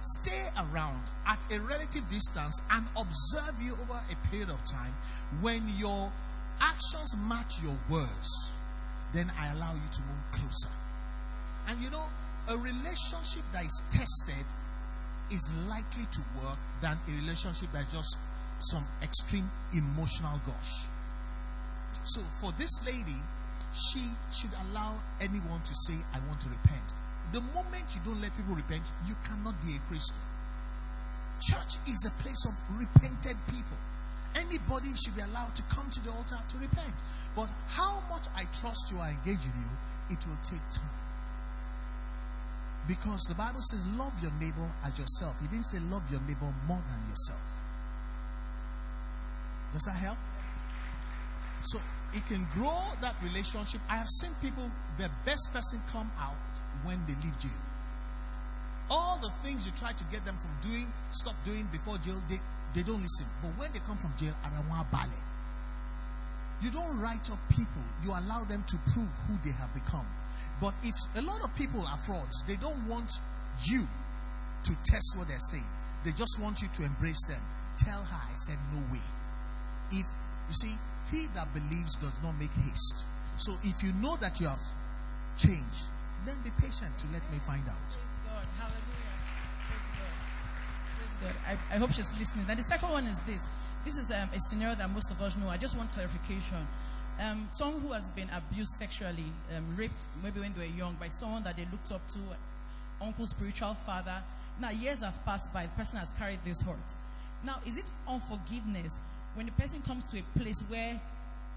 stay 0.01 0.47
around 0.57 1.01
at 1.25 1.45
a 1.51 1.59
relative 1.61 2.07
distance 2.09 2.61
and 2.71 2.85
observe 2.95 3.55
you 3.61 3.73
over 3.73 3.99
a 4.11 4.27
period 4.29 4.49
of 4.49 4.63
time. 4.65 4.93
When 5.41 5.61
your 5.77 6.11
actions 6.59 7.15
match 7.27 7.61
your 7.63 7.77
words, 7.89 8.51
then 9.13 9.31
I 9.39 9.51
allow 9.53 9.73
you 9.73 9.89
to 9.91 10.01
move 10.01 10.23
closer. 10.31 10.73
And 11.67 11.79
you 11.81 11.89
know, 11.89 12.05
a 12.49 12.57
relationship 12.57 13.43
that 13.53 13.65
is 13.65 13.81
tested 13.91 14.45
is 15.31 15.51
likely 15.69 16.05
to 16.11 16.21
work 16.43 16.57
than 16.81 16.97
a 17.07 17.11
relationship 17.11 17.71
that 17.73 17.85
just 17.91 18.15
some 18.59 18.83
extreme 19.03 19.49
emotional 19.73 20.39
gush. 20.45 20.87
So 22.03 22.21
for 22.39 22.53
this 22.57 22.71
lady, 22.85 23.19
she 23.73 24.01
should 24.31 24.53
allow 24.69 24.95
anyone 25.19 25.61
to 25.61 25.73
say, 25.85 25.95
I 26.13 26.19
want 26.27 26.39
to 26.41 26.49
repent. 26.49 26.93
The 27.33 27.41
moment 27.53 27.83
you 27.91 28.01
don't 28.05 28.21
let 28.21 28.35
people 28.37 28.55
repent, 28.55 28.83
you 29.07 29.15
cannot 29.27 29.53
be 29.65 29.75
a 29.75 29.81
Christian. 29.91 30.15
Church 31.43 31.77
is 31.85 31.99
a 32.07 32.13
place 32.23 32.47
of 32.47 32.55
repented 32.79 33.35
people. 33.51 33.77
Anybody 34.35 34.95
should 34.95 35.15
be 35.15 35.21
allowed 35.21 35.53
to 35.55 35.63
come 35.63 35.89
to 35.89 35.99
the 36.03 36.11
altar 36.11 36.39
to 36.39 36.55
repent. 36.57 36.95
But 37.37 37.49
how 37.69 38.01
much 38.09 38.25
I 38.35 38.49
trust 38.59 38.89
you 38.89 38.97
I 38.97 39.13
engage 39.13 39.45
with 39.45 39.53
you, 39.61 39.69
it 40.09 40.25
will 40.25 40.41
take 40.41 40.65
time. 40.73 40.97
Because 42.87 43.21
the 43.29 43.35
Bible 43.35 43.61
says, 43.61 43.85
love 43.93 44.13
your 44.23 44.31
neighbor 44.41 44.65
as 44.83 44.97
yourself. 44.97 45.37
It 45.45 45.51
didn't 45.51 45.67
say 45.67 45.77
love 45.93 46.01
your 46.09 46.21
neighbor 46.21 46.49
more 46.65 46.81
than 46.89 46.99
yourself. 47.07 47.45
Does 49.71 49.83
that 49.83 50.01
help? 50.01 50.17
So 51.61 51.77
it 52.15 52.25
can 52.25 52.47
grow 52.55 52.81
that 53.01 53.13
relationship. 53.21 53.81
I 53.87 53.97
have 53.97 54.09
seen 54.09 54.31
people, 54.41 54.71
the 54.97 55.11
best 55.23 55.53
person 55.53 55.79
come 55.91 56.09
out 56.19 56.41
when 56.85 56.97
they 57.05 57.13
leave 57.21 57.37
jail. 57.37 57.61
All 58.89 59.19
the 59.21 59.29
things 59.45 59.63
you 59.65 59.73
try 59.77 59.91
to 59.91 60.03
get 60.05 60.25
them 60.25 60.37
from 60.41 60.71
doing, 60.71 60.87
stop 61.11 61.35
doing 61.45 61.69
before 61.71 61.99
jail, 61.99 62.17
they, 62.29 62.39
they 62.73 62.81
don't 62.81 63.03
listen. 63.03 63.27
But 63.43 63.51
when 63.61 63.69
they 63.73 63.79
come 63.85 63.97
from 63.97 64.09
jail, 64.17 64.33
Arawa 64.41 64.89
Bale. 64.89 65.26
You 66.61 66.71
don't 66.71 66.99
write 66.99 67.29
off 67.29 67.41
people, 67.49 67.83
you 68.03 68.09
allow 68.09 68.43
them 68.45 68.63
to 68.67 68.77
prove 68.93 69.09
who 69.27 69.37
they 69.43 69.51
have 69.51 69.73
become. 69.73 70.05
But 70.59 70.73
if 70.83 70.95
a 71.15 71.21
lot 71.21 71.43
of 71.43 71.55
people 71.55 71.81
are 71.85 71.97
frauds, 71.97 72.43
they 72.47 72.55
don't 72.55 72.87
want 72.87 73.11
you 73.65 73.87
to 74.63 74.71
test 74.85 75.13
what 75.15 75.27
they're 75.27 75.47
saying. 75.51 75.67
They 76.03 76.11
just 76.11 76.39
want 76.41 76.61
you 76.61 76.67
to 76.75 76.83
embrace 76.83 77.23
them. 77.27 77.41
Tell 77.77 78.01
her 78.01 78.21
I 78.29 78.33
said 78.33 78.57
no 78.73 78.81
way. 78.91 79.05
If 79.91 80.07
you 80.49 80.53
see, 80.53 80.73
he 81.11 81.27
that 81.35 81.53
believes 81.53 81.95
does 81.97 82.17
not 82.23 82.33
make 82.39 82.51
haste. 82.65 83.05
So 83.37 83.53
if 83.63 83.83
you 83.83 83.93
know 84.01 84.17
that 84.17 84.39
you 84.39 84.47
have 84.47 84.61
changed, 85.37 85.85
then 86.25 86.35
be 86.43 86.49
patient 86.57 86.97
to 86.97 87.05
let 87.13 87.21
me 87.31 87.37
find 87.45 87.61
out. 87.69 87.89
God. 88.25 88.45
Hallelujah. 88.57 89.13
Praise 89.61 89.93
God. 89.93 90.15
Praise 90.97 91.15
God. 91.21 91.35
I, 91.45 91.75
I 91.75 91.77
hope 91.77 91.91
she's 91.93 92.11
listening. 92.17 92.45
Now, 92.47 92.55
the 92.55 92.63
second 92.63 92.89
one 92.89 93.05
is 93.05 93.19
this. 93.21 93.47
This 93.87 93.99
is 93.99 94.11
um, 94.11 94.27
a 94.35 94.39
scenario 94.41 94.75
that 94.75 94.89
most 94.89 95.11
of 95.11 95.21
us 95.21 95.37
know. 95.37 95.47
I 95.47 95.55
just 95.55 95.77
want 95.77 95.89
clarification. 95.93 96.67
Um, 97.23 97.47
someone 97.53 97.79
who 97.79 97.93
has 97.93 98.09
been 98.09 98.27
abused 98.35 98.73
sexually, 98.73 99.31
um, 99.55 99.63
raped 99.77 100.01
maybe 100.21 100.41
when 100.41 100.51
they 100.51 100.67
were 100.67 100.75
young 100.75 100.97
by 100.99 101.07
someone 101.07 101.41
that 101.43 101.55
they 101.55 101.65
looked 101.71 101.93
up 101.93 102.05
to, 102.09 102.19
uncle, 103.01 103.25
spiritual 103.25 103.75
father. 103.85 104.21
Now, 104.59 104.71
years 104.71 104.99
have 105.03 105.25
passed 105.25 105.53
by, 105.53 105.63
the 105.63 105.69
person 105.69 105.99
has 105.99 106.11
carried 106.19 106.39
this 106.43 106.59
hurt. 106.59 106.75
Now, 107.45 107.61
is 107.65 107.77
it 107.77 107.85
unforgiveness 108.09 108.99
when 109.35 109.45
the 109.45 109.53
person 109.53 109.81
comes 109.83 110.03
to 110.11 110.19
a 110.19 110.37
place 110.37 110.61
where 110.67 110.99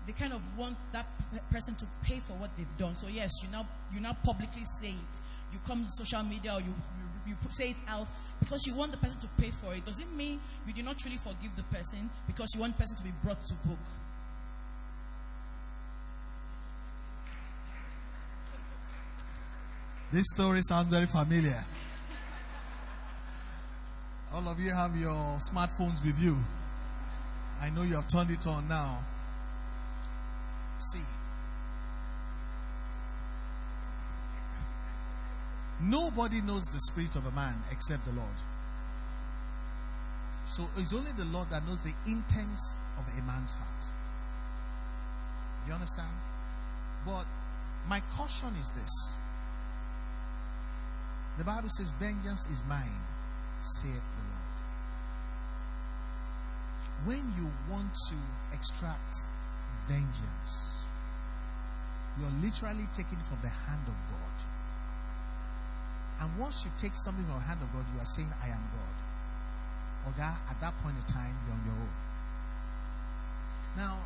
they 0.07 0.13
kind 0.13 0.33
of 0.33 0.41
want 0.57 0.77
that 0.93 1.07
person 1.51 1.75
to 1.75 1.87
pay 2.05 2.21
for 2.21 2.35
what 2.35 2.57
they've 2.57 2.77
done? 2.79 2.95
So, 2.95 3.09
yes, 3.09 3.33
you 3.43 3.49
now, 3.51 3.67
you 3.93 3.99
now 3.99 4.17
publicly 4.23 4.63
say 4.81 4.91
it. 4.91 5.15
You 5.53 5.59
come 5.67 5.85
to 5.85 5.91
social 5.91 6.23
media 6.23 6.55
or 6.55 6.61
you, 6.61 6.69
you, 6.69 7.10
you 7.27 7.37
say 7.51 7.71
it 7.71 7.77
out 7.89 8.09
because 8.39 8.67
you 8.67 8.75
want 8.75 8.93
the 8.93 8.99
person 8.99 9.21
to 9.21 9.29
pay 9.39 9.51
for 9.51 9.75
it. 9.75 9.85
doesn't 9.85 10.17
mean 10.17 10.41
you 10.67 10.73
did 10.73 10.85
not 10.85 10.99
truly 10.99 11.17
forgive 11.17 11.55
the 11.57 11.63
person 11.65 12.09
because 12.27 12.49
you 12.55 12.61
want 12.61 12.77
the 12.77 12.83
person 12.83 12.97
to 12.97 13.03
be 13.03 13.13
brought 13.23 13.41
to 13.43 13.55
book? 13.67 13.79
This 20.13 20.27
story 20.35 20.61
sounds 20.63 20.89
very 20.89 21.07
familiar. 21.07 21.65
All 24.35 24.49
of 24.49 24.59
you 24.61 24.71
have 24.71 24.97
your 24.97 25.39
smartphones 25.39 26.05
with 26.05 26.21
you. 26.21 26.37
I 27.61 27.71
know 27.71 27.83
you 27.83 27.95
have 27.95 28.09
turned 28.09 28.31
it 28.31 28.47
on 28.47 28.67
now. 28.69 28.99
See. 30.79 31.20
Nobody 35.83 36.41
knows 36.43 36.65
the 36.65 36.81
spirit 36.81 37.17
of 37.17 37.27
a 37.27 37.31
man 37.33 37.55
except 37.71 38.05
the 38.05 38.13
Lord. 38.13 38.37
So 40.47 40.65
it's 40.77 40.93
only 40.93 41.13
the 41.13 41.27
Lord 41.27 41.49
that 41.51 41.67
knows 41.67 41.81
the 41.81 41.95
intents 42.07 42.77
of 42.99 43.07
a 43.07 43.23
man's 43.27 43.55
heart. 43.55 43.85
You 45.67 45.73
understand? 45.75 46.13
But 47.07 47.25
my 47.89 48.01
caution 48.17 48.51
is 48.61 48.71
this. 48.71 49.17
The 51.39 51.45
Bible 51.45 51.69
says, 51.71 51.91
Vengeance 51.99 52.49
is 52.51 52.63
mine, 52.69 53.01
saith 53.59 53.95
the 53.95 54.25
Lord. 54.29 54.41
When 57.07 57.33
you 57.39 57.49
want 57.71 57.95
to 58.11 58.17
extract 58.53 59.15
vengeance, 59.89 60.85
you're 62.19 62.43
literally 62.43 62.87
taking 62.93 63.19
from 63.19 63.39
the 63.41 63.49
hand 63.49 63.87
of 63.87 63.95
God. 64.11 64.37
And 66.21 66.29
once 66.39 66.65
you 66.65 66.71
take 66.77 66.95
something 66.95 67.25
from 67.25 67.41
the 67.41 67.47
hand 67.49 67.61
of 67.63 67.73
God, 67.73 67.85
you 67.95 68.01
are 68.01 68.11
saying, 68.13 68.29
I 68.45 68.49
am 68.53 68.61
God. 68.77 68.95
Oga, 70.13 70.37
at 70.49 70.61
that 70.61 70.77
point 70.85 70.97
in 70.97 71.05
time, 71.09 71.33
you're 71.45 71.57
on 71.57 71.65
your 71.65 71.77
own. 71.81 71.97
Now, 73.77 73.97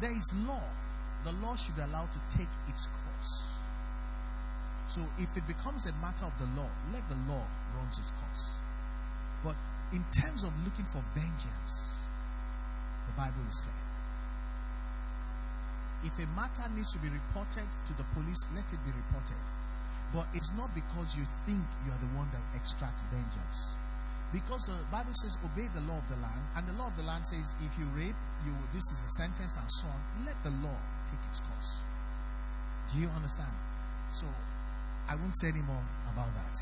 there 0.00 0.14
is 0.14 0.26
law. 0.46 0.62
The 1.24 1.32
law 1.42 1.56
should 1.56 1.74
be 1.74 1.82
allowed 1.82 2.10
to 2.12 2.20
take 2.30 2.50
its 2.68 2.86
course. 2.86 3.50
So 4.86 5.02
if 5.18 5.36
it 5.36 5.46
becomes 5.46 5.86
a 5.86 5.92
matter 6.00 6.24
of 6.24 6.32
the 6.38 6.46
law, 6.54 6.70
let 6.92 7.02
the 7.08 7.18
law 7.26 7.42
run 7.76 7.88
its 7.88 8.10
course. 8.22 8.56
But 9.44 9.56
in 9.92 10.04
terms 10.14 10.44
of 10.44 10.52
looking 10.64 10.86
for 10.86 11.02
vengeance, 11.14 11.74
the 13.06 13.12
Bible 13.18 13.42
is 13.50 13.60
clear. 13.60 13.82
If 16.04 16.14
a 16.22 16.26
matter 16.38 16.62
needs 16.74 16.92
to 16.92 16.98
be 16.98 17.08
reported 17.10 17.66
to 17.66 17.92
the 17.98 18.06
police, 18.14 18.38
let 18.54 18.70
it 18.72 18.78
be 18.86 18.92
reported. 18.94 19.42
But 20.14 20.26
it's 20.32 20.52
not 20.56 20.72
because 20.74 21.16
you 21.16 21.24
think 21.44 21.60
you 21.84 21.92
are 21.92 22.00
the 22.00 22.12
one 22.16 22.28
that 22.32 22.40
extract 22.56 22.96
vengeance. 23.12 23.76
Because 24.32 24.64
the 24.68 24.76
Bible 24.92 25.12
says, 25.24 25.36
obey 25.40 25.68
the 25.72 25.84
law 25.88 25.96
of 25.96 26.08
the 26.08 26.20
land, 26.20 26.42
and 26.56 26.64
the 26.68 26.76
law 26.76 26.88
of 26.88 26.96
the 26.96 27.04
land 27.04 27.24
says, 27.24 27.52
if 27.64 27.72
you 27.80 27.84
rape, 27.96 28.16
you 28.44 28.52
this 28.72 28.84
is 28.84 28.98
a 29.04 29.10
sentence 29.20 29.56
and 29.56 29.68
so 29.80 29.88
on. 29.88 30.00
Let 30.24 30.36
the 30.44 30.52
law 30.60 30.76
take 31.08 31.20
its 31.28 31.40
course. 31.40 31.80
Do 32.92 33.00
you 33.00 33.08
understand? 33.16 33.52
So, 34.10 34.26
I 35.08 35.16
won't 35.16 35.36
say 35.40 35.48
any 35.48 35.64
more 35.64 35.80
about 36.12 36.32
that. 36.36 36.56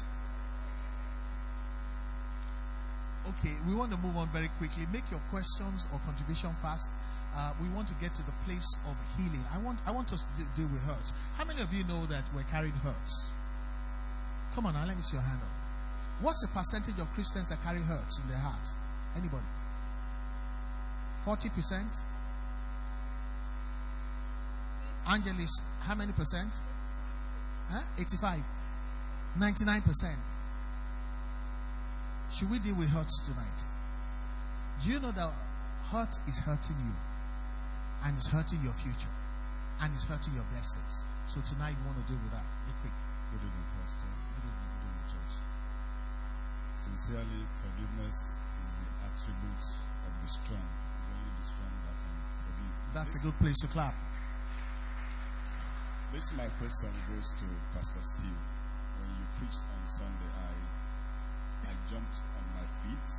Okay, 3.35 3.55
we 3.67 3.75
want 3.75 3.91
to 3.91 3.99
move 3.99 4.17
on 4.17 4.29
very 4.29 4.51
quickly. 4.59 4.87
Make 4.93 5.11
your 5.11 5.23
questions 5.31 5.87
or 5.93 5.99
contribution 6.07 6.51
fast. 6.63 6.91
Uh, 7.35 7.53
we 7.61 7.69
want 7.75 7.89
to 7.89 7.95
get 7.99 8.15
to 8.15 8.23
the 8.23 8.33
place 8.47 8.79
of 8.87 8.95
healing. 9.19 9.43
I 9.53 9.59
want, 9.59 9.79
I 9.87 9.91
want 9.91 10.13
us 10.13 10.23
to 10.23 10.43
deal 10.55 10.71
with 10.71 10.83
hurts. 10.87 11.13
How 11.35 11.45
many 11.45 11.61
of 11.63 11.75
you 11.75 11.83
know 11.85 12.07
that 12.07 12.23
we're 12.35 12.47
carrying 12.47 12.79
hurts? 12.87 13.31
Come 14.57 14.65
on 14.65 14.73
now, 14.73 14.87
let 14.87 14.97
me 14.97 15.03
see 15.03 15.17
your 15.17 15.23
hand 15.23 15.39
up. 15.43 15.53
What's 16.25 16.41
the 16.41 16.49
percentage 16.49 16.99
of 16.99 17.13
Christians 17.13 17.51
that 17.51 17.63
carry 17.63 17.81
hurts 17.81 18.19
in 18.19 18.27
their 18.31 18.39
hearts? 18.39 18.73
Anybody? 19.15 19.45
40%? 21.27 22.01
Angelis, 25.13 25.53
how 25.83 25.95
many 25.95 26.13
percent? 26.13 26.49
Huh? 27.69 27.83
85. 28.01 28.41
99%. 29.39 30.17
Should 32.33 32.51
we 32.51 32.59
deal 32.59 32.77
with 32.77 32.89
hurts 32.89 33.21
tonight? 33.27 33.61
Do 34.83 34.91
you 34.91 35.01
know 35.01 35.13
that 35.13 35.33
hurt 35.93 36.17
is 36.27 36.39
hurting 36.39 36.77
you? 36.81 36.97
And 38.07 38.17
it's 38.17 38.29
hurting 38.29 38.61
your 38.65 38.73
future. 38.73 39.13
And 39.83 39.93
it's 39.93 40.05
hurting 40.05 40.33
your 40.33 40.45
blessings. 40.51 41.05
So 41.27 41.41
tonight 41.45 41.77
you 41.77 41.85
want 41.85 42.01
to 42.01 42.07
deal 42.11 42.23
with 42.25 42.33
that. 42.33 42.45
Quick. 42.81 42.96
Sincerely, 46.87 47.43
forgiveness 47.61 48.39
is 48.39 48.71
the 48.79 48.91
attribute 49.11 49.67
of 50.07 50.13
the 50.23 50.29
strong. 50.31 50.63
It's 50.63 51.11
only 51.11 51.33
the 51.35 51.47
strong 51.51 51.75
that 51.83 51.97
can 51.99 52.15
forgive. 52.47 52.75
That's 52.95 53.13
this, 53.13 53.23
a 53.23 53.27
good 53.27 53.39
place 53.43 53.59
to 53.67 53.69
clap. 53.69 53.95
This 56.15 56.31
my 56.39 56.47
question 56.63 56.95
goes 57.11 57.35
to 57.43 57.47
Pastor 57.75 58.01
Steve. 58.01 58.41
When 59.03 59.11
you 59.19 59.27
preached 59.37 59.61
on 59.67 59.83
Sunday, 59.85 60.31
I 60.41 60.55
I 61.69 61.75
jumped 61.91 62.17
on 62.39 62.45
my 62.55 62.67
feet 62.81 63.11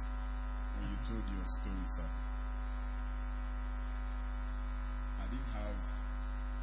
when 0.80 0.88
you 0.88 0.99
told 1.03 1.28
your 1.28 1.45
story, 1.45 1.86
sir. 1.86 2.07
I 5.20 5.26
didn't 5.28 5.51
have, 5.53 5.82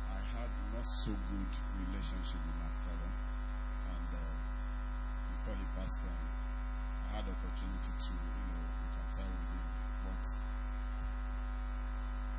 I 0.08 0.20
had 0.40 0.50
not 0.72 0.86
so 0.86 1.12
good 1.12 1.52
relationship 1.84 2.40
with 2.40 2.58
my 2.58 2.72
father, 2.72 3.12
and 3.92 4.08
uh, 4.14 4.24
before 5.36 5.54
he 5.60 5.66
passed 5.76 6.00
on, 6.00 6.03
I 6.03 6.03
had 6.03 6.03
opportunity 7.64 7.92
to, 7.98 8.12
you 8.12 8.44
know, 8.44 8.60
reconcile 8.84 9.32
with 9.40 9.50
him, 9.56 9.64
but 10.04 10.24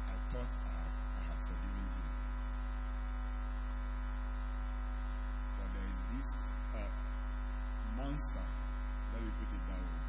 I 0.06 0.16
thought 0.30 0.54
I, 0.54 0.74
have, 0.86 0.98
I 1.18 1.22
had 1.26 1.40
forgiven 1.42 1.88
him. 1.98 2.10
But 5.58 5.70
there 5.74 5.90
is 5.90 6.02
this 6.14 6.30
uh, 6.78 6.90
monster, 7.98 8.46
let 9.14 9.22
me 9.24 9.32
put 9.40 9.50
it 9.50 9.64
that 9.66 9.82
way. 9.82 10.04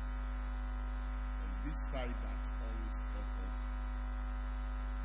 There's 1.41 1.61
this 1.65 1.79
side 1.93 2.13
that 2.13 2.43
always 2.61 3.01
pop 3.17 3.31
up. 3.41 3.55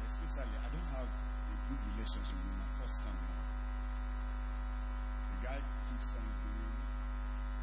Especially, 0.05 0.57
I 0.59 0.68
don't 0.68 0.91
have 0.91 1.07
a 1.07 1.55
good 1.72 1.82
relationship 1.95 2.36
with 2.36 2.57
my 2.59 2.70
first 2.84 3.07
son. 3.07 3.16
The 5.32 5.47
guy 5.47 5.59
keeps 5.88 6.20
on 6.20 6.28
doing 6.43 6.76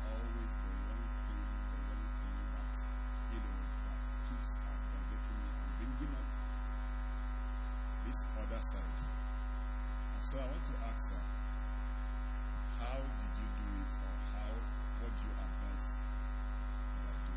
always 0.08 0.52
the 0.64 0.72
wrong 0.88 0.97
side. 8.62 9.00
And 10.14 10.22
so 10.22 10.38
I 10.38 10.46
want 10.50 10.64
to 10.66 10.74
ask 10.90 11.14
her, 11.14 11.24
how 12.82 12.98
did 12.98 13.32
you 13.38 13.48
do 13.54 13.68
it 13.82 13.92
or 13.94 14.14
how, 14.34 14.50
what 14.98 15.12
do 15.14 15.22
you 15.22 15.34
advise 15.38 15.88
that 15.98 17.06
I 17.08 17.16
do? 17.22 17.36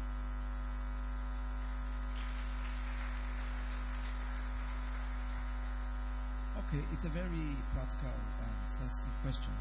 Okay, 6.65 6.81
it's 6.93 7.05
a 7.05 7.13
very 7.13 7.55
practical 7.73 8.17
and 8.41 8.57
sensitive 8.65 9.13
question. 9.21 9.53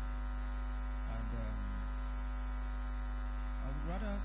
And 1.13 1.31
um, 1.45 1.59
I 3.65 3.69
would 3.69 3.87
rather 3.89 4.17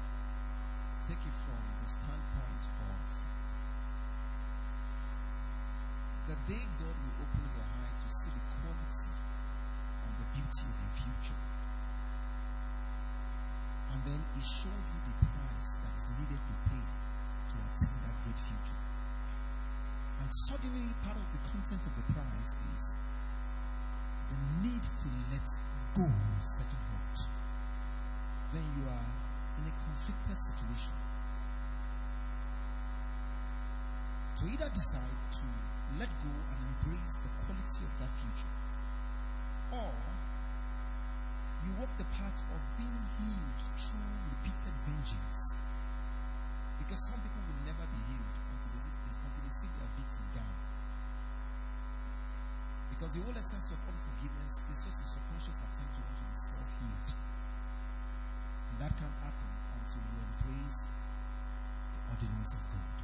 take 1.04 1.20
it 1.20 1.36
from 1.44 1.60
the 1.84 1.90
standpoint 1.90 2.64
of 2.64 2.96
the 6.26 6.34
day 6.50 6.66
God 6.82 6.98
will 7.06 7.22
open 7.22 7.46
your 7.54 7.62
eye 7.62 7.94
to 8.02 8.10
see 8.10 8.34
the 8.34 8.42
quality 8.58 9.14
and 9.14 10.14
the 10.18 10.26
beauty 10.34 10.66
of 10.66 10.74
your 10.82 10.94
future. 10.98 11.42
And 13.94 13.95
then 14.06 14.22
He 14.38 14.42
showed 14.46 14.86
you 14.94 15.00
the 15.02 15.16
price 15.26 15.70
that 15.82 15.94
is 15.98 16.08
needed 16.22 16.38
to 16.38 16.56
pay 16.70 16.86
to 16.86 17.56
attain 17.58 17.98
that 18.06 18.16
great 18.22 18.38
future. 18.38 18.82
And 20.22 20.30
suddenly, 20.50 20.94
part 21.02 21.18
of 21.18 21.28
the 21.34 21.42
content 21.50 21.82
of 21.82 21.94
the 21.98 22.06
prize 22.14 22.54
is 22.74 22.84
the 24.30 24.38
need 24.62 24.86
to 24.86 25.08
let 25.34 25.48
go 25.98 26.08
certain 26.42 26.82
hurt. 26.94 27.20
Then 28.54 28.66
you 28.78 28.86
are 28.90 29.10
in 29.58 29.64
a 29.70 29.74
conflicted 29.74 30.38
situation. 30.38 30.94
To 34.38 34.44
either 34.52 34.70
decide 34.70 35.18
to 35.42 35.48
let 35.98 36.12
go 36.22 36.30
and 36.30 36.60
embrace 36.60 37.16
the 37.24 37.32
quality 37.46 37.82
of 37.88 37.94
that 38.04 38.12
future, 38.20 38.54
or 39.72 39.94
you 41.66 41.74
walk 41.82 41.90
the 41.98 42.06
path 42.14 42.46
of 42.54 42.62
being 42.78 43.06
healed 43.18 43.62
through 43.74 44.14
repeated 44.38 44.76
vengeance. 44.86 45.42
Because 46.78 47.02
some 47.10 47.18
people 47.26 47.42
will 47.42 47.64
never 47.66 47.82
be 47.90 48.02
healed 48.06 48.38
until 48.54 48.70
they, 48.78 48.86
until 48.86 49.42
they 49.42 49.50
see 49.50 49.70
their 49.74 49.90
victim 49.98 50.26
down. 50.38 50.56
Because 52.94 53.18
the 53.18 53.22
whole 53.26 53.34
essence 53.34 53.74
of 53.74 53.82
unforgiveness 53.82 54.54
is 54.70 54.78
just 54.86 55.02
a 55.02 55.08
subconscious 55.10 55.58
attempt 55.66 55.92
to 55.98 56.02
want 56.06 56.18
to 56.22 56.26
be 56.30 56.38
self 56.38 56.70
healed. 56.78 57.10
And 58.70 58.76
that 58.86 58.94
can't 58.94 59.18
happen 59.26 59.50
until 59.82 60.06
you 60.06 60.22
embrace 60.22 60.86
the 60.86 62.02
ordinance 62.14 62.52
of 62.54 62.62
God. 62.78 62.96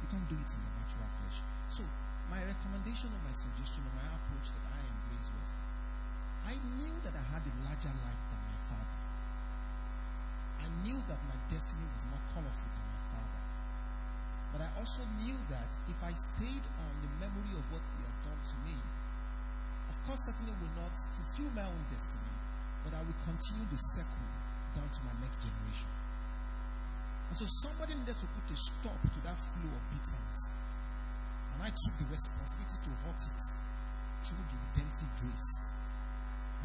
You 0.00 0.08
can't 0.08 0.28
do 0.32 0.36
it 0.40 0.48
in 0.48 0.58
your 0.64 0.74
natural 0.80 1.10
flesh. 1.20 1.38
So, 1.68 1.84
my 2.32 2.40
recommendation 2.40 3.12
or 3.12 3.20
my 3.20 3.36
suggestion 3.36 3.84
or 3.84 3.94
my 4.00 4.08
approach 4.16 4.48
that 4.48 4.64
I 4.64 4.80
embrace 4.80 5.28
was 5.36 5.57
I 6.48 6.56
knew 6.80 6.96
that 7.04 7.12
I 7.12 7.24
had 7.28 7.44
a 7.44 7.54
larger 7.68 7.92
life 7.92 8.22
than 8.32 8.40
my 8.40 8.60
father. 8.72 9.00
I 10.64 10.66
knew 10.80 10.96
that 10.96 11.20
my 11.28 11.36
destiny 11.52 11.84
was 11.92 12.08
more 12.08 12.24
colorful 12.32 12.72
than 12.72 12.86
my 12.88 13.04
father. 13.12 13.42
But 14.56 14.60
I 14.64 14.70
also 14.80 15.04
knew 15.20 15.36
that 15.52 15.68
if 15.92 16.00
I 16.00 16.08
stayed 16.16 16.64
on 16.64 16.92
the 17.04 17.12
memory 17.20 17.52
of 17.52 17.68
what 17.68 17.84
he 17.84 18.00
had 18.00 18.16
done 18.24 18.40
to 18.40 18.56
me, 18.64 18.80
of 19.92 19.96
course, 20.08 20.24
certainly 20.24 20.56
will 20.56 20.72
not 20.80 20.96
fulfill 21.20 21.52
my 21.52 21.68
own 21.68 21.84
destiny, 21.92 22.32
but 22.80 22.96
I 22.96 23.04
will 23.04 23.20
continue 23.28 23.68
the 23.68 23.80
circle 23.92 24.28
down 24.72 24.88
to 24.88 25.00
my 25.04 25.12
next 25.20 25.44
generation. 25.44 25.92
And 27.28 27.36
so 27.36 27.44
somebody 27.60 27.92
needed 27.92 28.16
to 28.16 28.24
put 28.24 28.48
a 28.48 28.56
stop 28.56 28.96
to 29.04 29.20
that 29.28 29.36
flow 29.36 29.68
of 29.68 29.84
bitterness. 29.92 30.42
And 31.52 31.60
I 31.60 31.68
took 31.68 31.94
the 32.00 32.08
responsibility 32.08 32.80
to 32.88 32.92
halt 33.04 33.20
it 33.20 33.40
through 34.24 34.44
the 34.48 34.56
redemptive 34.72 35.12
grace. 35.20 35.77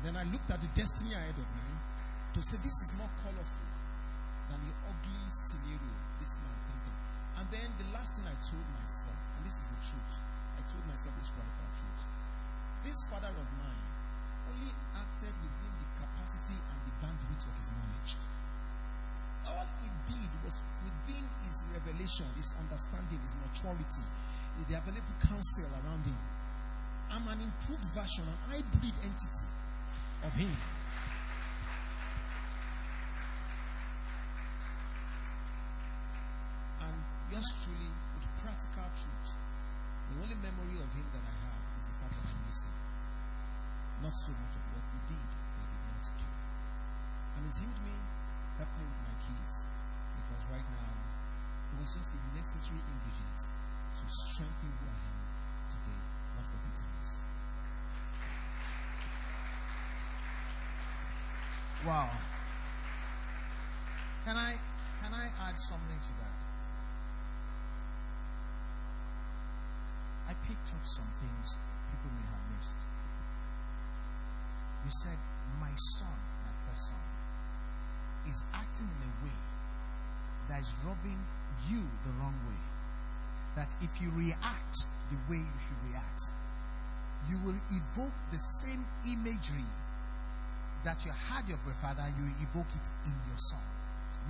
Then 0.04 0.20
I 0.20 0.28
looked 0.28 0.52
at 0.52 0.60
the 0.60 0.68
destiny 0.76 1.16
ahead 1.16 1.32
of 1.32 1.48
me 1.48 1.64
to 2.36 2.40
say 2.44 2.60
this 2.60 2.76
is 2.76 2.92
more 3.00 3.08
colorful 3.24 3.72
than 4.52 4.60
the 4.60 4.74
ugly 4.92 5.24
scenario 5.32 5.96
this 6.20 6.36
man 6.44 6.60
painted. 6.68 6.98
And 7.40 7.46
then 7.48 7.68
the 7.80 7.88
last 7.96 8.20
thing 8.20 8.28
I 8.28 8.36
told 8.36 8.68
myself, 8.84 9.16
and 9.16 9.48
this 9.48 9.64
is 9.64 9.72
the 9.72 9.80
truth, 9.80 10.16
I 10.60 10.62
told 10.68 10.84
myself 10.92 11.16
this 11.24 11.32
radical 11.32 11.72
truth. 11.72 12.04
This 12.84 13.00
father 13.08 13.32
of 13.32 13.48
mine 13.56 13.84
only 14.52 14.76
acted 14.92 15.32
within 15.40 15.74
the 15.80 15.88
capacity 15.96 16.60
and 16.60 16.80
the 16.84 16.94
bandwidth 17.00 17.48
of 17.48 17.56
his 17.56 17.72
knowledge. 17.72 18.12
All 19.56 19.68
he 19.80 19.90
did 20.04 20.32
was 20.44 20.60
within 20.84 21.26
his 21.48 21.64
revelation, 21.72 22.28
his 22.36 22.52
understanding, 22.60 23.24
his 23.24 23.40
maturity, 23.40 24.04
the 24.68 24.76
available 24.84 25.16
counsel 25.24 25.72
around 25.80 26.04
him. 26.04 26.20
I'm 27.08 27.24
an 27.32 27.40
improved 27.40 27.88
version, 27.96 28.28
an 28.28 28.40
hybrid 28.52 28.96
entity 29.00 29.63
of 30.24 30.34
him. 30.34 30.56
And 36.80 36.98
yours 37.32 37.50
truly, 37.60 37.92
with 38.16 38.28
practical 38.40 38.88
truth, 38.96 39.36
the 40.10 40.16
only 40.24 40.38
memory 40.40 40.80
of 40.80 40.90
him 40.96 41.08
that 41.12 41.24
I 41.28 41.36
have 41.44 41.64
is 41.76 41.86
the 41.92 41.96
fact 42.00 42.16
that 42.16 42.28
I'm 42.32 42.42
missing. 42.48 42.78
Not 44.04 44.16
so 44.16 44.32
much 44.32 44.56
of 44.56 44.64
what 44.72 44.86
he 44.88 45.00
did 45.12 45.20
or 45.20 45.66
did 45.68 45.84
not 45.92 46.06
do. 46.08 46.28
And 47.36 47.42
he's 47.44 47.58
healed 47.60 47.82
me, 47.84 47.96
helped 48.60 48.76
me 48.80 48.86
with 48.88 49.02
my 49.04 49.16
kids, 49.28 49.54
because 50.24 50.44
right 50.56 50.68
now 50.72 50.92
It 51.74 51.80
was 51.80 51.96
just 51.98 52.14
a 52.14 52.20
necessary 52.38 52.78
ingredient 52.86 53.50
to 53.98 54.06
strengthen 54.06 54.70
who 54.78 54.86
I 54.86 54.94
am 54.94 55.18
today, 55.66 56.02
not 56.38 56.46
for 56.46 56.62
bitterness. 56.70 57.26
Wow. 61.82 62.10
Can 64.24 64.38
I 64.38 64.54
can 65.02 65.14
I 65.18 65.26
add 65.54 65.60
something 65.60 66.02
to 66.02 66.14
that? 66.18 66.40
I 70.30 70.34
picked 70.48 70.70
up 70.74 70.82
some 70.82 71.12
things 71.22 71.58
people 71.94 72.10
may 72.18 72.26
have 72.26 72.46
missed. 72.58 72.82
You 74.86 74.92
said, 75.06 75.18
My 75.62 75.70
son, 76.02 76.18
my 76.42 76.54
first 76.66 76.90
son, 76.90 77.06
is 78.26 78.44
acting 78.54 78.90
in 78.90 79.02
a 79.06 79.14
way 79.22 79.40
that 80.50 80.62
is 80.62 80.74
rubbing 80.82 81.22
you 81.70 81.86
the 82.02 82.14
wrong 82.18 82.36
way. 82.50 82.62
That 83.56 83.76
if 83.86 84.02
you 84.02 84.10
react 84.18 84.90
the 85.14 85.20
way 85.30 85.38
you 85.38 85.60
should 85.62 85.82
react, 85.94 86.22
you 87.30 87.38
will 87.46 87.60
evoke 87.70 88.18
the 88.32 88.42
same 88.66 88.82
imagery 89.06 89.70
that 90.84 91.06
you 91.06 91.12
had 91.30 91.46
of 91.46 91.62
your 91.62 91.78
father, 91.78 92.04
you 92.18 92.26
evoke 92.42 92.74
it 92.74 92.90
in 93.06 93.14
your 93.30 93.38
son. 93.38 93.62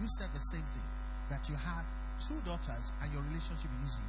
You 0.01 0.07
said 0.19 0.27
the 0.33 0.43
same 0.51 0.67
thing 0.75 0.92
that 1.29 1.47
you 1.49 1.55
had 1.55 1.83
two 2.19 2.39
daughters 2.45 2.91
and 3.01 3.11
your 3.13 3.21
relationship 3.29 3.69
is 3.81 3.95
easy. 3.95 4.07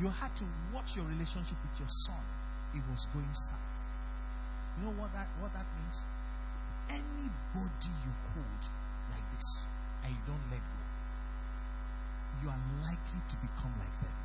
You 0.00 0.08
had 0.08 0.34
to 0.36 0.44
watch 0.74 0.96
your 0.96 1.06
relationship 1.06 1.56
with 1.62 1.76
your 1.80 1.88
son. 2.06 2.24
It 2.74 2.82
was 2.90 3.06
going 3.14 3.32
south. 3.32 3.76
You 4.76 4.86
know 4.86 4.94
what 5.00 5.12
that 5.14 5.28
what 5.40 5.52
that 5.54 5.64
means? 5.80 6.04
Anybody 6.90 7.90
you 8.04 8.12
hold 8.36 8.62
like 9.10 9.26
this 9.32 9.66
and 10.04 10.12
you 10.12 10.22
don't 10.28 10.46
let 10.52 10.60
go, 10.60 10.82
you 12.44 12.48
are 12.52 12.62
likely 12.84 13.22
to 13.24 13.36
become 13.40 13.72
like 13.80 13.96
them. 14.04 14.16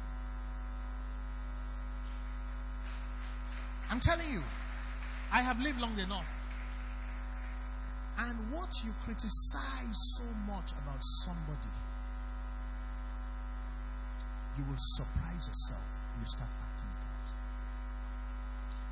I'm 3.90 4.00
telling 4.00 4.28
you, 4.32 4.44
I 5.34 5.42
have 5.42 5.60
lived 5.62 5.80
long 5.82 5.98
enough. 6.00 6.30
And 8.20 8.38
what 8.52 8.70
you 8.84 8.92
criticize 9.04 9.98
so 10.16 10.24
much 10.48 10.72
about 10.84 11.00
somebody, 11.24 11.72
you 14.58 14.64
will 14.68 14.80
surprise 15.00 15.48
yourself. 15.48 15.88
You 16.20 16.26
start 16.28 16.52
acting 16.60 16.92
it 16.92 17.04
out. 17.08 17.28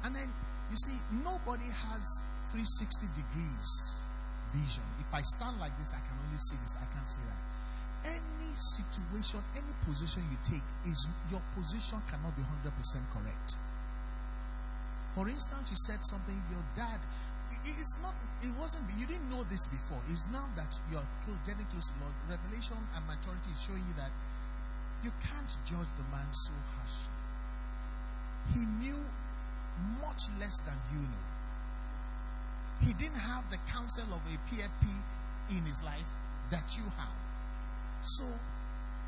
And 0.08 0.12
then, 0.16 0.30
you 0.72 0.78
see, 0.78 0.98
nobody 1.24 1.68
has 1.68 2.04
360 2.54 3.08
degrees 3.14 3.70
vision. 4.54 4.86
If 5.00 5.14
I 5.14 5.22
stand 5.38 5.60
like 5.62 5.76
this, 5.78 5.94
I 5.94 6.02
can 6.02 6.16
only 6.26 6.42
see 6.42 6.58
this, 6.62 6.74
I 6.78 6.88
can't 6.90 7.06
see 7.06 7.22
that. 7.30 7.42
Any 8.00 8.52
situation, 8.56 9.44
any 9.54 9.74
position 9.84 10.24
you 10.32 10.40
take, 10.42 10.66
is 10.88 10.98
your 11.30 11.44
position 11.54 12.00
cannot 12.10 12.34
be 12.34 12.42
100% 12.42 12.74
correct. 13.12 13.60
For 15.14 15.28
instance, 15.28 15.70
you 15.70 15.78
said 15.86 16.00
something, 16.08 16.38
your 16.50 16.64
dad, 16.74 16.98
it's 17.66 17.98
not, 18.02 18.14
it 18.42 18.54
wasn't, 18.56 18.86
you 18.96 19.06
didn't 19.06 19.28
know 19.30 19.44
this 19.50 19.66
before. 19.68 20.00
It's 20.10 20.24
now 20.32 20.48
that 20.56 20.70
you're 20.94 21.04
getting 21.46 21.66
close 21.74 21.90
to 21.92 21.96
Lord. 22.00 22.16
Revelation 22.30 22.78
and 22.96 23.02
maturity 23.10 23.52
is 23.52 23.60
showing 23.62 23.84
you 23.84 23.96
that 24.00 24.14
you 25.04 25.12
can't 25.24 25.52
judge 25.66 25.92
the 25.98 26.04
man 26.12 26.28
so 26.32 26.52
harshly. 26.76 27.16
He 28.54 28.66
knew 28.84 29.00
much 30.02 30.22
less 30.40 30.60
than 30.66 30.76
you 30.94 31.02
know. 31.02 31.26
He 32.82 32.94
didn't 32.94 33.20
have 33.20 33.50
the 33.52 33.58
counsel 33.72 34.08
of 34.12 34.22
a 34.28 34.36
PFP 34.50 34.88
in 35.52 35.64
his 35.66 35.84
life 35.84 36.12
that 36.52 36.76
you 36.78 36.84
have. 36.98 37.16
So, 38.02 38.26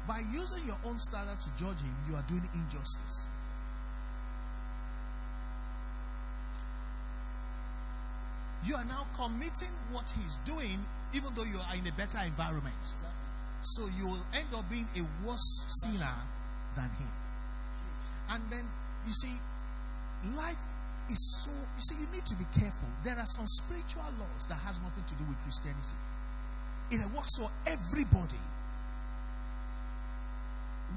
by 0.08 0.22
using 0.32 0.68
your 0.68 0.78
own 0.86 1.00
standard 1.00 1.40
to 1.40 1.50
judge 1.58 1.80
him, 1.80 1.96
you 2.10 2.16
are 2.16 2.24
doing 2.28 2.44
injustice. 2.54 3.28
You 8.66 8.76
are 8.76 8.86
now 8.86 9.08
committing 9.16 9.74
what 9.92 10.12
he's 10.22 10.38
doing, 10.46 10.78
even 11.14 11.34
though 11.36 11.44
you 11.44 11.58
are 11.68 11.76
in 11.76 11.88
a 11.88 11.92
better 11.94 12.20
environment. 12.26 12.94
So 13.62 13.86
you 13.98 14.08
will 14.08 14.26
end 14.34 14.48
up 14.56 14.68
being 14.70 14.88
a 14.98 15.04
worse 15.26 15.64
sinner 15.82 16.16
than 16.76 16.90
him. 16.98 17.14
And 18.32 18.44
then, 18.50 18.66
you 19.06 19.14
see, 19.14 19.38
life 20.36 20.58
is 21.10 21.22
so, 21.44 21.52
you 21.52 21.82
see, 21.82 21.96
you 22.02 22.08
need 22.14 22.26
to 22.26 22.36
be 22.36 22.46
careful. 22.58 22.88
There 23.04 23.18
are 23.18 23.26
some 23.26 23.46
spiritual 23.46 24.08
laws 24.18 24.48
that 24.48 24.58
has 24.66 24.82
nothing 24.82 25.04
to 25.04 25.16
do 25.16 25.26
with 25.30 25.38
Christianity. 25.44 25.98
It 26.92 27.00
works 27.16 27.38
for 27.38 27.50
everybody. 27.68 28.42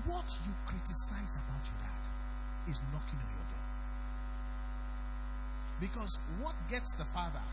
What 0.06 0.26
you 0.46 0.52
criticize 0.66 1.36
about 1.36 1.62
your 1.68 1.78
dad 1.84 2.02
is 2.70 2.80
knocking 2.92 3.18
on 3.18 3.30
your 3.30 3.46
door. 3.46 3.66
Because 5.80 6.18
what 6.40 6.54
gets 6.70 6.94
the 6.96 7.04
father 7.04 7.44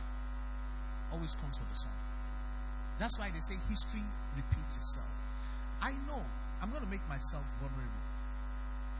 always 1.11 1.35
comes 1.35 1.57
for 1.57 1.65
the 1.69 1.75
son. 1.75 1.91
That's 3.01 3.17
why 3.17 3.33
they 3.33 3.41
say 3.41 3.57
history 3.65 4.05
repeats 4.37 4.77
itself. 4.77 5.09
I 5.81 5.89
know 6.05 6.21
I'm 6.61 6.69
going 6.69 6.85
to 6.85 6.93
make 6.93 7.01
myself 7.09 7.41
vulnerable. 7.57 8.05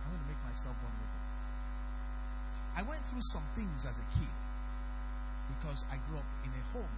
I'm 0.01 0.09
going 0.09 0.25
to 0.25 0.29
make 0.33 0.41
myself 0.41 0.73
vulnerable. 0.81 1.21
I 2.73 2.81
went 2.81 3.05
through 3.05 3.21
some 3.29 3.45
things 3.53 3.85
as 3.85 4.01
a 4.01 4.07
kid 4.17 4.33
because 5.53 5.85
I 5.93 6.01
grew 6.09 6.17
up 6.17 6.25
in 6.41 6.49
a 6.49 6.63
home 6.73 6.95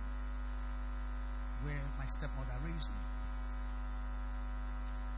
where 1.68 1.84
my 2.00 2.08
stepmother 2.08 2.56
raised 2.64 2.88
me. 2.88 3.04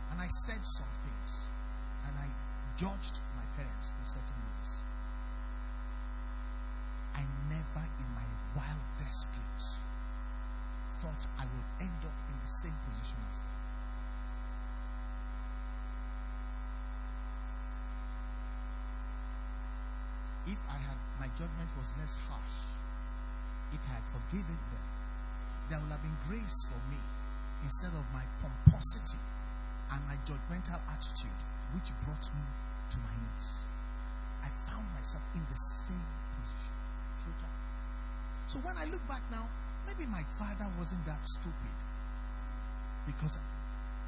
And 0.09 0.17
I 0.25 0.29
said 0.49 0.65
some 0.65 0.89
things 1.05 1.45
and 2.09 2.17
I 2.17 2.25
judged 2.81 3.21
my 3.37 3.45
parents 3.61 3.93
in 3.93 4.03
certain 4.09 4.41
ways. 4.41 4.81
I 7.13 7.21
never 7.45 7.85
in 7.85 8.09
my 8.17 8.25
wildest 8.57 9.29
dreams 9.37 9.84
thought 11.05 11.21
I 11.37 11.45
would 11.45 11.69
end 11.85 12.01
up 12.01 12.17
in 12.33 12.37
the 12.41 12.49
same 12.49 12.73
position 12.89 13.21
as 13.29 13.37
them. 13.37 13.59
If 20.49 20.61
I 20.65 20.77
had, 20.81 20.97
my 21.21 21.29
judgment 21.37 21.69
was 21.77 21.93
less 22.01 22.17
harsh, 22.25 22.57
if 23.69 23.85
I 23.85 24.01
had 24.01 24.05
forgiven 24.09 24.57
them, 24.73 24.85
there 25.69 25.77
would 25.77 25.93
have 25.93 26.01
been 26.01 26.17
grace 26.25 26.57
for 26.73 26.81
me 26.89 26.97
instead 27.61 27.93
of 27.93 28.05
my 28.09 28.25
pomposity 28.41 29.21
and 29.93 30.01
my 30.09 30.17
judgmental 30.25 30.81
attitude, 30.89 31.41
which 31.77 31.93
brought 32.01 32.25
me 32.33 32.45
to 32.89 32.97
my 32.97 33.13
knees. 33.13 33.49
I 34.41 34.49
found 34.49 34.89
myself 34.97 35.21
in 35.37 35.45
the 35.45 35.59
same 35.85 36.09
position. 36.41 36.73
So 38.49 38.57
when 38.61 38.77
I 38.77 38.85
look 38.89 39.01
back 39.09 39.21
now, 39.29 39.45
maybe 39.87 40.09
my 40.09 40.23
father 40.37 40.65
wasn't 40.77 41.05
that 41.05 41.21
stupid 41.27 41.75
because 43.05 43.37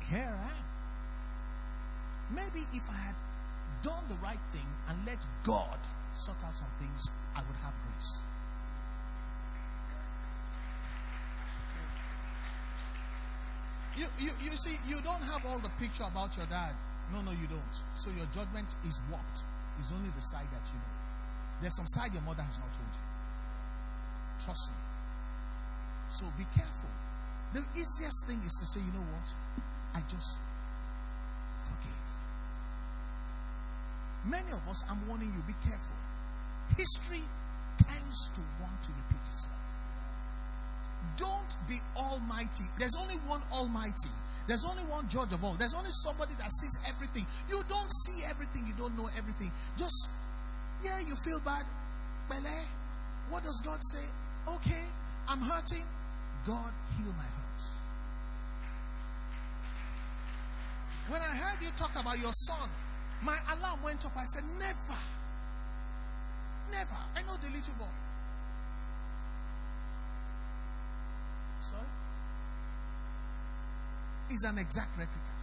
here 0.09 0.27
I 0.27 0.49
am. 0.49 0.67
Maybe 2.35 2.65
if 2.73 2.83
I 2.89 2.97
had 2.97 3.15
done 3.81 4.03
the 4.09 4.15
right 4.15 4.41
thing 4.51 4.67
and 4.89 4.97
let 5.05 5.23
God 5.43 5.77
sort 6.13 6.37
out 6.43 6.53
some 6.53 6.71
things, 6.79 7.05
I 7.35 7.39
would 7.39 7.55
have 7.63 7.73
grace. 7.73 8.19
You, 13.97 14.05
you, 14.19 14.31
you 14.43 14.53
see, 14.57 14.77
you 14.87 15.01
don't 15.01 15.23
have 15.33 15.45
all 15.45 15.59
the 15.59 15.71
picture 15.79 16.03
about 16.03 16.35
your 16.37 16.45
dad. 16.47 16.73
No, 17.13 17.21
no, 17.21 17.31
you 17.31 17.47
don't. 17.47 17.75
So 17.95 18.11
your 18.11 18.27
judgment 18.33 18.69
is 18.87 19.01
warped. 19.09 19.41
It's 19.79 19.91
only 19.91 20.09
the 20.09 20.21
side 20.21 20.45
that 20.51 20.65
you 20.69 20.77
know. 20.77 20.93
There's 21.61 21.75
some 21.75 21.87
side 21.87 22.13
your 22.13 22.21
mother 22.21 22.43
has 22.43 22.57
not 22.59 22.71
told 22.73 22.93
you. 22.93 24.45
Trust 24.45 24.71
me. 24.71 24.86
So 26.09 26.25
be 26.37 26.45
careful. 26.55 26.89
The 27.53 27.63
easiest 27.75 28.27
thing 28.27 28.39
is 28.45 28.53
to 28.59 28.65
say, 28.65 28.79
you 28.79 28.93
know 28.93 29.05
what? 29.13 29.33
I 29.95 30.01
just 30.09 30.39
forgive. 31.65 32.07
Many 34.25 34.51
of 34.51 34.67
us, 34.69 34.83
I'm 34.89 34.99
warning 35.07 35.31
you, 35.35 35.43
be 35.43 35.55
careful. 35.63 35.95
History 36.75 37.23
tends 37.77 38.29
to 38.35 38.41
want 38.61 38.81
to 38.83 38.91
repeat 38.91 39.23
itself. 39.31 39.55
Don't 41.15 41.55
be 41.67 41.79
almighty. 41.95 42.65
There's 42.77 42.95
only 43.01 43.15
one 43.27 43.41
almighty. 43.51 44.11
There's 44.47 44.65
only 44.65 44.83
one 44.83 45.07
judge 45.09 45.33
of 45.33 45.43
all. 45.43 45.53
There's 45.53 45.75
only 45.75 45.91
somebody 45.91 46.33
that 46.39 46.51
sees 46.51 46.79
everything. 46.87 47.25
You 47.49 47.61
don't 47.69 47.91
see 48.05 48.23
everything. 48.29 48.65
You 48.67 48.73
don't 48.77 48.95
know 48.97 49.09
everything. 49.17 49.51
Just, 49.77 50.09
yeah, 50.83 50.99
you 50.99 51.15
feel 51.15 51.39
bad. 51.43 51.63
Bele, 52.29 52.63
what 53.29 53.43
does 53.43 53.61
God 53.63 53.79
say? 53.81 54.05
Okay, 54.47 54.83
I'm 55.27 55.39
hurting. 55.39 55.83
God, 56.47 56.71
heal 56.95 57.11
my 57.11 57.27
hurts. 57.27 57.75
When 61.09 61.21
I 61.21 61.35
heard 61.35 61.61
you 61.61 61.67
talk 61.75 61.91
about 61.99 62.17
your 62.19 62.31
son, 62.31 62.69
my 63.21 63.35
alarm 63.51 63.83
went 63.83 64.05
up. 64.05 64.15
I 64.15 64.23
said, 64.23 64.43
Never. 64.57 64.99
Never. 66.71 66.99
I 67.15 67.21
know 67.27 67.35
the 67.43 67.51
little 67.51 67.75
boy. 67.75 67.91
Sorry? 71.59 71.91
Is 74.31 74.43
an 74.47 74.57
exact 74.57 74.91
replica. 74.97 75.35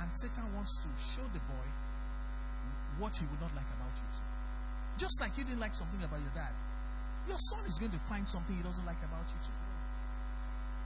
And 0.00 0.12
Satan 0.12 0.44
wants 0.54 0.76
to 0.84 0.88
show 1.00 1.24
the 1.32 1.40
boy 1.40 1.68
what 2.98 3.16
he 3.16 3.24
would 3.24 3.40
not 3.40 3.54
like 3.56 3.68
about 3.80 3.96
you. 3.96 4.08
Too. 4.12 4.28
Just 4.98 5.20
like 5.22 5.32
you 5.38 5.44
didn't 5.44 5.60
like 5.60 5.74
something 5.74 6.02
about 6.04 6.20
your 6.20 6.34
dad. 6.34 6.52
Your 7.28 7.38
son 7.38 7.64
is 7.66 7.78
going 7.78 7.92
to 7.92 8.02
find 8.10 8.28
something 8.28 8.54
he 8.56 8.62
doesn't 8.62 8.84
like 8.84 9.00
about 9.04 9.24
you 9.28 9.40
too. 9.40 9.58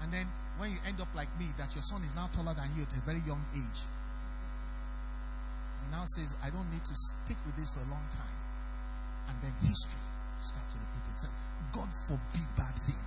And 0.02 0.12
then 0.12 0.26
when 0.58 0.70
you 0.70 0.78
end 0.86 1.00
up 1.00 1.08
like 1.14 1.28
me, 1.38 1.46
that 1.58 1.74
your 1.74 1.82
son 1.82 2.02
is 2.06 2.14
now 2.14 2.30
taller 2.32 2.54
than 2.54 2.70
you 2.76 2.82
at 2.82 2.92
a 2.94 3.02
very 3.02 3.22
young 3.26 3.42
age, 3.54 3.80
he 5.82 5.86
now 5.90 6.04
says, 6.14 6.34
I 6.42 6.50
don't 6.50 6.70
need 6.70 6.84
to 6.84 6.94
stick 6.94 7.36
with 7.46 7.56
this 7.56 7.74
for 7.74 7.82
a 7.82 7.90
long 7.90 8.06
time. 8.10 8.38
And 9.28 9.36
then 9.42 9.52
history 9.62 10.02
starts 10.40 10.74
to 10.74 10.78
repeat 10.78 11.10
itself. 11.10 11.34
God 11.72 11.90
forbid 12.06 12.48
bad 12.56 12.74
thing. 12.86 13.02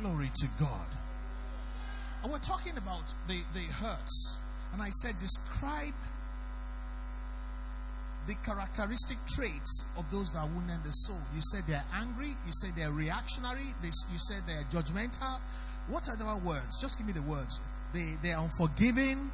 Glory 0.00 0.30
to 0.34 0.46
God. 0.58 0.88
And 2.22 2.32
we're 2.32 2.38
talking 2.38 2.76
about 2.76 3.14
the, 3.28 3.40
the 3.54 3.66
hurts. 3.80 4.38
And 4.72 4.82
I 4.82 4.90
said, 5.02 5.14
describe 5.20 5.94
the 8.28 8.34
characteristic 8.44 9.16
traits 9.26 9.84
of 9.96 10.08
those 10.12 10.30
that 10.32 10.44
wound 10.44 10.70
the 10.84 10.90
soul. 10.90 11.18
You 11.34 11.40
said 11.40 11.64
they're 11.66 11.84
angry, 11.94 12.28
you 12.28 12.52
said 12.52 12.72
they're 12.76 12.92
reactionary, 12.92 13.64
they, 13.80 13.88
you 13.88 14.18
said 14.18 14.42
they're 14.46 14.64
judgmental. 14.70 15.40
What 15.88 16.06
are 16.10 16.16
the 16.16 16.26
words? 16.46 16.78
Just 16.78 16.98
give 16.98 17.06
me 17.06 17.14
the 17.14 17.22
words. 17.22 17.58
They, 17.94 18.16
they're 18.22 18.38
unforgiving, 18.38 19.30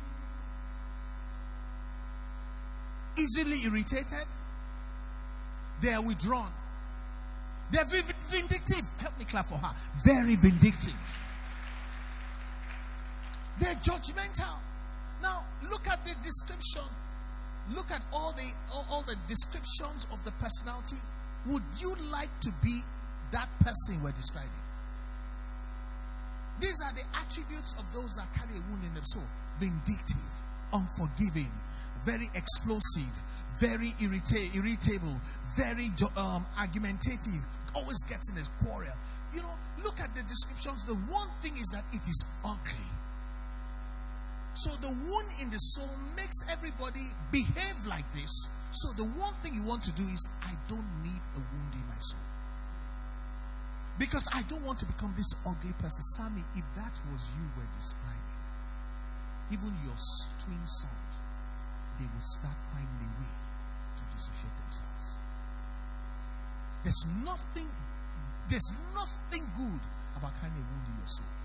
easily 3.18 3.58
irritated, 3.66 4.26
they're 5.82 6.00
withdrawn, 6.00 6.52
they're 7.72 7.84
vindictive. 7.84 8.86
Help 9.00 9.18
me 9.18 9.24
clap 9.24 9.46
for 9.46 9.58
her. 9.58 9.74
Very 10.04 10.36
vindictive. 10.36 10.94
They're 13.58 13.74
judgmental. 13.74 14.54
Now, 15.20 15.40
look 15.68 15.88
at 15.88 16.04
the 16.04 16.14
description 16.22 16.82
look 17.72 17.90
at 17.90 18.02
all 18.12 18.32
the 18.32 18.52
all, 18.72 18.86
all, 18.90 19.02
the 19.02 19.16
descriptions 19.28 20.06
of 20.12 20.22
the 20.24 20.32
personality 20.32 20.96
would 21.46 21.62
you 21.78 21.94
like 22.12 22.32
to 22.40 22.50
be 22.62 22.80
that 23.32 23.48
person 23.60 24.02
we're 24.02 24.12
describing? 24.12 24.50
These 26.60 26.80
are 26.84 26.92
the 26.94 27.04
attributes 27.18 27.74
of 27.78 27.84
those 27.92 28.16
that 28.16 28.32
carry 28.34 28.56
a 28.56 28.62
wound 28.70 28.84
in 28.84 28.94
their 28.94 29.04
soul 29.04 29.24
vindictive 29.58 30.30
unforgiving 30.72 31.50
very 32.04 32.28
explosive 32.34 33.12
very 33.58 33.94
irrita- 34.02 34.54
irritable 34.54 35.14
very 35.56 35.90
um, 36.16 36.44
argumentative 36.58 37.40
always 37.74 38.02
gets 38.04 38.30
in 38.30 38.38
a 38.38 38.64
quarrel. 38.64 38.92
You 39.32 39.42
know 39.42 39.54
look 39.84 40.00
at 40.00 40.14
the 40.14 40.22
descriptions. 40.22 40.84
The 40.84 40.94
one 41.12 41.28
thing 41.40 41.52
is 41.56 41.68
that 41.74 41.84
it 41.92 42.02
is 42.02 42.24
ugly 42.44 42.88
so 44.54 44.70
the 44.78 44.88
wound 44.88 45.28
in 45.42 45.50
the 45.50 45.58
soul 45.58 45.90
makes 46.14 46.38
everybody 46.48 47.10
behave 47.32 47.74
like 47.86 48.06
this. 48.14 48.30
So 48.70 48.94
the 48.94 49.04
one 49.18 49.34
thing 49.42 49.54
you 49.54 49.62
want 49.62 49.82
to 49.84 49.92
do 49.92 50.02
is, 50.06 50.30
I 50.42 50.54
don't 50.70 50.86
need 51.02 51.22
a 51.34 51.42
wound 51.42 51.74
in 51.74 51.82
my 51.90 51.98
soul. 51.98 52.22
Because 53.98 54.26
I 54.32 54.42
don't 54.46 54.62
want 54.62 54.78
to 54.78 54.86
become 54.86 55.14
this 55.16 55.30
ugly 55.46 55.74
person. 55.78 56.02
Sammy, 56.14 56.42
if 56.54 56.66
that 56.78 56.94
was 57.10 57.22
you 57.34 57.46
were 57.58 57.66
describing, 57.78 58.38
even 59.50 59.74
your 59.82 59.98
twin 60.38 60.62
sons, 60.66 61.14
they 61.98 62.06
will 62.06 62.26
start 62.38 62.58
finding 62.70 63.10
a 63.10 63.12
way 63.22 63.34
to 63.98 64.02
dissociate 64.14 64.54
themselves. 64.66 65.04
There's 66.82 67.02
nothing, 67.26 67.70
there's 68.50 68.70
nothing 68.94 69.42
good 69.58 69.82
about 70.14 70.34
carrying 70.38 70.58
a 70.58 70.66
wound 70.66 70.86
in 70.94 70.98
your 70.98 71.10
soul 71.10 71.43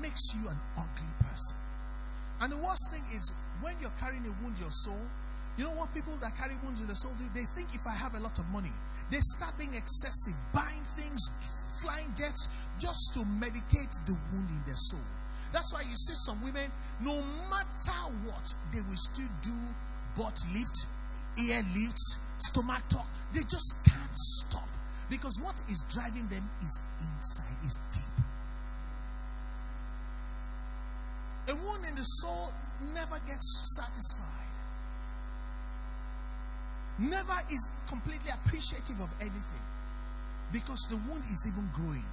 makes 0.00 0.34
you 0.34 0.48
an 0.48 0.58
ugly 0.76 1.12
person. 1.22 1.56
And 2.40 2.52
the 2.52 2.58
worst 2.58 2.90
thing 2.92 3.02
is 3.14 3.32
when 3.60 3.74
you're 3.80 3.94
carrying 3.98 4.24
a 4.26 4.32
wound 4.42 4.56
in 4.56 4.62
your 4.62 4.74
soul, 4.84 5.00
you 5.58 5.64
know 5.64 5.74
what 5.74 5.92
people 5.92 6.14
that 6.22 6.36
carry 6.38 6.54
wounds 6.62 6.80
in 6.80 6.86
their 6.86 6.94
soul 6.94 7.10
do? 7.18 7.26
They 7.34 7.42
think 7.58 7.74
if 7.74 7.82
I 7.86 7.94
have 7.94 8.14
a 8.14 8.20
lot 8.20 8.38
of 8.38 8.46
money, 8.54 8.70
they 9.10 9.18
start 9.34 9.58
being 9.58 9.74
excessive, 9.74 10.34
buying 10.54 10.86
things, 10.94 11.18
flying 11.82 12.14
jets, 12.14 12.46
just 12.78 13.14
to 13.14 13.20
medicate 13.42 13.90
the 14.06 14.14
wound 14.30 14.48
in 14.54 14.62
their 14.66 14.78
soul. 14.78 15.02
That's 15.52 15.72
why 15.72 15.80
you 15.80 15.96
see 15.96 16.14
some 16.14 16.38
women, 16.44 16.70
no 17.02 17.18
matter 17.50 17.98
what, 18.22 18.54
they 18.72 18.82
will 18.82 19.02
still 19.10 19.30
do 19.42 19.56
butt 20.16 20.38
lift, 20.54 20.86
ear 21.42 21.62
lift, 21.74 21.98
stomach 22.38 22.82
talk. 22.88 23.06
They 23.32 23.40
just 23.40 23.74
can't 23.84 24.14
stop. 24.14 24.68
Because 25.10 25.34
what 25.42 25.54
is 25.70 25.82
driving 25.90 26.28
them 26.28 26.44
is 26.62 26.80
inside, 27.00 27.56
is 27.64 27.80
deep. 27.94 28.17
A 31.48 31.54
wound 31.54 31.80
in 31.88 31.94
the 31.96 32.04
soul 32.20 32.52
never 32.92 33.16
gets 33.24 33.72
satisfied, 33.72 34.52
never 36.98 37.40
is 37.48 37.72
completely 37.88 38.30
appreciative 38.44 39.00
of 39.00 39.08
anything 39.20 39.64
because 40.52 40.84
the 40.92 40.96
wound 41.08 41.24
is 41.32 41.48
even 41.48 41.64
growing. 41.72 42.04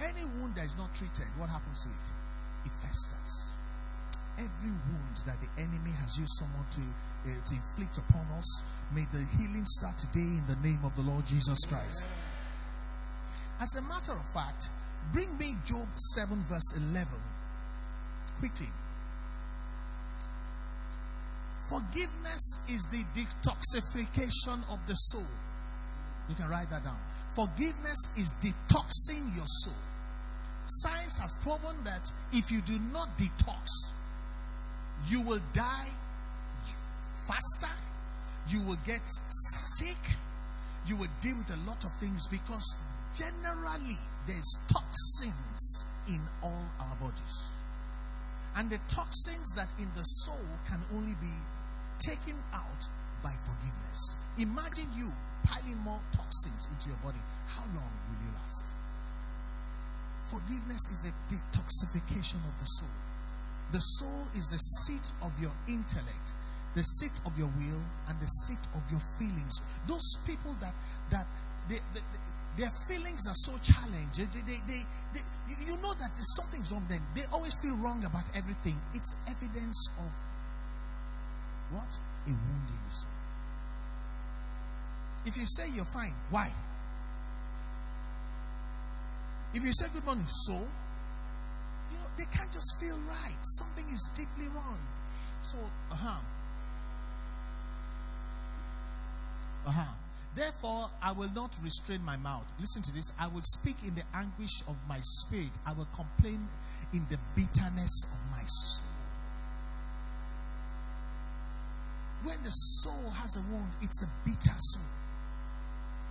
Any 0.00 0.24
wound 0.40 0.56
that 0.56 0.64
is 0.64 0.76
not 0.76 0.88
treated, 0.94 1.28
what 1.36 1.48
happens 1.52 1.84
to 1.84 1.88
it? 1.88 2.06
It 2.64 2.72
festers. 2.80 3.52
Every 4.40 4.72
wound 4.72 5.16
that 5.28 5.36
the 5.40 5.48
enemy 5.60 5.92
has 6.00 6.16
used 6.16 6.32
someone 6.40 6.64
to, 6.80 6.84
uh, 7.28 7.36
to 7.36 7.52
inflict 7.56 7.98
upon 7.98 8.24
us, 8.40 8.48
may 8.94 9.04
the 9.12 9.24
healing 9.36 9.64
start 9.66 9.98
today 9.98 10.32
in 10.40 10.44
the 10.48 10.56
name 10.64 10.80
of 10.84 10.96
the 10.96 11.02
Lord 11.02 11.26
Jesus 11.26 11.60
Christ. 11.68 12.06
As 13.60 13.74
a 13.76 13.82
matter 13.82 14.12
of 14.12 14.24
fact, 14.32 14.68
bring 15.12 15.28
me 15.36 15.56
Job 15.64 15.88
7, 16.16 16.36
verse 16.48 16.72
11 16.76 17.08
quickly. 18.38 18.68
Forgiveness 21.68 22.60
is 22.68 22.88
the 22.92 23.02
detoxification 23.18 24.62
of 24.70 24.86
the 24.86 24.94
soul. 24.94 25.26
You 26.28 26.34
can 26.34 26.48
write 26.48 26.70
that 26.70 26.84
down. 26.84 26.96
Forgiveness 27.34 27.98
is 28.16 28.32
detoxing 28.40 29.34
your 29.36 29.46
soul. 29.46 29.74
Science 30.66 31.18
has 31.18 31.34
proven 31.42 31.76
that 31.84 32.10
if 32.32 32.50
you 32.50 32.60
do 32.62 32.78
not 32.92 33.08
detox, 33.18 33.68
you 35.08 35.20
will 35.22 35.40
die 35.52 35.90
faster, 37.26 37.72
you 38.48 38.60
will 38.62 38.78
get 38.86 39.00
sick, 39.78 39.98
you 40.86 40.96
will 40.96 41.08
deal 41.20 41.36
with 41.36 41.50
a 41.50 41.68
lot 41.68 41.84
of 41.84 41.92
things 41.98 42.26
because 42.26 42.76
generally 43.16 43.98
there's 44.26 44.58
toxins 44.72 45.84
in 46.08 46.20
all 46.42 46.62
our 46.80 46.96
bodies. 46.96 47.55
And 48.56 48.70
the 48.70 48.80
toxins 48.88 49.52
that 49.54 49.68
in 49.78 49.88
the 49.94 50.02
soul 50.24 50.46
can 50.66 50.80
only 50.96 51.14
be 51.20 51.36
taken 52.00 52.36
out 52.54 52.82
by 53.22 53.32
forgiveness. 53.44 54.16
Imagine 54.38 54.88
you 54.96 55.12
piling 55.44 55.78
more 55.84 56.00
toxins 56.12 56.66
into 56.72 56.88
your 56.88 56.98
body. 57.04 57.20
How 57.48 57.62
long 57.76 57.92
will 58.08 58.18
you 58.24 58.32
last? 58.40 58.64
Forgiveness 60.32 60.82
is 60.90 61.04
the 61.04 61.12
detoxification 61.28 62.40
of 62.48 62.54
the 62.58 62.66
soul. 62.80 62.96
The 63.72 63.78
soul 63.78 64.24
is 64.34 64.48
the 64.48 64.58
seat 64.58 65.12
of 65.22 65.32
your 65.40 65.52
intellect, 65.68 66.32
the 66.74 66.82
seat 66.82 67.14
of 67.26 67.36
your 67.38 67.50
will, 67.58 67.82
and 68.08 68.18
the 68.20 68.26
seat 68.46 68.62
of 68.74 68.82
your 68.90 69.00
feelings. 69.18 69.60
Those 69.86 70.16
people 70.26 70.56
that 70.60 70.74
that 71.10 71.26
they, 71.68 71.78
they, 71.94 72.00
their 72.56 72.70
feelings 72.88 73.26
are 73.28 73.34
so 73.34 73.52
challenged. 73.62 74.16
They, 74.16 74.40
they, 74.48 74.58
they, 74.66 74.80
they, 75.12 75.20
you 75.66 75.76
know 75.82 75.92
that 75.94 76.10
something's 76.40 76.72
wrong 76.72 76.86
then. 76.88 77.00
They 77.14 77.22
always 77.32 77.54
feel 77.60 77.76
wrong 77.76 78.04
about 78.04 78.24
everything. 78.34 78.76
It's 78.94 79.14
evidence 79.28 79.88
of 79.98 80.10
what? 81.70 81.98
A 82.26 82.30
wound 82.30 82.68
in 82.68 82.80
the 82.88 82.94
soul. 82.94 83.10
If 85.26 85.36
you 85.36 85.44
say 85.46 85.64
you're 85.74 85.84
fine, 85.84 86.14
why? 86.30 86.50
If 89.54 89.64
you 89.64 89.72
say 89.72 89.86
good 89.92 90.04
morning, 90.04 90.26
so 90.26 90.52
you 90.52 91.98
know 91.98 92.08
they 92.16 92.24
can't 92.32 92.50
just 92.52 92.80
feel 92.80 92.96
right. 93.08 93.36
Something 93.40 93.84
is 93.92 94.10
deeply 94.16 94.48
wrong. 94.54 94.78
So, 95.42 95.58
uh 95.90 95.94
huh. 95.94 96.20
Uh 99.66 99.70
huh. 99.70 99.92
Therefore, 100.36 100.90
I 101.02 101.12
will 101.12 101.30
not 101.34 101.56
restrain 101.64 102.04
my 102.04 102.18
mouth. 102.18 102.44
Listen 102.60 102.82
to 102.82 102.92
this. 102.92 103.10
I 103.18 103.26
will 103.26 103.42
speak 103.42 103.76
in 103.86 103.94
the 103.94 104.04
anguish 104.14 104.60
of 104.68 104.76
my 104.86 104.98
spirit. 105.00 105.50
I 105.66 105.72
will 105.72 105.88
complain 105.96 106.46
in 106.92 107.06
the 107.08 107.16
bitterness 107.34 108.04
of 108.04 108.20
my 108.30 108.44
soul. 108.44 108.86
When 112.24 112.36
the 112.44 112.50
soul 112.50 113.10
has 113.16 113.36
a 113.36 113.40
wound, 113.50 113.72
it's 113.80 114.02
a 114.02 114.08
bitter 114.26 114.54
soul. 114.58 114.82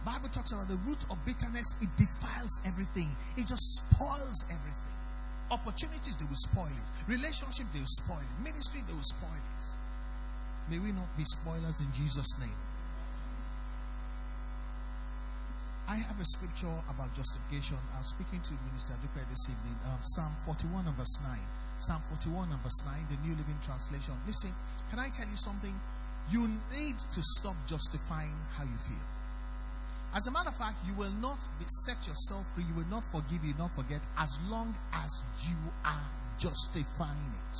Bible 0.05 0.29
talks 0.29 0.51
about 0.51 0.69
the 0.69 0.77
root 0.85 1.05
of 1.09 1.17
bitterness, 1.25 1.75
it 1.81 1.89
defiles 1.97 2.61
everything. 2.65 3.09
It 3.37 3.47
just 3.47 3.61
spoils 3.77 4.43
everything. 4.49 4.93
Opportunities, 5.51 6.15
they 6.17 6.25
will 6.25 6.41
spoil 6.49 6.69
it. 6.69 7.11
Relationship, 7.11 7.65
they 7.73 7.79
will 7.79 7.95
spoil 8.01 8.21
it. 8.21 8.43
Ministry, 8.43 8.81
they 8.87 8.93
will 8.93 9.05
spoil 9.05 9.37
it. 9.37 9.63
May 10.69 10.79
we 10.79 10.91
not 10.93 11.09
be 11.17 11.25
spoilers 11.25 11.79
in 11.79 11.91
Jesus' 11.93 12.39
name. 12.39 12.64
I 15.87 16.01
have 16.01 16.17
a 16.17 16.25
scripture 16.25 16.73
about 16.89 17.13
justification. 17.13 17.77
I 17.93 18.01
was 18.01 18.09
speaking 18.09 18.41
to 18.41 18.53
Minister 18.73 18.97
Dupe 19.05 19.21
this 19.29 19.45
evening. 19.45 19.77
Uh, 19.85 20.01
Psalm 20.17 20.33
41 20.41 20.81
and 20.81 20.97
verse 20.97 21.21
9. 21.21 21.37
Psalm 21.77 22.01
41 22.09 22.49
and 22.49 22.61
verse 22.65 22.81
9, 22.89 23.05
the 23.13 23.19
New 23.21 23.37
Living 23.37 23.59
Translation. 23.61 24.17
Listen, 24.25 24.49
can 24.89 24.97
I 24.97 25.13
tell 25.13 25.29
you 25.29 25.37
something? 25.37 25.73
You 26.33 26.49
need 26.73 26.97
to 26.97 27.21
stop 27.37 27.53
justifying 27.69 28.33
how 28.57 28.65
you 28.65 28.77
feel. 28.81 29.05
As 30.17 30.25
a 30.25 30.31
matter 30.33 30.49
of 30.49 30.57
fact, 30.57 30.81
you 30.89 30.97
will 30.97 31.13
not 31.21 31.37
be, 31.61 31.69
set 31.85 32.01
yourself 32.09 32.49
free. 32.57 32.65
You 32.65 32.81
will 32.81 32.89
not 32.89 33.05
forgive, 33.13 33.45
you 33.45 33.53
will 33.53 33.69
not 33.69 33.77
forget, 33.77 34.01
as 34.17 34.33
long 34.49 34.73
as 34.89 35.21
you 35.45 35.59
are 35.85 36.09
justifying 36.41 37.29
it. 37.45 37.55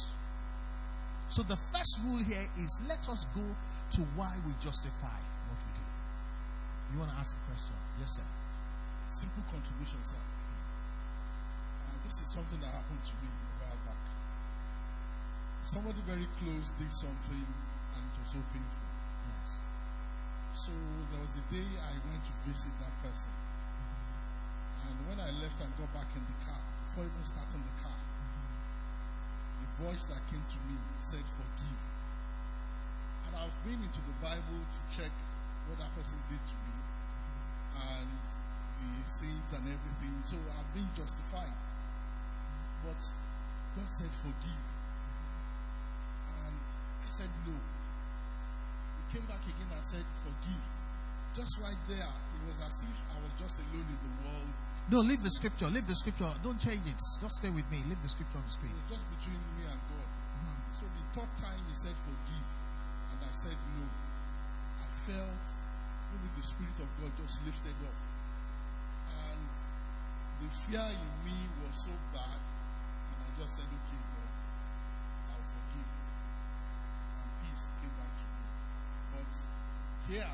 So 1.30 1.46
the 1.46 1.62
first 1.70 2.02
rule 2.10 2.26
here 2.26 2.50
is 2.58 2.74
let 2.90 3.06
us 3.06 3.30
go 3.38 3.46
to 3.46 4.02
why 4.18 4.34
we 4.50 4.58
justify 4.58 5.14
what 5.46 5.62
we 5.62 5.72
do. 5.78 5.86
You 6.94 7.00
want 7.06 7.14
to 7.14 7.18
ask 7.22 7.38
a 7.38 7.44
question? 7.54 7.85
Yes, 7.96 8.20
sir. 8.20 8.28
Simple 9.08 9.44
contribution, 9.48 10.04
sir. 10.04 10.20
Uh, 10.20 11.96
this 12.04 12.20
is 12.20 12.28
something 12.28 12.60
that 12.60 12.76
happened 12.76 13.00
to 13.08 13.16
me 13.24 13.32
a 13.32 13.56
while 13.64 13.82
back. 13.88 14.04
Somebody 15.64 16.04
very 16.04 16.28
close 16.44 16.76
did 16.76 16.92
something 16.92 17.48
and 17.96 18.02
it 18.04 18.16
was 18.20 18.36
so 18.36 18.42
painful. 18.52 18.92
Yes. 19.32 19.64
So 20.52 20.76
there 21.08 21.24
was 21.24 21.40
a 21.40 21.46
day 21.48 21.64
I 21.64 21.96
went 22.12 22.20
to 22.28 22.34
visit 22.44 22.76
that 22.84 22.92
person. 23.00 23.32
And 24.92 24.96
when 25.08 25.18
I 25.24 25.32
left 25.40 25.56
and 25.64 25.72
got 25.80 25.88
back 25.96 26.12
in 26.20 26.24
the 26.28 26.38
car, 26.44 26.62
before 26.92 27.08
even 27.08 27.24
starting 27.24 27.64
the 27.64 27.76
car, 27.80 28.00
the 29.64 29.70
voice 29.88 30.04
that 30.12 30.20
came 30.28 30.44
to 30.44 30.60
me 30.68 30.76
said, 31.00 31.24
Forgive. 31.24 31.82
And 33.32 33.40
I've 33.40 33.56
been 33.64 33.80
into 33.80 34.02
the 34.04 34.16
Bible 34.20 34.62
to 34.68 34.82
check 34.92 35.16
what 35.72 35.80
that 35.80 35.90
person 35.96 36.20
did 36.28 36.44
to 36.44 36.56
me 36.68 36.85
and 37.76 38.10
the 38.80 38.92
sins 39.10 39.50
and 39.54 39.64
everything. 39.68 40.16
So 40.24 40.36
I've 40.56 40.72
been 40.74 40.88
justified. 40.96 41.54
But 42.86 43.00
God 43.76 43.90
said, 43.92 44.12
Forgive. 44.24 44.66
And 46.46 46.60
I 47.04 47.10
said, 47.10 47.30
No. 47.46 47.56
He 47.56 49.04
came 49.20 49.26
back 49.28 49.44
again 49.44 49.70
and 49.74 49.86
said, 49.86 50.06
Forgive. 50.24 50.64
Just 51.36 51.60
right 51.60 51.82
there, 51.92 52.08
it 52.08 52.42
was 52.48 52.58
as 52.64 52.80
if 52.88 52.96
I 53.12 53.20
was 53.20 53.34
just 53.36 53.60
alone 53.60 53.84
in 53.92 54.00
the 54.00 54.14
world. 54.24 54.52
No, 54.88 55.02
leave 55.02 55.20
the 55.26 55.34
scripture. 55.34 55.68
Leave 55.68 55.88
the 55.90 55.98
scripture. 55.98 56.30
Don't 56.46 56.62
change 56.62 56.86
it. 56.88 56.96
Just 57.20 57.36
stay 57.42 57.50
with 57.50 57.66
me. 57.74 57.82
Leave 57.90 58.00
the 58.06 58.08
scripture 58.08 58.38
on 58.40 58.46
the 58.48 58.54
It 58.54 58.60
screen. 58.60 58.72
was 58.72 58.88
just 58.96 59.06
between 59.20 59.42
me 59.60 59.66
and 59.68 59.82
God. 59.92 60.08
Mm-hmm. 60.08 60.72
So 60.78 60.86
the 60.88 61.04
third 61.18 61.32
time 61.42 61.60
he 61.68 61.76
said, 61.76 61.96
Forgive. 62.06 62.48
And 63.12 63.20
I 63.26 63.34
said, 63.36 63.58
No. 63.76 63.84
I 63.84 64.88
felt 65.10 65.46
maybe 66.16 66.32
the 66.40 66.48
Spirit 66.48 66.80
of 66.80 66.88
God 66.96 67.12
just 67.20 67.44
lifted 67.44 67.76
off. 67.84 68.02
And 69.28 69.52
the 70.40 70.48
fear 70.48 70.88
in 70.88 71.12
me 71.28 71.36
was 71.60 71.76
so 71.76 71.94
bad. 72.16 72.40
And 72.40 73.18
I 73.20 73.30
just 73.36 73.60
said, 73.60 73.68
Okay, 73.68 74.00
God, 74.00 74.32
I'll 75.36 75.44
forgive. 75.44 75.92
And 77.20 77.30
peace 77.44 77.68
came 77.84 77.96
back 78.00 78.14
to 78.16 78.28
me. 78.32 78.44
But 79.12 79.32
here, 80.08 80.34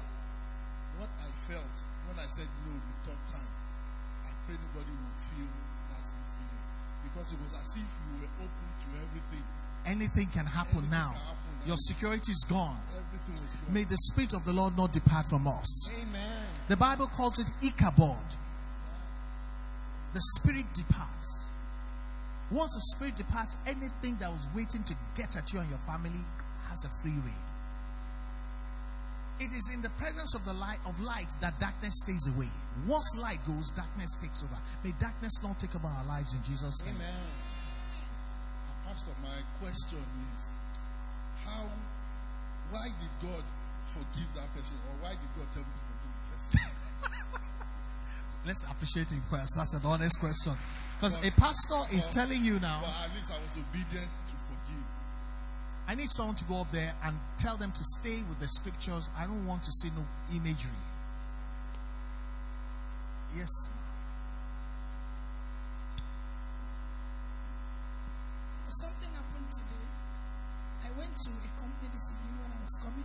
what 1.02 1.10
I 1.18 1.30
felt 1.50 1.76
when 2.06 2.18
I 2.22 2.28
said 2.30 2.50
no 2.62 2.74
the 2.78 2.96
third 3.10 3.22
time, 3.26 3.54
I 4.22 4.32
pray 4.46 4.58
nobody 4.62 4.94
will 4.94 5.18
feel 5.34 5.50
that 5.90 6.04
same 6.06 6.28
feeling. 6.38 6.66
Because 7.10 7.34
it 7.34 7.40
was 7.42 7.54
as 7.58 7.74
if 7.82 7.90
you 7.90 8.22
were 8.22 8.34
open 8.38 8.68
to 8.86 8.90
everything. 9.02 9.61
Anything 9.86 10.28
can 10.28 10.46
happen 10.46 10.90
now. 10.90 11.14
can 11.14 11.26
happen 11.26 11.50
now. 11.62 11.68
Your 11.68 11.78
security 11.78 12.32
is 12.32 12.46
gone. 12.50 12.78
Gone. 12.78 13.74
May 13.74 13.84
the 13.84 13.98
Spirit 13.98 14.34
of 14.34 14.46
the 14.46 14.54
Lord 14.54 14.78
not 14.78 14.92
depart 14.92 15.26
from 15.28 15.48
us. 15.48 15.90
Amen. 16.02 16.44
The 16.68 16.78
Bible 16.78 17.08
calls 17.08 17.40
it 17.40 17.48
Ichabod. 17.66 18.18
The 20.14 20.22
Spirit 20.38 20.66
departs. 20.74 21.46
Once 22.52 22.74
the 22.76 22.82
Spirit 22.96 23.16
departs, 23.16 23.58
anything 23.66 24.18
that 24.20 24.30
was 24.30 24.48
waiting 24.56 24.84
to 24.84 24.96
get 25.16 25.38
at 25.38 25.52
you 25.54 25.60
and 25.60 25.70
your 25.70 25.80
family 25.80 26.20
has 26.68 26.84
a 26.84 26.90
free 27.02 27.12
reign. 27.12 27.46
It 29.40 29.52
is 29.58 29.72
in 29.74 29.82
the 29.82 29.90
presence 29.98 30.36
of 30.36 30.46
the 30.46 30.54
light 30.54 30.78
of 30.86 31.00
light 31.02 31.34
that 31.40 31.60
darkness 31.60 31.94
stays 32.04 32.28
away. 32.36 32.50
Once 32.86 33.18
light 33.20 33.40
goes, 33.48 33.72
darkness 33.72 34.16
takes 34.22 34.44
over. 34.44 34.58
May 34.84 34.94
darkness 35.00 35.34
not 35.42 35.60
take 35.60 35.74
over 35.76 35.88
our 35.88 36.06
lives 36.06 36.34
in 36.34 36.44
Jesus' 36.44 36.84
name. 36.86 36.96
Amen. 36.96 37.41
Pastor, 38.92 39.16
my 39.24 39.40
question 39.64 40.04
is 40.36 40.50
how, 41.46 41.64
why 42.72 42.92
did 43.00 43.14
God 43.24 43.42
forgive 43.88 44.28
that 44.36 44.54
person? 44.54 44.76
Or 44.84 45.08
why 45.08 45.12
did 45.12 45.32
God 45.40 45.48
tell 45.56 45.64
me 45.64 45.72
to 45.72 45.84
forgive 45.88 46.12
the 46.12 46.28
person? 46.36 46.60
Let's 48.46 48.64
appreciate 48.64 49.08
him 49.08 49.22
first. 49.32 49.56
That's 49.56 49.74
an 49.76 49.84
honest 49.86 50.20
question. 50.20 50.52
Because 51.00 51.16
a 51.26 51.32
pastor 51.40 51.88
is 51.96 52.06
telling 52.08 52.44
you 52.44 52.60
now, 52.60 52.82
But 52.84 53.08
at 53.08 53.16
least 53.16 53.32
I 53.32 53.40
was 53.40 53.56
obedient 53.56 54.12
to 54.12 54.36
forgive. 54.44 54.84
I 55.88 55.96
need 55.96 56.12
someone 56.12 56.36
to 56.36 56.44
go 56.44 56.60
up 56.60 56.72
there 56.74 56.94
and 57.06 57.16
tell 57.38 57.56
them 57.56 57.72
to 57.72 57.84
stay 57.96 58.20
with 58.28 58.42
the 58.42 58.50
scriptures. 58.50 59.10
I 59.18 59.24
don't 59.24 59.48
want 59.48 59.64
to 59.64 59.72
see 59.72 59.88
no 59.96 60.04
imagery. 60.36 60.84
Yes. 63.38 63.48
Something 68.72 69.12
happened 69.12 69.52
today. 69.52 69.84
I 70.88 70.96
went 70.96 71.12
to 71.12 71.32
a 71.44 71.50
company 71.60 71.92
this 71.92 72.08
evening 72.16 72.40
when 72.40 72.56
I 72.56 72.60
was 72.64 72.72
coming, 72.80 73.04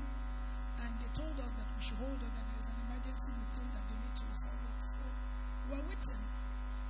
and 0.78 0.90
they 1.02 1.10
told 1.10 1.34
us 1.42 1.50
that 1.58 1.66
we 1.74 1.80
should 1.82 1.98
hold 2.06 2.22
on 2.22 2.30
that 2.38 2.46
there 2.46 2.60
is 2.62 2.70
an 2.70 2.78
emergency 2.86 3.34
meeting 3.34 3.66
that 3.74 3.82
they 3.90 3.98
need 3.98 4.14
to 4.14 4.24
resolve 4.30 4.62
it. 4.62 4.78
So 4.78 5.02
we 5.66 5.74
are 5.74 5.86
waiting. 5.90 6.22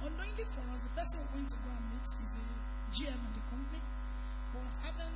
Unknowingly 0.04 0.44
for 0.44 0.60
us, 0.76 0.84
the 0.84 0.92
person 0.92 1.24
we 1.24 1.40
went 1.40 1.48
to 1.48 1.58
go 1.64 1.72
and 1.72 1.84
meet 1.88 2.04
is 2.04 2.30
the 2.36 2.48
GM 2.92 3.16
of 3.16 3.32
the 3.32 3.44
company 3.48 3.80
who 4.52 4.56
was 4.60 4.76
having 4.84 5.14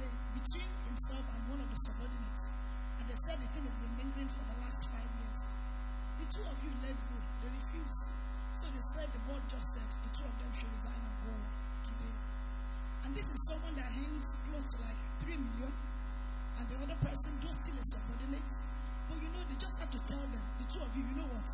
the, 0.00 0.08
between 0.32 0.70
himself 0.88 1.28
and 1.28 1.40
one 1.52 1.60
of 1.60 1.68
the 1.68 1.80
subordinates. 1.92 2.48
And 2.96 3.04
they 3.04 3.18
said 3.28 3.36
the 3.36 3.52
thing 3.52 3.68
has 3.68 3.76
been 3.84 3.94
lingering 4.00 4.32
for 4.32 4.48
the 4.48 4.64
last 4.64 4.88
five 4.88 5.12
years. 5.28 5.40
The 6.24 6.26
two 6.32 6.44
of 6.48 6.56
you 6.64 6.72
let 6.80 6.96
go. 7.04 7.20
They 7.44 7.52
refused. 7.52 8.16
So 8.56 8.64
they 8.72 8.84
said 8.96 9.12
the 9.12 9.20
board 9.28 9.44
just 9.44 9.76
said 9.76 9.88
the 10.08 10.12
two 10.16 10.24
of 10.24 10.34
them 10.40 10.50
should 10.56 10.72
resign 10.72 11.04
and 11.04 11.16
go 11.20 11.36
today. 11.84 12.17
And 13.04 13.10
this 13.14 13.28
is 13.30 13.40
someone 13.48 13.74
that 13.76 13.88
hangs 13.88 14.36
close 14.50 14.66
to 14.74 14.76
like 14.84 14.98
three 15.22 15.38
million, 15.38 15.72
and 16.58 16.64
the 16.68 16.76
other 16.82 16.98
person 17.04 17.32
do 17.40 17.48
still 17.48 17.76
a 17.78 17.84
subordinate. 17.94 18.52
But 19.08 19.16
you 19.22 19.30
know, 19.32 19.42
they 19.48 19.56
just 19.56 19.76
had 19.80 19.90
to 19.92 20.00
tell 20.04 20.20
them, 20.20 20.44
the 20.60 20.66
two 20.68 20.82
of 20.84 20.90
you, 20.96 21.02
you 21.06 21.16
know 21.16 21.28
what? 21.32 21.48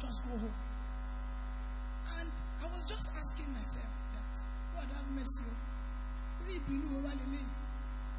Just 0.00 0.18
go 0.24 0.32
home. 0.40 0.58
And 2.20 2.30
I 2.64 2.66
was 2.72 2.84
just 2.88 3.06
asking 3.12 3.52
myself 3.52 3.92
that 4.16 4.32
God 4.72 4.88
have 4.96 5.08
mercy. 5.12 5.44
oh. 5.44 6.48
Read 6.48 6.64
me, 6.72 6.76
no, 6.80 7.04
over 7.04 7.12
the 7.12 7.26
lane. 7.28 7.52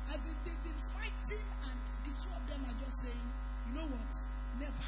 As 0.06 0.22
they, 0.22 0.34
they've 0.46 0.64
been 0.64 0.78
fighting, 0.94 1.46
and 1.66 1.78
the 2.06 2.14
two 2.14 2.30
of 2.30 2.44
them 2.46 2.62
are 2.70 2.78
just 2.86 3.02
saying, 3.02 3.26
you 3.66 3.74
know 3.82 3.88
what? 3.90 4.14
Never. 4.62 4.88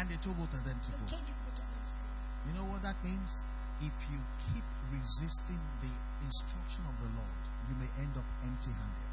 And 0.00 0.08
they 0.08 0.16
told 0.24 0.36
both 0.40 0.52
of 0.56 0.64
them 0.64 0.76
to 0.80 0.88
They 0.92 0.96
go. 0.96 1.06
told 1.12 1.24
you 1.28 1.36
both 1.44 1.60
of 1.60 1.66
them 1.68 1.82
to 1.84 1.92
go. 1.92 2.06
You 2.48 2.52
know 2.56 2.66
what 2.72 2.80
that 2.84 2.96
means? 3.04 3.44
If 3.80 3.96
you 4.08 4.20
keep 4.50 4.64
resisting 4.92 5.60
the 5.82 5.92
instruction 6.24 6.82
of 6.88 6.96
the 7.00 7.10
Lord, 7.12 7.42
you 7.68 7.74
may 7.76 7.90
end 8.00 8.14
up 8.16 8.24
empty 8.42 8.72
handed. 8.72 9.10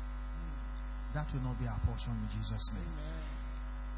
That 1.14 1.28
will 1.34 1.45
not 1.45 1.59
be 1.59 1.68
our 1.68 1.80
portion 1.86 2.14
in 2.14 2.28
Jesus' 2.32 2.74
name. 2.74 2.93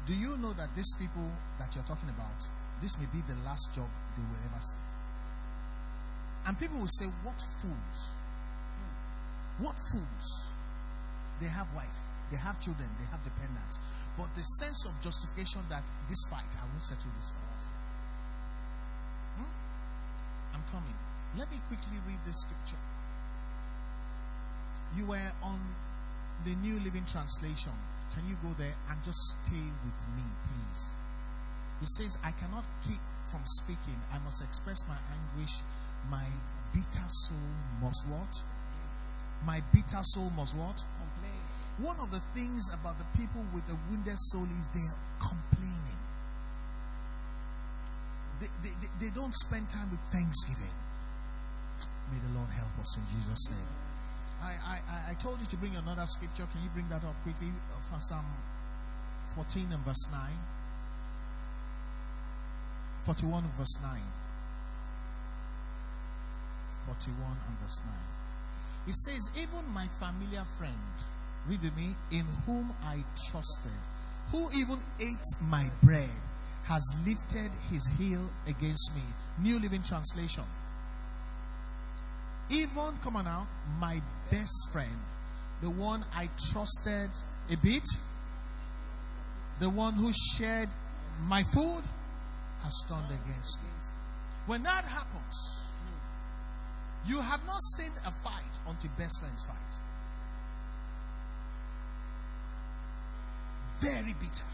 Do 0.06 0.14
you 0.14 0.36
know 0.38 0.52
that 0.54 0.74
these 0.76 0.92
people 0.98 1.26
that 1.58 1.74
you're 1.74 1.86
talking 1.88 2.08
about, 2.10 2.38
this 2.80 2.98
may 2.98 3.08
be 3.10 3.24
the 3.26 3.34
last 3.44 3.74
job 3.74 3.88
they 4.14 4.22
will 4.22 4.42
ever 4.46 4.62
see? 4.62 4.82
And 6.46 6.54
people 6.58 6.78
will 6.78 6.94
say, 7.02 7.06
What 7.26 7.40
fools? 7.58 7.98
What 9.58 9.74
fools? 9.90 10.28
They 11.40 11.48
have 11.48 11.66
wife, 11.74 11.96
they 12.30 12.36
have 12.36 12.60
children, 12.60 12.88
they 13.00 13.08
have 13.10 13.22
dependents. 13.24 13.78
But 14.16 14.32
the 14.34 14.42
sense 14.62 14.86
of 14.88 14.96
justification 15.02 15.60
that 15.68 15.84
this 16.08 16.22
fight, 16.30 16.48
I 16.56 16.64
won't 16.70 16.82
settle 16.82 17.10
this 17.16 17.28
fight. 17.28 17.62
Hmm? 19.36 19.52
I'm 20.54 20.55
coming. 20.72 20.96
Let 21.38 21.50
me 21.50 21.58
quickly 21.68 21.98
read 22.08 22.18
this 22.24 22.40
scripture. 22.40 22.80
You 24.96 25.06
were 25.06 25.30
on 25.42 25.60
the 26.44 26.54
New 26.62 26.80
Living 26.80 27.04
Translation. 27.10 27.72
Can 28.14 28.24
you 28.28 28.36
go 28.42 28.54
there 28.56 28.72
and 28.90 28.96
just 29.04 29.18
stay 29.44 29.66
with 29.84 30.00
me, 30.16 30.24
please? 30.48 30.94
It 31.82 31.88
says, 32.00 32.16
I 32.24 32.32
cannot 32.32 32.64
keep 32.88 33.00
from 33.28 33.42
speaking. 33.60 33.98
I 34.12 34.18
must 34.24 34.42
express 34.42 34.80
my 34.88 34.96
anguish. 35.12 35.60
My 36.10 36.24
bitter 36.72 37.08
soul 37.28 37.50
must 37.82 38.06
what? 38.08 38.32
My 39.44 39.60
bitter 39.72 40.00
soul 40.02 40.30
must 40.36 40.56
what? 40.56 40.76
Complain. 40.76 41.40
One 41.78 42.00
of 42.00 42.10
the 42.10 42.22
things 42.32 42.72
about 42.72 42.96
the 42.98 43.04
people 43.18 43.44
with 43.52 43.68
a 43.68 43.76
wounded 43.90 44.16
soul 44.32 44.44
is 44.44 44.68
they're 44.72 44.98
complaining. 45.20 46.00
They, 48.40 48.48
they, 48.62 48.72
they, 49.00 49.10
don't 49.10 49.34
spend 49.34 49.68
time 49.70 49.90
with 49.90 50.00
thanksgiving. 50.12 50.72
May 52.12 52.18
the 52.28 52.38
Lord 52.38 52.48
help 52.50 52.70
us 52.80 52.96
in 52.96 53.04
Jesus' 53.16 53.50
name. 53.50 53.72
I, 54.42 54.52
I, 54.64 54.76
I- 55.10 55.14
told 55.14 55.40
you 55.40 55.46
to 55.46 55.56
bring 55.56 55.74
another 55.76 56.06
scripture. 56.06 56.46
Can 56.52 56.62
you 56.62 56.70
bring 56.70 56.88
that 56.88 57.02
up 57.04 57.16
quickly? 57.22 57.48
Uh, 57.48 57.80
For 57.80 57.98
Psalm 58.00 58.24
14 59.34 59.66
and 59.72 59.82
verse 59.84 60.06
9. 60.12 60.20
41 63.04 63.44
and 63.44 63.52
verse 63.54 63.78
9. 63.82 63.90
41 66.86 67.36
and 67.48 67.58
verse 67.62 67.80
9. 67.84 67.94
It 68.88 68.94
says, 68.94 69.30
Even 69.36 69.66
my 69.72 69.86
familiar 69.98 70.44
friend, 70.58 70.94
read 71.48 71.62
me, 71.76 71.96
in 72.12 72.24
whom 72.46 72.72
I 72.84 73.02
trusted, 73.30 73.72
who 74.30 74.48
even 74.56 74.78
ate 75.00 75.26
my 75.48 75.68
bread, 75.82 76.10
has 76.66 76.82
lifted 77.06 77.50
his 77.70 77.86
heel 77.98 78.28
against 78.46 78.92
me. 78.94 79.02
New 79.40 79.58
Living 79.60 79.82
Translation. 79.82 80.44
Even, 82.50 82.98
come 83.02 83.16
on 83.16 83.24
now, 83.24 83.46
my 83.80 84.00
best 84.30 84.70
friend, 84.72 84.98
the 85.62 85.70
one 85.70 86.04
I 86.14 86.28
trusted 86.52 87.10
a 87.50 87.56
bit, 87.56 87.84
the 89.60 89.70
one 89.70 89.94
who 89.94 90.12
shared 90.36 90.68
my 91.28 91.42
food, 91.42 91.82
has 92.62 92.84
turned 92.88 93.06
against 93.06 93.62
me. 93.62 93.68
When 94.46 94.62
that 94.62 94.84
happens, 94.84 95.66
you 97.06 97.20
have 97.20 97.44
not 97.46 97.60
seen 97.76 97.90
a 98.06 98.10
fight 98.10 98.42
until 98.68 98.90
best 98.96 99.20
friends 99.20 99.44
fight. 99.44 99.80
Very 103.80 104.14
bitter. 104.14 104.44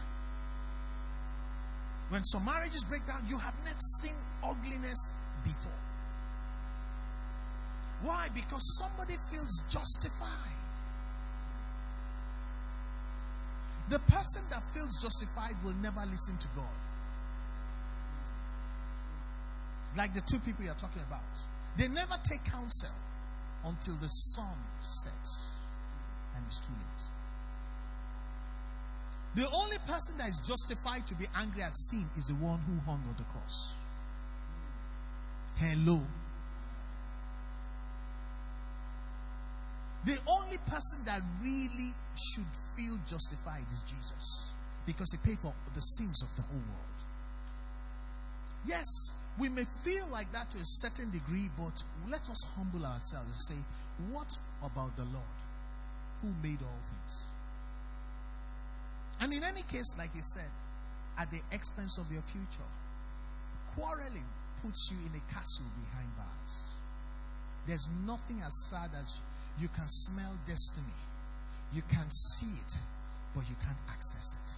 When 2.13 2.23
some 2.25 2.45
marriages 2.45 2.83
break 2.83 3.07
down, 3.07 3.23
you 3.27 3.39
have 3.39 3.55
not 3.65 3.81
seen 3.81 4.13
ugliness 4.43 5.11
before. 5.43 5.71
Why? 8.03 8.27
Because 8.35 8.61
somebody 8.77 9.15
feels 9.31 9.63
justified. 9.67 10.29
The 13.89 13.97
person 14.13 14.43
that 14.51 14.61
feels 14.75 15.01
justified 15.01 15.55
will 15.65 15.73
never 15.81 16.01
listen 16.05 16.37
to 16.37 16.47
God. 16.55 16.77
Like 19.97 20.13
the 20.13 20.21
two 20.21 20.37
people 20.37 20.65
you're 20.65 20.75
talking 20.75 21.01
about. 21.07 21.21
They 21.77 21.87
never 21.87 22.13
take 22.29 22.45
counsel 22.45 22.93
until 23.65 23.95
the 23.95 24.07
sun 24.07 24.53
sets 24.81 25.49
and 26.35 26.45
it's 26.47 26.59
too 26.59 26.73
late. 26.73 27.12
The 29.35 29.49
only 29.49 29.77
person 29.87 30.17
that 30.19 30.29
is 30.29 30.39
justified 30.45 31.07
to 31.07 31.15
be 31.15 31.25
angry 31.35 31.63
at 31.63 31.75
sin 31.75 32.05
is 32.17 32.27
the 32.27 32.35
one 32.35 32.59
who 32.67 32.73
hung 32.85 33.01
on 33.07 33.15
the 33.17 33.23
cross. 33.23 33.73
Hello. 35.57 36.01
The 40.05 40.19
only 40.27 40.57
person 40.67 41.05
that 41.05 41.21
really 41.41 41.93
should 42.33 42.45
feel 42.75 42.99
justified 43.07 43.63
is 43.71 43.81
Jesus 43.83 44.51
because 44.85 45.07
he 45.11 45.17
paid 45.27 45.39
for 45.39 45.53
the 45.73 45.79
sins 45.79 46.21
of 46.21 46.35
the 46.35 46.41
whole 46.43 46.59
world. 46.59 46.93
Yes, 48.65 48.85
we 49.39 49.49
may 49.49 49.63
feel 49.83 50.07
like 50.11 50.31
that 50.33 50.49
to 50.51 50.57
a 50.57 50.65
certain 50.65 51.09
degree, 51.09 51.49
but 51.57 51.81
let 52.09 52.29
us 52.29 52.41
humble 52.55 52.85
ourselves 52.85 53.27
and 53.27 53.57
say, 53.57 53.63
What 54.11 54.29
about 54.61 54.95
the 54.95 55.05
Lord 55.05 55.37
who 56.21 56.29
made 56.43 56.59
all 56.61 56.79
things? 56.83 57.23
And 59.19 59.33
in 59.33 59.43
any 59.43 59.61
case, 59.63 59.95
like 59.97 60.13
he 60.13 60.21
said, 60.21 60.49
at 61.17 61.29
the 61.31 61.39
expense 61.51 61.97
of 61.97 62.11
your 62.11 62.21
future, 62.23 62.69
quarreling 63.75 64.25
puts 64.63 64.89
you 64.91 64.97
in 65.05 65.11
a 65.15 65.33
castle 65.33 65.65
behind 65.79 66.09
bars. 66.17 66.53
There's 67.67 67.87
nothing 68.05 68.41
as 68.45 68.53
sad 68.69 68.89
as 68.99 69.21
you 69.59 69.67
can 69.69 69.87
smell 69.87 70.33
destiny, 70.45 70.97
you 71.73 71.81
can 71.89 72.09
see 72.09 72.51
it, 72.65 72.73
but 73.35 73.47
you 73.49 73.55
can't 73.63 73.77
access 73.89 74.33
it. 74.33 74.49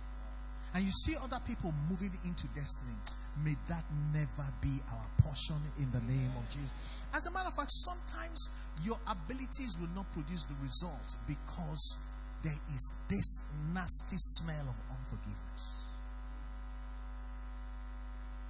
And 0.75 0.83
you 0.83 0.91
see 0.91 1.15
other 1.23 1.39
people 1.47 1.73
moving 1.89 2.11
into 2.25 2.47
destiny. 2.47 2.95
May 3.43 3.55
that 3.67 3.83
never 4.13 4.47
be 4.61 4.79
our 4.91 5.07
portion 5.23 5.55
in 5.79 5.91
the 5.91 5.99
name 6.11 6.31
of 6.37 6.47
Jesus. 6.49 6.71
As 7.13 7.25
a 7.27 7.31
matter 7.31 7.47
of 7.47 7.55
fact, 7.55 7.71
sometimes 7.71 8.49
your 8.83 8.97
abilities 9.07 9.77
will 9.79 9.89
not 9.95 10.11
produce 10.11 10.43
the 10.43 10.55
result 10.61 11.15
because 11.27 11.97
there 12.45 12.61
is 12.75 12.93
this 13.09 13.43
nasty 13.73 14.17
smell 14.17 14.69
of 14.69 14.77
unforgiveness. 14.93 15.81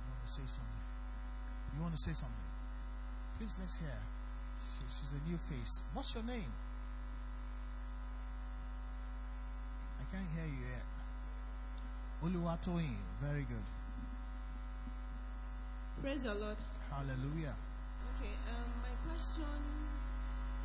You 0.04 0.12
want 0.12 0.28
to 0.28 0.32
say 0.36 0.44
something? 0.44 0.84
You 1.76 1.82
want 1.82 1.96
to 1.96 2.02
say 2.04 2.12
something? 2.12 2.50
Please 3.40 3.56
let's 3.58 3.78
hear. 3.78 3.96
She, 4.60 4.84
she's 4.92 5.12
a 5.16 5.30
new 5.30 5.38
face. 5.38 5.82
What's 5.94 6.14
your 6.14 6.26
name? 6.26 6.52
I 10.02 10.04
can't 10.12 10.28
hear 10.36 10.44
you 10.44 10.68
yet. 10.68 10.84
Oluwatoyin. 12.20 13.00
Very 13.24 13.48
good. 13.48 13.66
Praise 16.02 16.24
the 16.24 16.36
Lord. 16.36 16.58
Hallelujah. 16.92 17.56
Okay, 18.20 18.36
um, 18.52 18.68
my 18.84 18.92
question 19.08 19.48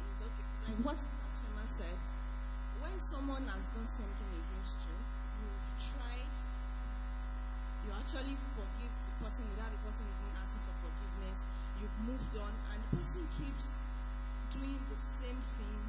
is 0.02 0.18
okay, 0.18 0.46
like 0.66 0.84
what 0.84 0.96
Shema 0.98 1.66
said. 1.70 2.09
When 2.80 2.96
someone 2.96 3.44
has 3.44 3.68
done 3.76 3.84
something 3.84 4.30
against 4.32 4.80
you, 4.88 4.96
you 4.96 5.52
try, 5.76 6.16
you 7.84 7.92
actually 7.92 8.32
forgive 8.56 8.88
the 8.88 9.14
person 9.20 9.44
without 9.52 9.68
the 9.68 9.80
person 9.84 10.08
even 10.08 10.32
asking 10.40 10.64
for 10.64 10.88
forgiveness. 10.88 11.44
You've 11.76 11.98
moved 12.08 12.32
on, 12.40 12.48
and 12.72 12.80
the 12.80 12.90
person 12.96 13.28
keeps 13.36 13.84
doing 14.48 14.80
the 14.88 14.96
same 14.96 15.36
thing 15.60 15.80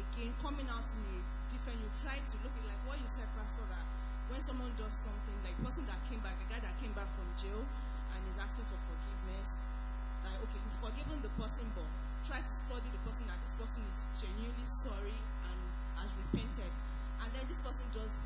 again, 0.00 0.32
coming 0.40 0.64
out 0.72 0.88
in 0.88 1.00
a 1.12 1.16
different. 1.52 1.76
You 1.84 1.92
try 2.00 2.16
to 2.16 2.34
look 2.40 2.56
at 2.56 2.64
like 2.72 2.82
what 2.88 2.96
you 2.96 3.08
said, 3.08 3.28
Pastor, 3.36 3.68
that 3.68 3.84
when 4.32 4.40
someone 4.40 4.72
does 4.80 4.96
something, 4.96 5.36
like 5.44 5.52
person 5.60 5.84
that 5.92 6.00
came 6.08 6.24
back, 6.24 6.40
the 6.40 6.48
guy 6.48 6.60
that 6.64 6.72
came 6.80 6.96
back 6.96 7.08
from 7.20 7.28
jail 7.36 7.60
and 8.16 8.20
is 8.32 8.40
asking 8.40 8.64
for 8.64 8.80
forgiveness, 8.80 9.60
like 10.24 10.40
okay, 10.40 10.56
you've 10.56 10.80
forgiven 10.80 11.20
the 11.20 11.32
person, 11.36 11.68
but 11.76 11.84
try 12.24 12.40
to 12.40 12.54
study 12.64 12.88
the 12.88 13.02
person 13.04 13.28
that 13.28 13.36
this 13.44 13.52
person 13.60 13.84
is 13.92 14.08
genuinely 14.16 14.64
sorry 14.64 15.12
and 16.00 16.08
repented, 16.28 16.72
and 17.22 17.28
then 17.32 17.44
this 17.46 17.60
person 17.62 17.86
does 17.94 18.24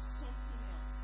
something 0.00 0.60
else, 0.74 0.96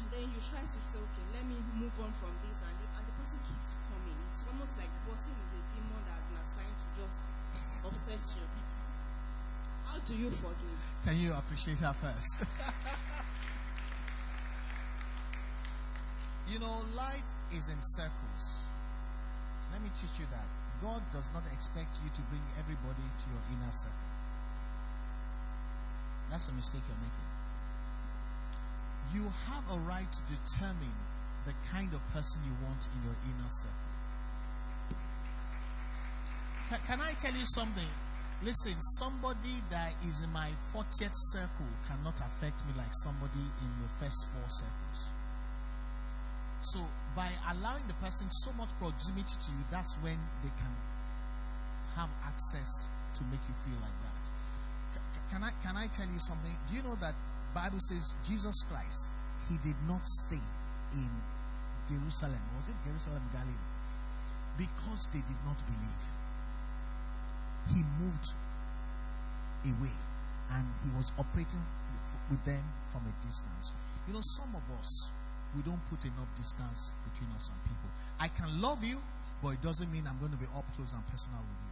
and 0.00 0.06
then 0.10 0.24
you 0.30 0.40
try 0.42 0.60
to 0.62 0.78
say, 0.90 0.98
okay, 0.98 1.24
let 1.34 1.44
me 1.46 1.56
move 1.78 1.94
on 2.02 2.10
from 2.18 2.32
this, 2.46 2.58
and, 2.62 2.74
and 2.74 3.04
the 3.06 3.14
person 3.20 3.38
keeps 3.46 3.74
coming. 3.90 4.16
It's 4.30 4.42
almost 4.48 4.74
like 4.78 4.90
the 4.90 5.02
person 5.10 5.32
is 5.32 5.50
a 5.54 5.62
demon 5.74 6.02
that 6.06 6.14
has 6.18 6.24
been 6.28 6.40
assigned 6.42 6.76
to 6.76 6.86
just 6.98 7.18
upset 7.86 8.22
you. 8.36 8.44
How 9.86 9.98
do 10.02 10.14
you 10.14 10.30
forgive? 10.30 10.78
Can 11.06 11.16
you 11.16 11.32
appreciate 11.32 11.78
her 11.78 11.94
first? 11.94 12.42
you 16.50 16.58
know, 16.58 16.82
life 16.96 17.24
is 17.54 17.68
in 17.70 17.80
circles. 17.80 18.42
Let 19.72 19.80
me 19.82 19.88
teach 19.94 20.18
you 20.18 20.26
that. 20.30 20.46
God 20.82 21.02
does 21.12 21.30
not 21.32 21.42
expect 21.52 21.98
you 22.04 22.10
to 22.10 22.20
bring 22.28 22.42
everybody 22.58 23.00
to 23.00 23.24
your 23.30 23.40
inner 23.54 23.72
circle. 23.72 24.05
That's 26.30 26.48
a 26.48 26.52
mistake 26.52 26.82
you're 26.88 27.02
making. 27.02 27.26
You 29.14 29.24
have 29.48 29.64
a 29.70 29.78
right 29.86 30.10
to 30.10 30.22
determine 30.26 30.96
the 31.46 31.54
kind 31.70 31.92
of 31.94 32.00
person 32.12 32.40
you 32.44 32.52
want 32.66 32.82
in 32.90 32.98
your 33.06 33.14
inner 33.30 33.50
circle. 33.50 33.92
Ca- 36.70 36.82
Can 36.86 37.00
I 37.00 37.12
tell 37.14 37.32
you 37.32 37.46
something? 37.54 37.86
Listen, 38.42 38.74
somebody 39.00 39.62
that 39.70 39.94
is 40.06 40.20
in 40.20 40.30
my 40.32 40.50
40th 40.74 41.14
circle 41.32 41.70
cannot 41.88 42.18
affect 42.20 42.60
me 42.66 42.74
like 42.76 42.92
somebody 43.06 43.40
in 43.62 43.70
the 43.80 43.88
first 43.96 44.26
four 44.34 44.44
circles. 44.50 45.00
So, 46.60 46.80
by 47.14 47.30
allowing 47.48 47.86
the 47.86 47.94
person 48.02 48.26
so 48.44 48.52
much 48.58 48.68
proximity 48.78 49.32
to 49.40 49.50
you, 49.52 49.64
that's 49.70 49.94
when 50.02 50.18
they 50.42 50.50
can 50.58 50.74
have 51.94 52.10
access 52.26 52.88
to 53.14 53.22
make 53.30 53.40
you 53.48 53.54
feel 53.64 53.80
like 53.80 53.96
that. 54.04 54.05
Can 55.30 55.42
I, 55.42 55.50
can 55.62 55.76
I 55.76 55.86
tell 55.88 56.06
you 56.06 56.20
something? 56.20 56.52
Do 56.70 56.76
you 56.76 56.82
know 56.82 56.94
that 57.00 57.14
Bible 57.54 57.80
says 57.80 58.14
Jesus 58.28 58.54
Christ, 58.68 59.10
he 59.48 59.56
did 59.64 59.76
not 59.88 60.04
stay 60.04 60.42
in 60.92 61.10
Jerusalem. 61.88 62.42
Was 62.58 62.68
it 62.68 62.76
Jerusalem, 62.84 63.22
Galilee? 63.32 63.72
Because 64.58 65.08
they 65.12 65.22
did 65.24 65.40
not 65.46 65.56
believe 65.64 66.02
he 67.72 67.82
moved 67.98 68.30
away 69.66 69.96
and 70.54 70.64
he 70.84 70.90
was 70.94 71.10
operating 71.18 71.62
with 72.30 72.44
them 72.44 72.62
from 72.92 73.02
a 73.06 73.14
distance. 73.24 73.72
You 74.06 74.14
know, 74.14 74.22
some 74.38 74.54
of 74.54 74.62
us, 74.78 75.10
we 75.54 75.62
don't 75.62 75.82
put 75.90 76.04
enough 76.04 76.30
distance 76.36 76.94
between 77.10 77.30
us 77.34 77.50
and 77.50 77.58
people. 77.66 77.90
I 78.20 78.28
can 78.28 78.60
love 78.60 78.84
you, 78.84 79.02
but 79.42 79.58
it 79.58 79.62
doesn't 79.62 79.90
mean 79.90 80.04
I'm 80.06 80.18
going 80.18 80.32
to 80.32 80.38
be 80.38 80.46
up 80.54 80.66
close 80.74 80.92
and 80.92 81.02
personal 81.10 81.40
with 81.40 81.60
you. 81.64 81.65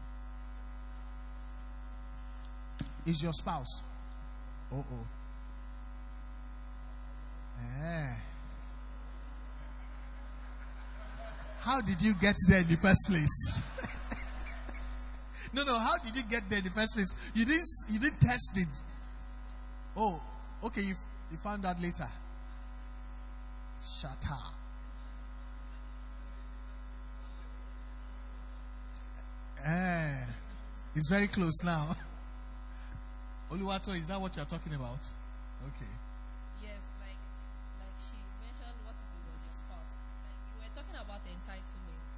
Is 3.06 3.22
your 3.22 3.32
spouse? 3.32 3.82
Oh, 4.72 4.84
oh. 4.90 5.06
Eh. 7.82 8.14
How 11.60 11.80
did 11.80 12.00
you 12.02 12.14
get 12.20 12.36
there 12.48 12.60
in 12.60 12.68
the 12.68 12.76
first 12.76 13.06
place? 13.08 13.60
No, 15.54 15.62
no. 15.62 15.78
How 15.78 15.96
did 15.98 16.16
you 16.16 16.22
get 16.28 16.42
there 16.50 16.58
in 16.58 16.64
the 16.64 16.70
first 16.70 16.94
place? 16.94 17.14
You 17.32 17.44
didn't. 17.44 17.64
You 17.88 18.00
didn't 18.00 18.20
test 18.20 18.56
it. 18.56 18.80
Oh, 19.96 20.20
okay. 20.64 20.80
You, 20.80 20.94
you 21.30 21.36
found 21.36 21.64
out 21.64 21.80
later. 21.80 22.08
Shut 23.80 24.26
up. 24.30 24.54
Eh, 29.64 30.24
it's 30.96 31.08
very 31.08 31.28
close 31.28 31.62
now. 31.64 31.96
Oluwato, 33.50 33.94
is 33.94 34.08
that 34.08 34.20
what 34.20 34.34
you're 34.36 34.48
talking 34.48 34.74
about? 34.74 35.00
Okay. 35.74 35.92
Yes, 36.64 36.82
like 37.00 37.20
like 37.80 37.96
she 38.00 38.18
mentioned 38.42 38.76
what 38.84 38.96
if 38.96 39.04
it 39.04 39.22
was 39.28 39.38
your 39.44 39.54
spouse. 39.54 39.92
Like 40.24 40.38
you 40.52 40.56
were 40.64 40.72
talking 40.74 40.96
about 40.98 41.22
entitlement. 41.22 42.16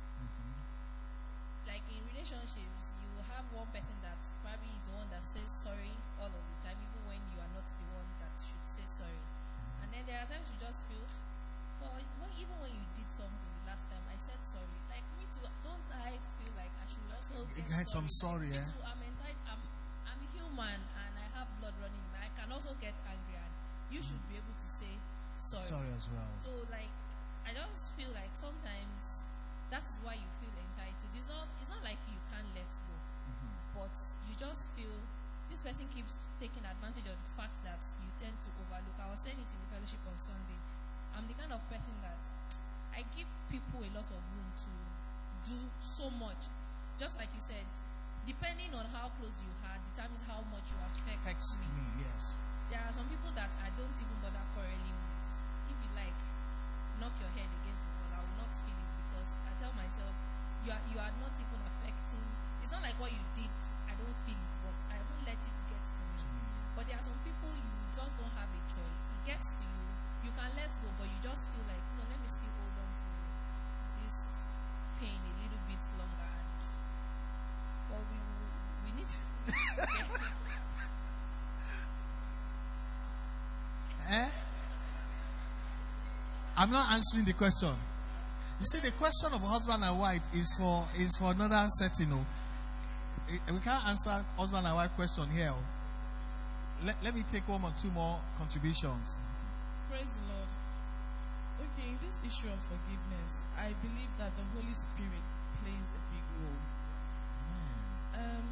Like 1.67 1.83
in 1.91 2.01
relationships, 2.15 2.95
you 3.03 3.11
have 3.35 3.45
one 3.53 3.67
person 3.75 3.99
that 4.07 4.17
probably 4.41 4.71
is 4.79 4.87
the 4.87 4.95
one 4.95 5.11
that 5.11 5.23
says 5.27 5.51
sorry 5.51 5.93
all 6.23 6.31
of 6.31 6.43
the 6.47 6.57
time, 6.63 6.79
even 6.79 7.03
when 7.11 7.21
you 7.35 7.39
are 7.43 7.51
not 7.53 7.67
the 7.67 7.87
one 7.91 8.07
that 8.23 8.33
should 8.39 8.63
say 8.65 8.87
sorry. 8.87 9.21
And 9.83 9.91
then 9.93 10.07
there 10.07 10.19
are 10.23 10.29
times 10.31 10.47
you 10.47 10.59
just 10.63 10.87
feel, 10.87 11.03
well, 11.83 11.91
when, 12.23 12.31
even 12.39 12.55
when 12.63 12.71
you 12.71 12.87
did 12.95 13.11
something 13.11 13.51
the 13.63 13.65
last 13.67 13.91
time, 13.91 14.03
I 14.09 14.17
said 14.17 14.39
sorry. 14.41 14.79
Like 14.89 15.05
me 15.19 15.27
too. 15.29 15.43
Don't 15.67 15.87
I 15.91 16.17
feel 16.39 16.55
like 16.55 16.71
I 16.71 16.87
should 16.87 17.07
also 17.11 17.45
Get 17.51 17.87
some 17.91 18.07
sorry, 18.09 18.49
Me 18.55 18.63
eh? 18.63 18.65
too, 18.65 18.81
I'm 18.87 19.03
entitled. 19.03 19.43
I'm, 19.51 19.63
I'm 20.07 20.23
human 20.33 20.79
and 20.81 21.13
I 21.19 21.27
have 21.35 21.51
blood 21.59 21.75
running. 21.83 21.99
in 21.99 22.09
me. 22.15 22.19
I 22.23 22.31
can 22.39 22.47
also 22.55 22.73
get 22.79 22.95
angry, 23.11 23.37
and 23.43 23.53
you 23.91 23.99
should 23.99 24.23
be 24.31 24.39
able 24.39 24.55
to 24.55 24.69
say 24.71 24.95
sorry. 25.35 25.67
Sorry 25.67 25.91
as 25.99 26.07
well. 26.15 26.31
So 26.39 26.51
like, 26.71 26.91
I 27.43 27.51
just 27.59 27.91
feel 27.99 28.11
like 28.15 28.31
sometimes 28.39 29.27
that's 29.71 29.99
why 30.07 30.15
you 30.15 30.31
feel 30.43 30.55
entitled. 30.55 31.11
It's 31.15 31.27
not. 31.31 31.51
It's 31.61 31.71
not 31.71 31.83
like 31.87 31.99
you 32.11 32.19
can't 32.33 32.47
let 32.57 32.71
go, 32.71 32.95
but 33.79 33.95
you 34.27 34.35
just 34.39 34.71
feel 34.79 34.95
this 35.51 35.63
person 35.63 35.87
keeps 35.95 36.19
taking 36.43 36.63
advantage 36.67 37.07
of 37.07 37.15
the 37.19 37.31
fact 37.39 37.59
that 37.63 37.79
you 38.03 38.09
tend 38.19 38.35
to 38.43 38.49
overlook. 38.67 38.97
I 38.99 39.07
was 39.11 39.21
saying 39.23 39.39
it 39.39 39.47
in 39.51 39.59
the 39.63 39.69
fellowship 39.75 40.03
on 40.09 40.17
Sunday. 40.19 40.59
I'm 41.15 41.27
the 41.31 41.37
kind 41.39 41.53
of 41.55 41.61
person 41.71 41.95
that 42.03 42.19
I 42.95 43.05
give 43.15 43.29
people 43.53 43.83
a 43.85 43.91
lot 43.95 44.07
of 44.09 44.21
room 44.35 44.49
to 44.67 44.71
do 45.51 45.59
so 45.83 46.11
much. 46.19 46.51
Just 46.99 47.19
like 47.21 47.29
you 47.37 47.41
said, 47.45 47.69
depending 48.27 48.75
on 48.75 48.85
how 48.91 49.09
close 49.17 49.39
you 49.41 49.53
are, 49.65 49.79
determines 49.95 50.23
how 50.27 50.43
much 50.51 50.67
you 50.75 50.79
affect 50.83 51.17
Affects 51.23 51.57
me. 51.63 51.67
me, 51.79 51.87
yes. 52.05 52.35
There 52.69 52.83
are 52.83 52.93
some 52.93 53.07
people 53.07 53.31
that 53.39 53.51
I 53.63 53.71
don't 53.79 53.95
even 53.95 54.17
bother 54.21 54.43
quarreling 54.53 54.99
with. 55.15 55.29
If 55.71 55.77
you 55.79 55.91
like, 55.95 56.19
knock 56.99 57.15
your 57.23 57.31
head 57.39 57.47
against 57.47 57.83
the 57.87 57.91
wall, 58.03 58.11
I 58.19 58.21
will 58.27 58.39
not 58.43 58.51
feel 58.51 58.75
it 58.75 58.93
because 59.07 59.31
I 59.47 59.53
tell 59.63 59.71
myself, 59.79 60.11
you 60.67 60.75
are 60.75 60.83
you 60.91 60.99
are 60.99 61.15
not 61.23 61.35
even 61.39 61.61
affecting. 61.63 62.27
It's 62.59 62.75
not 62.75 62.83
like 62.83 62.99
what 62.99 63.15
you 63.15 63.23
did. 63.39 63.55
I 63.87 63.95
don't 63.95 64.19
feel 64.27 64.35
it, 64.35 64.53
but 64.67 64.75
I 64.91 64.99
won't 65.07 65.23
let 65.23 65.39
it 65.39 65.57
get 65.71 65.85
to 65.87 66.03
me. 66.11 66.19
Mm-hmm. 66.27 66.75
But 66.75 66.83
there 66.91 66.99
are 66.99 67.07
some 67.07 67.19
people 67.23 67.55
you 67.55 67.71
just 67.95 68.13
don't 68.19 68.35
have 68.35 68.51
a 68.51 68.63
choice. 68.67 69.03
It 69.15 69.23
gets 69.31 69.47
to 69.55 69.63
you. 69.63 69.83
You 70.27 70.33
can 70.35 70.51
let 70.59 70.71
go, 70.83 70.91
but 70.99 71.07
you 71.07 71.19
just 71.23 71.47
feel 71.55 71.63
like, 71.71 71.87
no, 71.95 72.03
let 72.11 72.19
me 72.19 72.27
still 72.27 72.51
hold 72.51 72.75
on 72.83 72.91
to 72.99 73.07
this 74.03 74.17
pain 74.99 75.23
a 75.23 75.33
little 75.39 75.63
bit 75.71 75.79
longer. 75.95 76.27
And 76.27 76.63
well, 77.95 78.03
we 78.11 78.19
we 78.83 78.91
need 78.99 79.07
to. 79.07 79.23
Eh? 84.09 84.31
I'm 86.57 86.71
not 86.71 86.91
answering 86.93 87.25
the 87.25 87.33
question. 87.35 87.75
You 88.61 88.67
see, 88.67 88.81
the 88.81 88.93
question 88.93 89.29
of 89.35 89.41
husband 89.43 89.85
and 89.85 89.99
wife 90.01 90.23
is 90.35 90.49
for 90.59 90.85
is 90.97 91.15
for 91.19 91.33
another 91.33 91.69
setting. 91.79 92.09
oh. 92.13 92.25
Eh, 93.31 93.53
We 93.53 93.61
can't 93.61 93.85
answer 93.87 94.25
husband 94.39 94.67
and 94.67 94.75
wife 94.75 94.91
question 94.97 95.29
here. 95.31 95.53
oh. 95.53 95.65
Let, 96.85 96.97
let 97.05 97.15
me 97.15 97.23
take 97.29 97.47
one 97.49 97.63
or 97.65 97.73
two 97.81 97.91
more 97.93 98.17
contributions. 98.39 99.19
Praise 99.91 100.09
the 100.13 100.25
Lord. 100.33 100.51
Okay, 101.61 101.89
in 101.93 101.99
this 102.05 102.17
issue 102.25 102.49
of 102.53 102.61
forgiveness, 102.61 103.33
I 103.57 103.73
believe 103.85 104.13
that 104.21 104.33
the 104.37 104.45
Holy 104.57 104.73
Spirit 104.77 105.25
plays 105.61 105.89
a 105.93 106.01
big 106.13 106.25
role. 106.41 106.63
Um, 108.17 108.49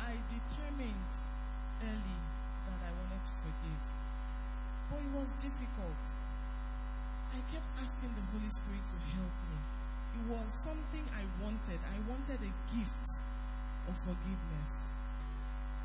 I 0.00 0.12
determined 0.28 1.12
early 1.84 2.20
that 2.68 2.80
I 2.84 2.90
wanted 3.00 3.20
to 3.24 3.32
forgive, 3.44 3.84
but 4.92 5.00
it 5.04 5.12
was 5.12 5.28
difficult. 5.40 6.00
I 7.34 7.42
kept 7.50 7.66
asking 7.82 8.14
the 8.14 8.24
Holy 8.30 8.46
Spirit 8.46 8.86
to 8.94 8.98
help 9.18 9.34
me. 9.50 9.58
It 10.14 10.24
was 10.30 10.46
something 10.62 11.02
I 11.10 11.26
wanted. 11.42 11.82
I 11.82 11.98
wanted 12.06 12.38
a 12.38 12.52
gift 12.70 13.06
of 13.90 13.94
forgiveness. 13.98 14.70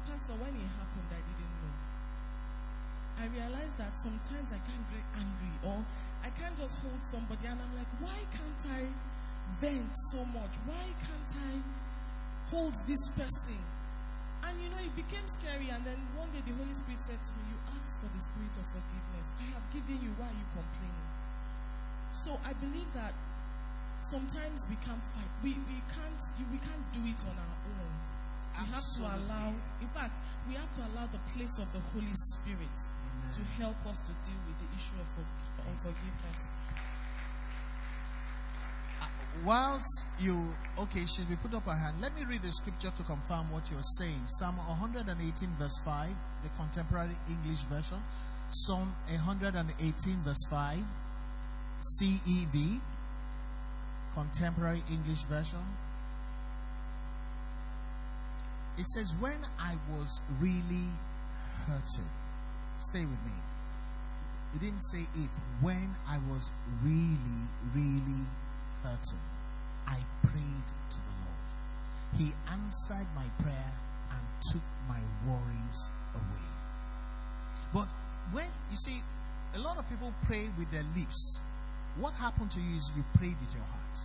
Pastor, 0.05 0.38
when 0.38 0.53
it 0.53 0.69
happened, 0.77 1.09
I 1.09 1.21
didn't 1.26 1.55
know. 1.65 1.76
I 3.19 3.26
realized 3.34 3.76
that 3.81 3.91
sometimes 3.97 4.53
I 4.53 4.61
can't 4.61 4.85
get 4.93 5.03
angry 5.17 5.55
or 5.65 5.81
I 6.23 6.30
can't 6.38 6.55
just 6.55 6.77
hold 6.80 7.01
somebody 7.01 7.49
and 7.49 7.57
I'm 7.59 7.73
like, 7.76 7.89
why 7.99 8.15
can't 8.31 8.63
I 8.80 8.88
vent 9.59 9.91
so 10.13 10.23
much? 10.30 10.53
Why 10.69 10.85
can't 11.03 11.31
I 11.49 11.51
hold 12.53 12.77
this 12.88 13.03
person? 13.17 13.59
And 14.45 14.55
you 14.61 14.69
know, 14.71 14.80
it 14.80 14.95
became 14.95 15.27
scary. 15.27 15.67
And 15.67 15.84
then 15.84 15.99
one 16.15 16.31
day 16.31 16.39
the 16.45 16.55
Holy 16.55 16.71
Spirit 16.71 17.01
said 17.01 17.19
to 17.19 17.31
me, 17.35 17.43
You 17.51 17.59
asked 17.76 17.99
for 17.99 18.07
the 18.07 18.21
spirit 18.23 18.55
of 18.55 18.65
forgiveness. 18.71 19.26
I 19.35 19.45
have 19.51 19.65
given 19.76 19.99
you. 19.99 20.15
Why 20.15 20.31
are 20.31 20.38
you 20.38 20.47
complaining? 20.55 21.19
So 22.11 22.40
I 22.45 22.53
believe 22.53 22.91
that 22.95 23.14
sometimes 24.02 24.65
we 24.69 24.76
can't 24.86 25.02
fight. 25.14 25.30
We, 25.44 25.56
we 25.68 25.80
can't 25.94 26.22
we 26.52 26.57
can't 26.57 26.86
do 26.94 27.02
it 27.06 27.22
on 27.27 27.36
our 27.38 27.57
own. 27.77 27.91
We 28.60 28.65
have 28.73 28.84
to 28.98 29.02
allow. 29.03 29.53
In 29.81 29.88
fact, 29.88 30.14
we 30.48 30.56
have 30.56 30.72
to 30.73 30.81
allow 30.94 31.06
the 31.07 31.22
place 31.31 31.60
of 31.60 31.72
the 31.72 31.80
Holy 31.94 32.14
Spirit 32.14 32.77
to 33.31 33.41
help 33.61 33.77
us 33.86 33.99
to 33.99 34.11
deal 34.26 34.40
with 34.48 34.57
the 34.57 34.69
issue 34.76 34.98
of 34.99 35.07
forg- 35.07 35.68
unforgiveness. 35.69 36.49
Uh, 39.02 39.06
whilst 39.45 40.06
you, 40.19 40.36
okay, 40.80 41.06
she's 41.06 41.26
been 41.26 41.38
put 41.38 41.53
up 41.53 41.64
her 41.65 41.76
hand. 41.76 42.02
Let 42.02 42.15
me 42.15 42.26
read 42.26 42.41
the 42.41 42.52
scripture 42.52 42.90
to 42.90 43.03
confirm 43.03 43.52
what 43.52 43.69
you're 43.69 43.86
saying. 43.99 44.26
Psalm 44.26 44.57
118, 44.57 45.06
verse 45.60 45.77
5, 45.86 46.10
the 46.44 46.49
contemporary 46.57 47.15
English 47.30 47.61
version. 47.69 48.02
Psalm 48.49 48.91
118, 49.07 49.61
verse 50.26 50.45
5, 50.49 50.77
CEV, 51.80 52.80
contemporary 54.14 54.84
English 54.91 55.22
version. 55.23 55.64
It 58.77 58.85
says, 58.85 59.14
When 59.19 59.38
I 59.60 59.76
was 59.91 60.22
really 60.39 60.88
hurting, 61.68 62.10
stay 62.77 63.01
with 63.01 63.19
me. 63.26 63.38
It 64.56 64.61
didn't 64.61 64.81
say 64.91 65.01
if. 65.15 65.30
When 65.61 65.95
I 66.07 66.18
was 66.31 66.49
really, 66.84 67.43
really 67.76 68.23
hurting, 68.84 69.23
I 69.85 69.97
prayed 70.23 70.68
to 70.91 70.97
the 70.97 71.14
Lord. 71.19 71.49
He 72.18 72.31
answered 72.49 73.07
my 73.15 73.26
prayer 73.43 73.73
and 74.11 74.22
took 74.51 74.64
my 74.88 74.99
worries 75.27 75.91
away. 76.15 76.49
But 77.73 77.88
when 78.31 78.47
you 78.72 78.77
see, 78.77 79.01
a 79.56 79.60
lot 79.60 79.77
of 79.77 79.88
people 79.89 80.14
pray 80.23 80.47
with 80.57 80.72
their 80.72 80.85
lips. 80.95 81.41
What 81.99 82.13
happened 82.13 82.49
to 82.51 82.59
you 82.59 82.77
is 82.77 82.89
you 82.95 83.03
prayed 83.17 83.35
with 83.39 83.53
your 83.53 83.63
heart. 83.63 83.97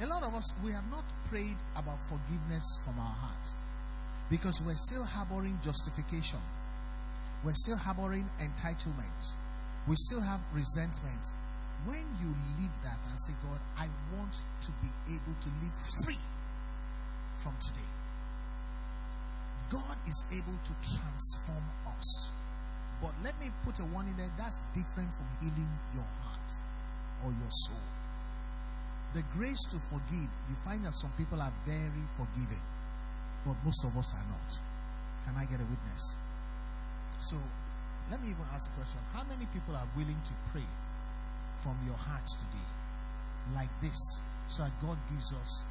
A 0.00 0.06
lot 0.06 0.22
of 0.22 0.32
us, 0.32 0.46
we 0.64 0.70
have 0.70 0.88
not 0.92 1.02
prayed 1.28 1.56
about 1.74 1.98
forgiveness 2.06 2.62
from 2.84 3.00
our 3.00 3.14
heart 3.18 3.46
because 4.30 4.62
we're 4.62 4.78
still 4.78 5.02
harboring 5.02 5.58
justification. 5.64 6.38
We're 7.44 7.58
still 7.66 7.76
harboring 7.76 8.26
entitlement. 8.38 9.22
We 9.88 9.96
still 9.96 10.20
have 10.20 10.38
resentment. 10.54 11.34
When 11.84 12.06
you 12.22 12.30
leave 12.58 12.74
that 12.84 12.98
and 13.10 13.18
say, 13.18 13.32
God, 13.42 13.58
I 13.76 13.88
want 14.14 14.34
to 14.34 14.70
be 14.78 14.90
able 15.10 15.34
to 15.34 15.48
live 15.62 15.74
free 16.04 16.22
from 17.42 17.54
today, 17.58 17.90
God 19.70 19.96
is 20.06 20.26
able 20.30 20.58
to 20.62 20.72
transform 20.94 21.64
us. 21.90 22.30
But 23.00 23.14
let 23.22 23.38
me 23.38 23.50
put 23.64 23.78
a 23.78 23.86
warning 23.94 24.14
there 24.18 24.30
that's 24.36 24.60
different 24.74 25.12
from 25.14 25.26
healing 25.38 25.70
your 25.94 26.06
heart 26.22 26.50
or 27.24 27.30
your 27.30 27.52
soul. 27.66 27.86
The 29.14 29.22
grace 29.38 29.62
to 29.70 29.78
forgive, 29.88 30.28
you 30.50 30.56
find 30.66 30.84
that 30.84 30.92
some 30.94 31.12
people 31.16 31.40
are 31.40 31.52
very 31.64 32.04
forgiving, 32.18 32.60
but 33.46 33.54
most 33.64 33.84
of 33.86 33.96
us 33.96 34.12
are 34.12 34.26
not. 34.28 34.50
Can 35.24 35.34
I 35.38 35.46
get 35.46 35.60
a 35.62 35.68
witness? 35.70 36.02
So 37.18 37.36
let 38.10 38.20
me 38.20 38.30
even 38.30 38.44
ask 38.52 38.70
a 38.70 38.74
question. 38.74 39.00
How 39.12 39.22
many 39.24 39.46
people 39.52 39.74
are 39.74 39.86
willing 39.96 40.18
to 40.18 40.34
pray 40.52 40.66
from 41.56 41.76
your 41.86 41.96
heart 41.96 42.26
today 42.26 42.68
like 43.54 43.70
this 43.80 43.98
so 44.48 44.64
that 44.64 44.72
God 44.82 44.98
gives 45.10 45.32
us 45.32 45.64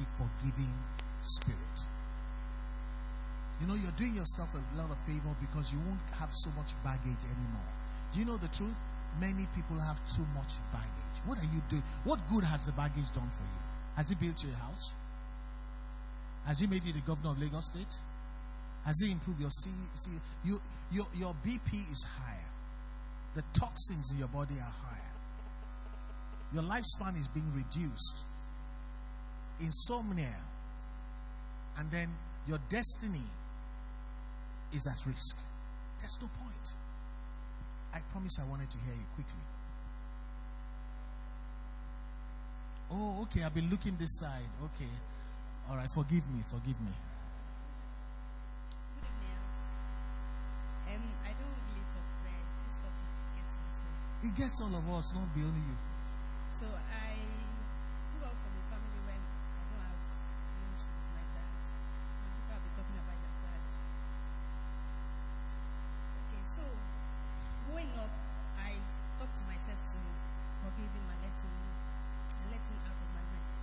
a 0.00 0.04
forgiving 0.18 0.74
spirit? 1.20 1.91
You 3.62 3.68
know, 3.68 3.74
you're 3.78 3.94
doing 3.94 4.16
yourself 4.16 4.50
a 4.58 4.76
lot 4.76 4.90
of 4.90 4.98
favor 5.06 5.30
because 5.38 5.72
you 5.72 5.78
won't 5.86 6.02
have 6.18 6.34
so 6.34 6.50
much 6.58 6.74
baggage 6.82 7.22
anymore. 7.22 7.70
Do 8.10 8.18
you 8.18 8.26
know 8.26 8.36
the 8.36 8.48
truth? 8.48 8.74
Many 9.20 9.46
people 9.54 9.78
have 9.78 10.02
too 10.10 10.26
much 10.34 10.58
baggage. 10.74 11.16
What 11.26 11.38
are 11.38 11.46
you 11.46 11.62
doing? 11.68 11.84
What 12.02 12.18
good 12.26 12.42
has 12.42 12.66
the 12.66 12.72
baggage 12.72 13.06
done 13.14 13.30
for 13.30 13.46
you? 13.46 13.62
Has 13.94 14.10
it 14.10 14.18
built 14.18 14.42
your 14.42 14.54
house? 14.54 14.94
Has 16.44 16.60
it 16.60 16.70
made 16.70 16.82
you 16.82 16.92
the 16.92 17.06
governor 17.06 17.30
of 17.30 17.38
Lagos 17.38 17.68
State? 17.68 17.94
Has 18.84 19.00
it 19.00 19.12
improved 19.12 19.40
your 19.40 19.50
C, 19.50 19.70
C 19.94 20.10
you, 20.44 20.58
your, 20.90 21.06
your 21.14 21.36
BP 21.46 21.70
is 21.92 22.04
higher. 22.18 22.50
The 23.36 23.44
toxins 23.54 24.10
in 24.10 24.18
your 24.18 24.28
body 24.28 24.56
are 24.58 24.74
higher. 24.82 25.14
Your 26.52 26.64
lifespan 26.64 27.14
is 27.14 27.28
being 27.28 27.46
reduced. 27.54 28.26
insomnia, 29.60 30.34
and 31.78 31.88
then 31.92 32.08
your 32.48 32.58
destiny 32.68 33.22
is 34.72 34.86
at 34.86 34.98
risk. 35.06 35.36
There's 36.00 36.18
no 36.20 36.28
point. 36.40 36.74
I 37.94 38.00
promise 38.10 38.38
I 38.40 38.48
wanted 38.48 38.70
to 38.70 38.78
hear 38.78 38.94
you 38.94 39.06
quickly. 39.14 39.44
Oh, 42.92 43.22
okay, 43.24 43.42
I've 43.42 43.54
been 43.54 43.70
looking 43.70 43.96
this 43.96 44.18
side. 44.20 44.48
Okay. 44.72 44.92
All 45.70 45.76
right, 45.76 45.88
forgive 45.94 46.28
me, 46.28 46.44
forgive 46.44 46.76
me. 46.80 46.92
Good 49.00 49.16
evening. 49.16 49.40
Um, 50.92 51.04
I 51.24 51.32
don't 51.32 51.56
really 51.56 51.86
talk 51.88 52.04
where 52.20 52.44
this 52.68 52.76
topic 52.84 53.08
gets 53.36 53.56
me. 53.56 54.28
It 54.28 54.34
gets 54.36 54.60
all 54.60 54.74
of 54.76 54.84
us, 54.92 55.14
not 55.16 55.24
be 55.32 55.40
only 55.40 55.64
you. 55.64 55.76
So 56.52 56.68
I 56.68 57.16
grew 58.12 58.28
up 58.28 58.36
from 58.36 58.52
a 58.60 58.64
family 58.68 59.00
when 59.08 59.20
I 59.24 59.62
don't 59.72 59.88
have 59.88 59.96
no 59.96 60.68
issues 60.76 60.92
with 60.92 61.16
my 61.16 61.24
dad. 61.32 61.64
And 61.64 62.28
people 62.28 62.52
have 62.52 62.60
been 62.60 62.76
talking 62.76 62.98
about 63.00 63.16
your 63.24 63.32
dad. 63.40 63.64
Okay, 66.28 66.44
so 66.44 66.64
growing 67.72 67.88
up, 67.96 68.12
I 68.60 68.76
talked 69.82 69.98
to 69.98 69.98
to 69.98 70.62
forgive 70.62 70.94
him 70.94 71.10
and 71.10 71.18
let 71.26 71.34
him 71.42 71.50
and 72.38 72.46
let 72.54 72.62
him 72.62 72.78
out 72.86 72.94
of 72.94 73.08
my 73.18 73.24
mind. 73.34 73.58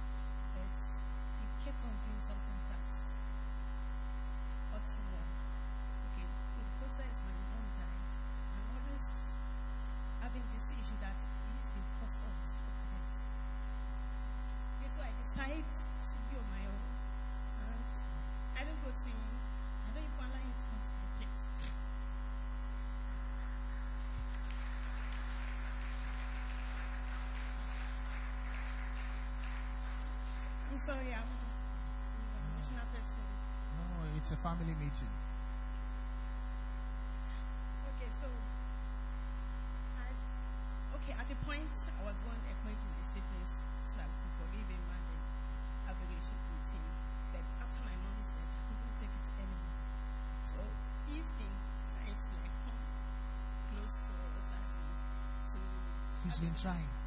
But 0.52 0.68
he 0.68 1.48
kept 1.64 1.80
on 1.88 1.96
doing 2.04 2.20
something 2.20 2.60
that's 2.68 3.24
hurt 4.68 4.84
me 4.84 5.04
more. 5.16 5.32
Okay, 6.12 6.28
in 6.28 6.60
the 6.60 6.76
process, 6.84 7.24
my 7.24 7.32
mom 7.56 7.72
died. 7.80 8.12
I'm 8.52 8.68
always 8.68 9.32
having 10.20 10.44
this 10.52 10.76
issue 10.76 11.00
that 11.00 11.16
he's 11.16 11.68
the 11.72 11.82
cause 12.04 12.20
of 12.20 12.36
his 12.36 12.52
death. 12.52 13.32
Okay, 14.76 14.92
so 14.92 15.00
I 15.00 15.12
decided 15.24 15.72
to 15.72 16.16
be 16.28 16.36
on 16.36 16.48
my 16.52 16.68
own. 16.68 16.84
And 17.64 17.96
I 18.60 18.68
don't 18.68 18.82
go 18.84 18.92
to 18.92 19.08
him. 19.08 19.24
I 19.88 19.96
don't 19.96 20.04
even 20.04 20.20
allow 20.20 20.36
him 20.36 20.52
to 20.52 20.66
come 20.68 20.84
to 20.84 20.92
my 21.00 21.08
place. 21.16 21.48
I'm 30.40 30.68
sorry, 30.80 31.12
I'm 31.12 31.28
an 31.28 31.44
emotional 32.56 32.88
person. 32.96 33.28
No, 33.76 33.84
it's 34.16 34.32
a 34.32 34.40
family 34.40 34.72
meeting. 34.80 35.12
Okay, 37.92 38.08
so 38.08 38.32
I 40.00 40.08
okay 41.04 41.14
at 41.20 41.28
the 41.28 41.36
point 41.44 41.68
I 41.68 42.02
was 42.08 42.16
going 42.24 42.32
one 42.32 42.48
encouraging 42.48 42.96
my 42.96 43.04
siblings 43.04 43.52
so 43.84 44.00
that 44.00 44.08
we 44.08 44.16
could 44.24 44.36
forgive 44.40 44.68
him 44.72 44.84
and 44.88 45.04
then 45.04 45.22
have 45.92 46.00
a 46.00 46.06
relationship 46.08 46.48
with 46.48 46.72
him. 46.72 46.86
But 47.36 47.44
after 47.60 47.84
my 47.84 47.96
mom's 48.00 48.32
death, 48.32 48.48
I 48.48 48.62
couldn't 48.72 48.96
take 49.04 49.12
it 49.20 49.28
anymore. 49.36 49.76
So 50.48 50.64
he's 51.12 51.28
been 51.36 51.56
trying 51.92 52.16
to 52.16 52.30
like 52.40 52.56
come 52.64 52.80
close 53.76 53.94
to 54.00 54.12
us 54.16 54.48
as 54.48 54.72
in 54.80 54.88
to 55.44 55.60
He's 56.24 56.40
been 56.40 56.56
trying. 56.56 56.99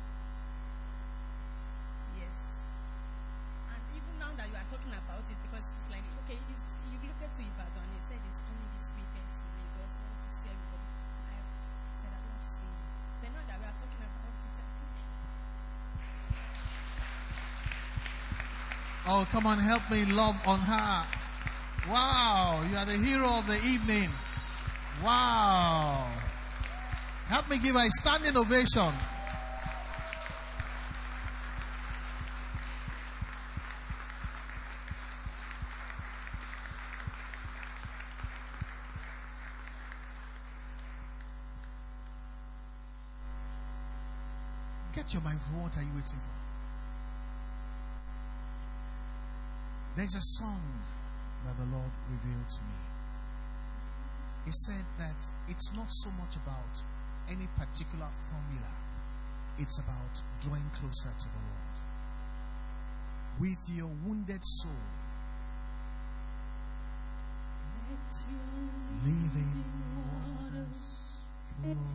Come 19.33 19.47
on, 19.47 19.59
help 19.59 19.91
me 19.91 20.05
love 20.13 20.37
on 20.47 20.61
her. 20.61 21.07
Wow, 21.91 22.63
you 22.71 22.77
are 22.77 22.85
the 22.85 22.99
hero 22.99 23.39
of 23.39 23.47
the 23.47 23.57
evening. 23.67 24.11
Wow. 25.03 26.07
Help 27.29 27.49
me 27.49 27.57
give 27.57 27.75
her 27.75 27.87
a 27.87 27.91
standing 27.91 28.37
ovation. 28.37 28.93
Get 44.95 45.15
your 45.15 45.23
microphone. 45.23 45.63
What 45.63 45.77
are 45.79 45.81
you 45.81 45.89
waiting 45.95 46.05
for? 46.05 46.32
There's 50.03 50.17
a 50.17 50.43
song 50.43 50.61
that 51.47 51.57
the 51.59 51.77
Lord 51.77 51.93
revealed 52.11 52.51
to 52.51 52.61
me. 52.63 52.81
He 54.47 54.51
said 54.51 54.85
that 54.99 55.31
it's 55.47 55.73
not 55.77 55.87
so 55.89 56.11
much 56.19 56.35
about 56.43 56.75
any 57.31 57.47
particular 57.57 58.09
formula, 58.27 58.75
it's 59.59 59.79
about 59.79 60.21
drawing 60.41 60.69
closer 60.75 61.07
to 61.07 61.29
the 61.31 61.39
Lord. 61.39 61.77
With 63.39 63.63
your 63.77 63.91
wounded 64.05 64.43
soul, 64.43 64.73
living 69.05 69.65
waters 70.11 70.83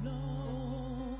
flow 0.01 1.17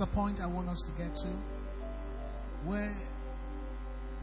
the 0.00 0.06
point 0.06 0.40
I 0.40 0.46
want 0.46 0.66
us 0.70 0.80
to 0.86 1.02
get 1.02 1.14
to 1.14 1.28
where 2.64 2.90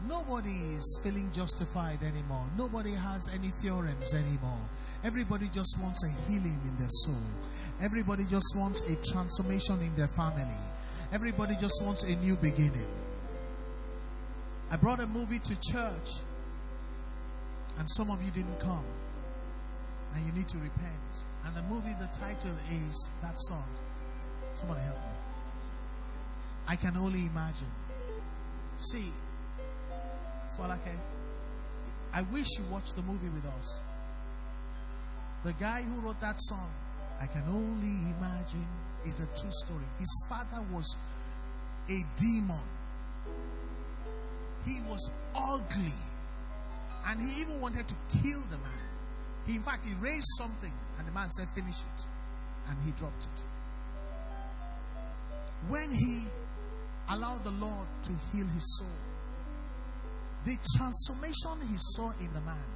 nobody 0.08 0.50
is 0.50 1.00
feeling 1.04 1.30
justified 1.32 2.02
anymore. 2.02 2.44
Nobody 2.58 2.90
has 2.90 3.28
any 3.32 3.48
theorems 3.62 4.12
anymore. 4.12 4.58
Everybody 5.04 5.48
just 5.54 5.78
wants 5.80 6.02
a 6.02 6.08
healing 6.28 6.58
in 6.64 6.76
their 6.78 6.88
soul. 6.90 7.22
Everybody 7.80 8.24
just 8.28 8.56
wants 8.56 8.80
a 8.80 8.96
transformation 9.12 9.80
in 9.80 9.94
their 9.94 10.08
family. 10.08 10.58
Everybody 11.12 11.54
just 11.60 11.80
wants 11.84 12.02
a 12.02 12.16
new 12.16 12.34
beginning. 12.34 12.88
I 14.72 14.76
brought 14.76 14.98
a 14.98 15.06
movie 15.06 15.38
to 15.38 15.60
church, 15.60 16.08
and 17.78 17.88
some 17.90 18.10
of 18.10 18.20
you 18.24 18.32
didn't 18.32 18.58
come, 18.58 18.84
and 20.14 20.26
you 20.26 20.32
need 20.32 20.48
to 20.48 20.58
repent. 20.58 21.22
And 21.46 21.54
the 21.54 21.62
movie, 21.62 21.94
the 22.00 22.08
title 22.18 22.56
is 22.72 23.10
that 23.22 23.34
song. 23.38 23.64
Somebody 24.54 24.80
help 24.80 24.96
me. 24.96 25.07
I 26.68 26.76
can 26.76 26.96
only 26.98 27.26
imagine. 27.26 27.72
See, 28.76 29.10
Folake, 30.56 30.94
I 32.12 32.22
wish 32.22 32.46
you 32.58 32.64
watched 32.70 32.94
the 32.94 33.02
movie 33.02 33.30
with 33.30 33.46
us. 33.58 33.80
The 35.44 35.54
guy 35.54 35.82
who 35.82 36.02
wrote 36.02 36.20
that 36.20 36.36
song, 36.38 36.70
I 37.20 37.26
can 37.26 37.42
only 37.48 38.12
imagine, 38.18 38.66
is 39.06 39.20
a 39.20 39.26
true 39.40 39.50
story. 39.64 39.84
His 39.98 40.26
father 40.28 40.62
was 40.70 40.96
a 41.88 42.04
demon. 42.18 42.60
He 44.66 44.80
was 44.90 45.10
ugly. 45.34 45.94
And 47.06 47.22
he 47.22 47.40
even 47.40 47.60
wanted 47.62 47.88
to 47.88 47.94
kill 48.22 48.40
the 48.50 48.58
man. 48.58 48.82
He, 49.46 49.54
in 49.56 49.62
fact, 49.62 49.84
he 49.84 49.94
raised 49.94 50.26
something, 50.36 50.72
and 50.98 51.08
the 51.08 51.12
man 51.12 51.30
said, 51.30 51.48
Finish 51.48 51.80
it. 51.80 52.04
And 52.68 52.76
he 52.84 52.90
dropped 52.92 53.24
it. 53.24 53.42
When 55.68 55.90
he 55.90 56.24
allowed 57.10 57.44
the 57.44 57.50
Lord 57.52 57.86
to 58.02 58.12
heal 58.32 58.46
his 58.46 58.78
soul, 58.78 58.98
the 60.44 60.56
transformation 60.76 61.68
he 61.68 61.76
saw 61.78 62.10
in 62.20 62.32
the 62.32 62.40
man, 62.40 62.66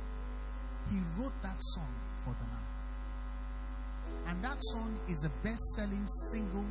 he 0.91 0.99
wrote 1.19 1.33
that 1.43 1.57
song 1.59 1.95
for 2.25 2.31
the 2.31 2.47
man. 2.47 2.63
And 4.29 4.45
that 4.45 4.57
song 4.59 4.99
is 5.09 5.19
the 5.21 5.31
best 5.43 5.63
selling 5.75 6.07
single 6.31 6.65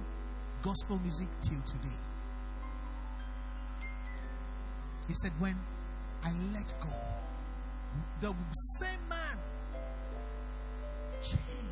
gospel 0.61 0.99
music 1.03 1.27
till 1.41 1.61
today. 1.61 1.99
He 5.07 5.13
said, 5.13 5.31
When 5.39 5.55
I 6.23 6.31
let 6.53 6.73
go, 6.81 6.89
the 8.21 8.33
same 8.79 9.09
man 9.09 9.37
changed. 11.21 11.70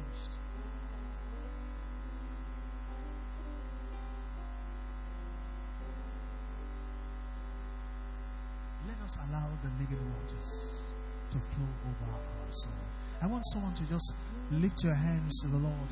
Let 8.99 9.05
us 9.05 9.17
allow 9.29 9.47
the 9.63 9.69
living 9.79 10.11
waters 10.13 10.83
to 11.31 11.37
flow 11.37 11.65
over 11.87 12.11
our 12.11 12.51
soul. 12.51 12.73
I 13.21 13.27
want 13.27 13.43
someone 13.53 13.73
to 13.75 13.87
just 13.87 14.13
lift 14.51 14.83
your 14.83 14.93
hands 14.93 15.39
to 15.41 15.47
the 15.47 15.57
Lord. 15.57 15.89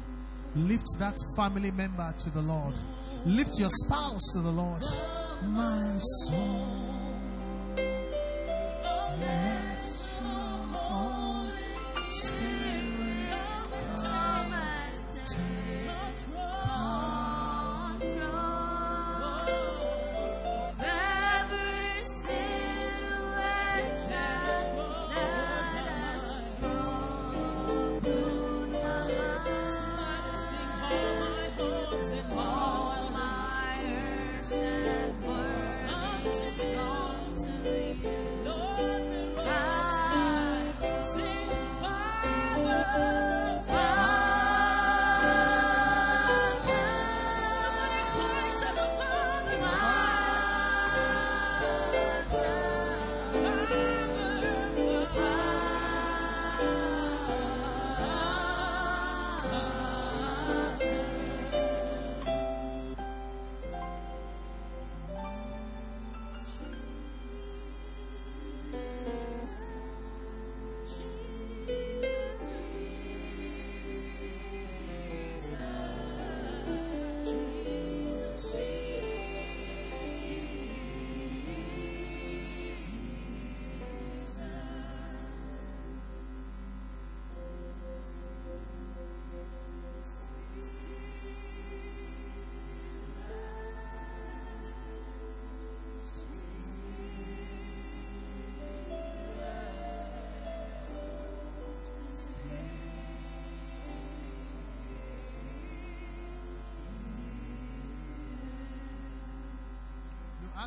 Lift 0.56 0.86
that 1.00 1.16
family 1.38 1.72
member 1.72 2.14
to 2.20 2.30
the 2.32 2.42
Lord. 2.42 2.76
Lift 3.26 3.60
your 3.60 3.70
spouse 3.86 4.22
to 4.34 4.40
the 4.40 4.50
Lord. 4.50 4.82
My 5.44 5.98
soul. 6.28 6.97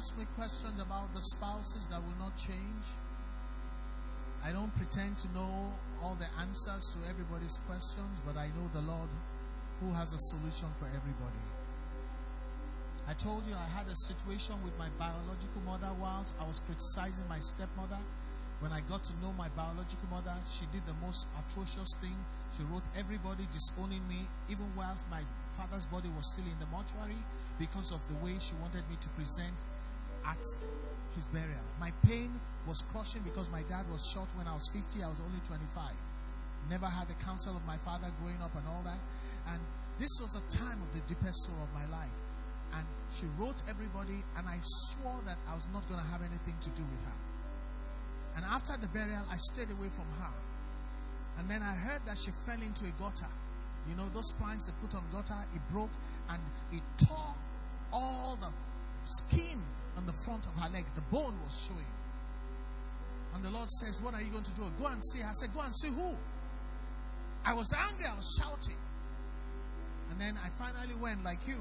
Ask 0.00 0.16
me 0.16 0.24
questions 0.32 0.80
about 0.80 1.12
the 1.12 1.20
spouses 1.20 1.84
that 1.92 2.00
will 2.00 2.16
not 2.16 2.32
change. 2.32 2.86
I 4.40 4.48
don't 4.48 4.72
pretend 4.72 5.20
to 5.20 5.28
know 5.36 5.76
all 6.00 6.16
the 6.16 6.24
answers 6.40 6.96
to 6.96 6.98
everybody's 7.04 7.60
questions, 7.68 8.16
but 8.24 8.32
I 8.40 8.48
know 8.56 8.64
the 8.72 8.80
Lord 8.88 9.12
who 9.84 9.92
has 9.92 10.16
a 10.16 10.20
solution 10.32 10.72
for 10.80 10.88
everybody. 10.88 11.44
I 13.04 13.12
told 13.12 13.44
you 13.44 13.52
I 13.52 13.68
had 13.76 13.92
a 13.92 13.96
situation 14.08 14.56
with 14.64 14.72
my 14.80 14.88
biological 14.96 15.60
mother 15.68 15.92
whilst 16.00 16.32
I 16.40 16.48
was 16.48 16.64
criticizing 16.64 17.28
my 17.28 17.44
stepmother. 17.44 18.00
When 18.64 18.72
I 18.72 18.80
got 18.88 19.04
to 19.04 19.12
know 19.20 19.36
my 19.36 19.52
biological 19.52 20.08
mother, 20.08 20.32
she 20.48 20.64
did 20.72 20.80
the 20.88 20.96
most 21.04 21.28
atrocious 21.44 21.92
thing. 22.00 22.16
She 22.56 22.64
wrote 22.72 22.88
everybody 22.96 23.44
disowning 23.52 24.00
me, 24.08 24.24
even 24.48 24.64
whilst 24.72 25.04
my 25.12 25.20
father's 25.52 25.84
body 25.92 26.08
was 26.16 26.24
still 26.32 26.48
in 26.48 26.56
the 26.56 26.72
mortuary, 26.72 27.20
because 27.60 27.92
of 27.92 28.00
the 28.08 28.16
way 28.24 28.32
she 28.40 28.56
wanted 28.64 28.88
me 28.88 28.96
to 28.96 29.08
present 29.12 29.68
at 30.26 30.44
his 31.14 31.26
burial. 31.28 31.64
My 31.78 31.92
pain 32.06 32.30
was 32.66 32.82
crushing 32.92 33.22
because 33.22 33.50
my 33.50 33.62
dad 33.68 33.88
was 33.90 34.04
shot 34.12 34.28
when 34.36 34.46
I 34.46 34.54
was 34.54 34.68
50, 34.72 35.02
I 35.02 35.08
was 35.08 35.20
only 35.20 35.40
25. 35.46 35.60
Never 36.68 36.86
had 36.86 37.08
the 37.08 37.18
counsel 37.24 37.56
of 37.56 37.64
my 37.66 37.76
father 37.78 38.08
growing 38.20 38.40
up 38.42 38.54
and 38.54 38.66
all 38.68 38.82
that. 38.84 39.00
And 39.48 39.60
this 39.98 40.12
was 40.20 40.36
a 40.36 40.44
time 40.52 40.78
of 40.82 40.88
the 40.92 41.00
deepest 41.08 41.34
sorrow 41.44 41.64
of 41.64 41.72
my 41.72 41.86
life. 41.90 42.16
And 42.76 42.86
she 43.10 43.26
wrote 43.40 43.60
everybody, 43.68 44.22
and 44.36 44.46
I 44.46 44.58
swore 44.62 45.20
that 45.26 45.38
I 45.50 45.54
was 45.54 45.66
not 45.72 45.88
going 45.88 45.98
to 45.98 46.06
have 46.06 46.22
anything 46.22 46.54
to 46.60 46.70
do 46.78 46.84
with 46.86 47.02
her. 47.04 47.18
And 48.36 48.44
after 48.44 48.76
the 48.78 48.86
burial, 48.88 49.24
I 49.30 49.36
stayed 49.36 49.70
away 49.70 49.88
from 49.90 50.06
her. 50.22 50.34
And 51.38 51.48
then 51.48 51.62
I 51.62 51.74
heard 51.74 52.04
that 52.06 52.18
she 52.18 52.30
fell 52.46 52.60
into 52.60 52.84
a 52.84 52.94
gutter. 53.02 53.32
You 53.88 53.96
know, 53.96 54.06
those 54.14 54.30
planks 54.38 54.66
they 54.66 54.74
put 54.80 54.94
on 54.94 55.02
gutter, 55.10 55.40
it 55.54 55.62
broke 55.72 55.90
and 56.28 56.38
it 56.70 56.82
tore 56.96 57.34
all 57.92 58.38
the 58.40 58.52
skin 59.04 59.58
on 59.96 60.06
the 60.06 60.12
front 60.12 60.46
of 60.46 60.54
her 60.62 60.68
leg. 60.72 60.84
The 60.94 61.06
bone 61.12 61.34
was 61.44 61.54
showing. 61.66 61.90
And 63.34 63.44
the 63.44 63.50
Lord 63.50 63.70
says, 63.70 64.02
What 64.02 64.14
are 64.14 64.22
you 64.22 64.30
going 64.30 64.44
to 64.44 64.54
do? 64.54 64.62
Go 64.80 64.86
and 64.86 65.02
see. 65.04 65.22
I 65.22 65.32
said, 65.32 65.54
Go 65.54 65.60
and 65.60 65.74
see 65.74 65.88
who? 65.88 66.16
I 67.44 67.54
was 67.54 67.72
angry, 67.72 68.06
I 68.06 68.14
was 68.14 68.28
shouting. 68.38 68.76
And 70.10 70.20
then 70.20 70.36
I 70.44 70.48
finally 70.58 70.94
went 71.00 71.24
like 71.24 71.46
you. 71.46 71.58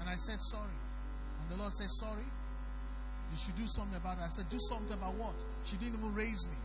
And 0.00 0.08
I 0.08 0.14
said, 0.14 0.38
Sorry. 0.52 0.78
And 1.40 1.46
the 1.50 1.60
Lord 1.60 1.72
said, 1.72 1.88
Sorry. 1.90 2.28
You 3.30 3.36
should 3.36 3.56
do 3.56 3.66
something 3.66 3.96
about 3.96 4.18
it. 4.18 4.24
I 4.24 4.28
said, 4.28 4.48
Do 4.48 4.58
something 4.68 4.92
about 4.92 5.14
what? 5.14 5.34
She 5.64 5.76
didn't 5.76 5.98
even 5.98 6.14
raise 6.14 6.46
me. 6.46 6.58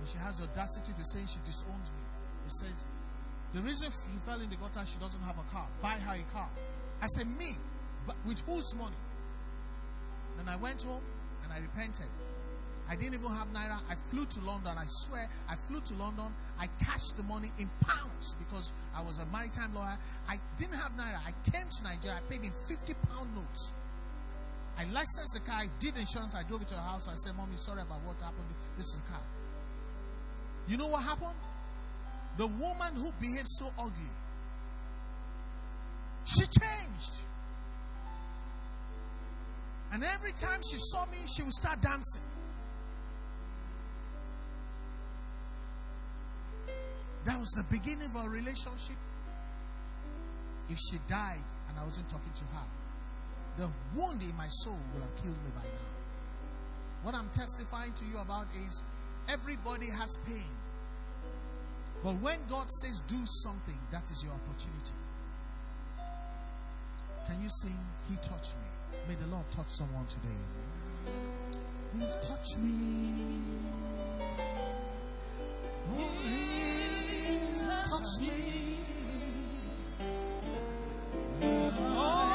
And 0.00 0.08
she 0.08 0.18
has 0.18 0.40
audacity 0.42 0.92
to 0.92 1.04
say 1.04 1.20
she 1.26 1.38
disowned 1.44 1.88
me. 1.88 2.02
He 2.46 2.52
said, 2.60 2.76
The 3.54 3.60
reason 3.62 3.90
she 3.90 4.18
fell 4.26 4.40
in 4.40 4.50
the 4.50 4.56
gutter, 4.56 4.84
she 4.86 4.98
doesn't 4.98 5.22
have 5.22 5.38
a 5.38 5.46
car. 5.50 5.66
Buy 5.80 5.94
her 5.94 6.18
a 6.18 6.26
car. 6.34 6.48
I 7.00 7.06
said, 7.06 7.26
Me? 7.38 7.56
But 8.06 8.16
with 8.26 8.40
whose 8.46 8.74
money? 8.74 8.98
And 10.38 10.48
I 10.48 10.56
went 10.56 10.82
home 10.82 11.02
and 11.42 11.52
I 11.52 11.58
repented. 11.58 12.06
I 12.88 12.96
didn't 12.96 13.14
even 13.14 13.30
have 13.30 13.48
naira. 13.52 13.80
I 13.88 13.94
flew 13.94 14.26
to 14.26 14.40
London. 14.40 14.72
I 14.76 14.84
swear, 14.86 15.28
I 15.48 15.54
flew 15.54 15.80
to 15.80 15.94
London. 15.94 16.26
I 16.60 16.68
cashed 16.84 17.16
the 17.16 17.22
money 17.22 17.48
in 17.58 17.70
pounds 17.80 18.36
because 18.38 18.72
I 18.94 19.02
was 19.02 19.18
a 19.18 19.26
maritime 19.26 19.74
lawyer. 19.74 19.96
I 20.28 20.38
didn't 20.58 20.74
have 20.74 20.92
naira. 20.92 21.18
I 21.26 21.32
came 21.50 21.66
to 21.66 21.82
Nigeria. 21.84 22.18
I 22.18 22.30
paid 22.30 22.44
in 22.44 22.52
50 22.68 22.94
pound 23.08 23.34
notes. 23.34 23.72
I 24.76 24.84
licensed 24.92 25.34
the 25.34 25.40
car. 25.40 25.60
I 25.62 25.68
did 25.78 25.96
insurance. 25.96 26.34
I 26.34 26.42
drove 26.42 26.62
it 26.62 26.68
to 26.68 26.74
her 26.74 26.82
house. 26.82 27.08
I 27.08 27.14
said, 27.14 27.36
Mommy, 27.36 27.56
sorry 27.56 27.82
about 27.82 28.02
what 28.04 28.20
happened. 28.20 28.46
This 28.76 28.86
is 28.86 29.00
the 29.00 29.12
car. 29.12 29.22
You 30.68 30.76
know 30.76 30.88
what 30.88 31.02
happened? 31.02 31.38
The 32.36 32.46
woman 32.46 32.96
who 32.96 33.12
behaved 33.20 33.46
so 33.46 33.66
ugly, 33.78 34.10
she 36.24 36.42
changed. 36.42 37.14
And 39.92 40.02
every 40.02 40.32
time 40.32 40.60
she 40.68 40.76
saw 40.78 41.06
me, 41.06 41.18
she 41.34 41.42
would 41.42 41.52
start 41.52 41.80
dancing. 41.80 42.22
That 47.24 47.38
was 47.38 47.50
the 47.50 47.64
beginning 47.64 48.06
of 48.06 48.16
our 48.16 48.28
relationship. 48.28 48.96
If 50.68 50.78
she 50.90 50.98
died 51.08 51.44
and 51.68 51.78
I 51.78 51.84
wasn't 51.84 52.08
talking 52.08 52.32
to 52.34 52.44
her, 52.44 52.66
the 53.56 53.70
wound 53.94 54.22
in 54.22 54.36
my 54.36 54.48
soul 54.48 54.78
would 54.92 55.02
have 55.02 55.14
killed 55.22 55.36
me 55.44 55.50
by 55.54 55.62
now. 55.62 55.94
What 57.02 57.14
I'm 57.14 57.28
testifying 57.28 57.92
to 57.92 58.04
you 58.06 58.18
about 58.18 58.46
is 58.66 58.82
everybody 59.28 59.86
has 59.86 60.16
pain. 60.26 60.50
But 62.02 62.14
when 62.20 62.38
God 62.50 62.70
says 62.70 63.00
do 63.08 63.20
something, 63.24 63.78
that 63.90 64.10
is 64.10 64.22
your 64.22 64.32
opportunity. 64.32 64.98
Can 67.26 67.42
you 67.42 67.48
sing, 67.48 67.78
He 68.10 68.16
touched 68.16 68.56
me? 68.56 68.73
May 69.06 69.14
the 69.16 69.26
Lord 69.26 69.44
touch 69.50 69.68
someone 69.68 70.06
today. 70.06 70.40
He 71.98 72.06
touched 72.26 72.58
me. 72.58 73.38
Oh, 75.90 76.10
he 76.22 76.40
touched 77.84 78.20
me. 78.20 78.76
Oh, 81.42 82.34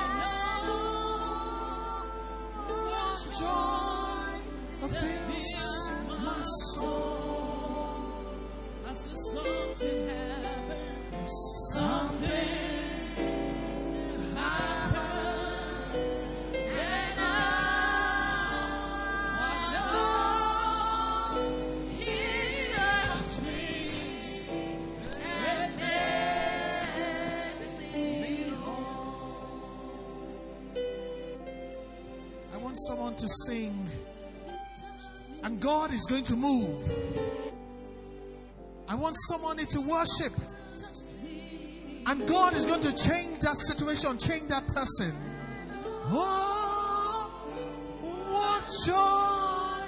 someone 32.88 33.16
to 33.16 33.28
sing, 33.46 33.90
and 35.44 35.60
God 35.60 35.94
is 35.94 36.06
going 36.06 36.24
to 36.26 36.36
move. 36.36 36.90
I 38.88 38.96
want 38.96 39.16
somebody 39.28 39.66
to 39.66 39.82
worship, 39.82 40.34
and 42.06 42.28
God 42.28 42.54
is 42.54 42.66
going 42.66 42.82
to 42.82 42.96
change 42.96 43.40
that 43.40 43.56
situation, 43.56 44.18
change 44.18 44.48
that 44.50 44.68
person. 44.68 45.14
Oh, 46.12 47.30
what 48.02 48.66
joy 48.86 49.86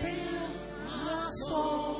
fills 0.00 0.72
my 1.04 1.28
soul. 1.48 1.96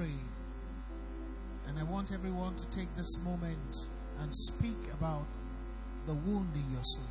Pray. 0.00 0.08
And 1.68 1.78
I 1.78 1.82
want 1.82 2.10
everyone 2.12 2.56
to 2.56 2.66
take 2.70 2.88
this 2.96 3.18
moment 3.22 3.76
and 4.20 4.34
speak 4.34 4.78
about 4.94 5.26
the 6.06 6.14
wound 6.14 6.48
in 6.54 6.72
your 6.72 6.82
soul. 6.82 7.04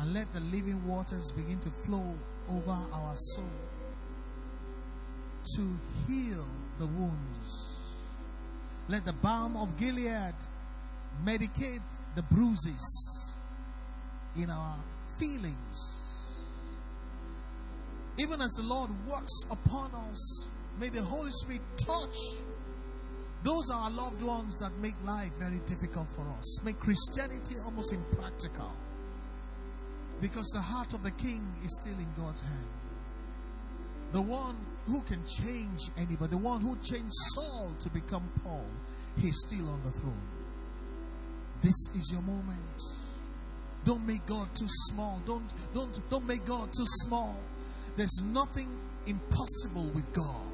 And 0.00 0.14
let 0.14 0.32
the 0.32 0.40
living 0.40 0.86
waters 0.86 1.30
begin 1.36 1.60
to 1.60 1.70
flow 1.70 2.14
over 2.50 2.78
our 2.94 3.12
soul 3.14 3.44
to 5.56 5.62
heal 6.08 6.46
the 6.78 6.86
wounds. 6.86 7.78
Let 8.88 9.04
the 9.04 9.12
balm 9.12 9.56
of 9.56 9.78
Gilead 9.78 10.34
medicate 11.24 11.82
the 12.14 12.22
bruises 12.22 13.36
in 14.34 14.48
our 14.48 14.76
feelings. 15.18 15.76
Even 18.16 18.40
as 18.40 18.52
the 18.52 18.62
Lord 18.62 18.90
works 19.06 19.44
upon 19.50 19.90
us, 19.94 20.46
may 20.80 20.88
the 20.88 21.02
Holy 21.02 21.30
Spirit 21.30 21.62
touch 21.78 22.16
those 23.42 23.70
are 23.70 23.82
our 23.82 23.90
loved 23.90 24.22
ones 24.22 24.58
that 24.60 24.70
make 24.80 24.94
life 25.04 25.32
very 25.38 25.60
difficult 25.66 26.06
for 26.14 26.22
us, 26.38 26.62
make 26.62 26.78
Christianity 26.78 27.56
almost 27.64 27.92
impractical. 27.92 28.72
Because 30.20 30.46
the 30.54 30.60
heart 30.60 30.94
of 30.94 31.02
the 31.02 31.10
king 31.12 31.42
is 31.64 31.80
still 31.80 31.98
in 31.98 32.06
God's 32.16 32.42
hand. 32.42 32.66
The 34.12 34.22
one 34.22 34.54
who 34.86 35.00
can 35.02 35.20
change 35.26 35.80
anybody, 35.96 36.30
the 36.30 36.38
one 36.38 36.60
who 36.60 36.76
changed 36.76 37.12
Saul 37.34 37.72
to 37.80 37.90
become 37.90 38.30
Paul, 38.44 38.66
he's 39.18 39.36
still 39.48 39.68
on 39.68 39.82
the 39.82 39.90
throne. 39.90 40.28
This 41.62 41.88
is 41.96 42.10
your 42.12 42.22
moment. 42.22 42.82
Don't 43.84 44.06
make 44.06 44.24
God 44.26 44.46
too 44.54 44.68
small. 44.68 45.20
Don't 45.26 45.52
don't 45.74 45.98
don't 46.10 46.26
make 46.26 46.44
God 46.44 46.66
too 46.66 46.86
small. 47.06 47.40
There's 47.96 48.22
nothing 48.32 48.68
impossible 49.06 49.90
with 49.92 50.12
God. 50.12 50.51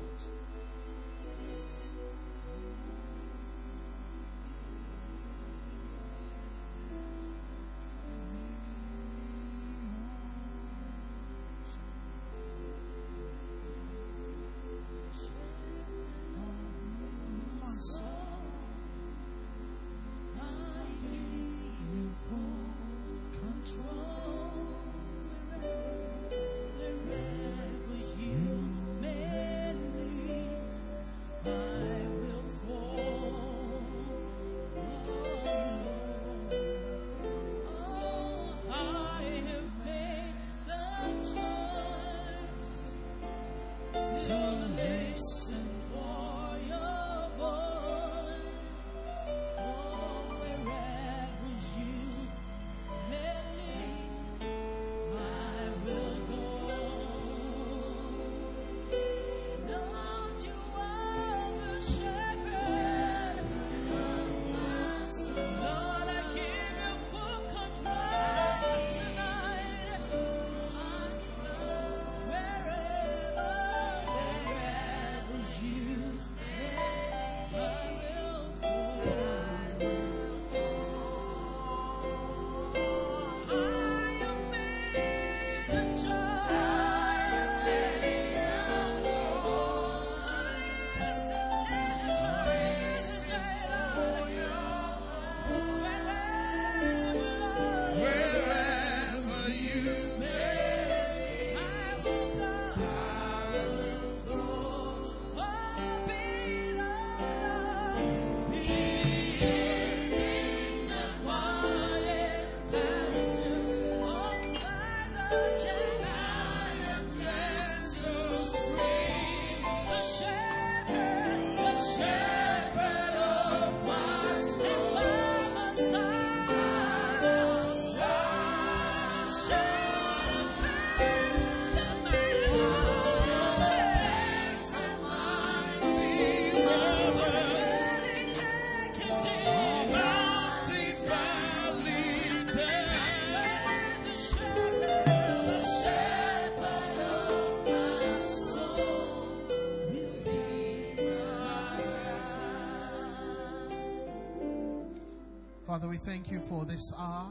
Thank 156.08 156.30
you 156.30 156.40
for 156.40 156.64
this 156.64 156.90
hour. 156.98 157.30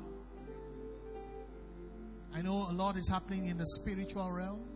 I 2.32 2.44
know 2.44 2.68
a 2.70 2.74
lot 2.74 2.96
is 2.96 3.08
happening 3.08 3.48
in 3.48 3.58
the 3.58 3.66
spiritual 3.66 4.32
realm. 4.32 4.70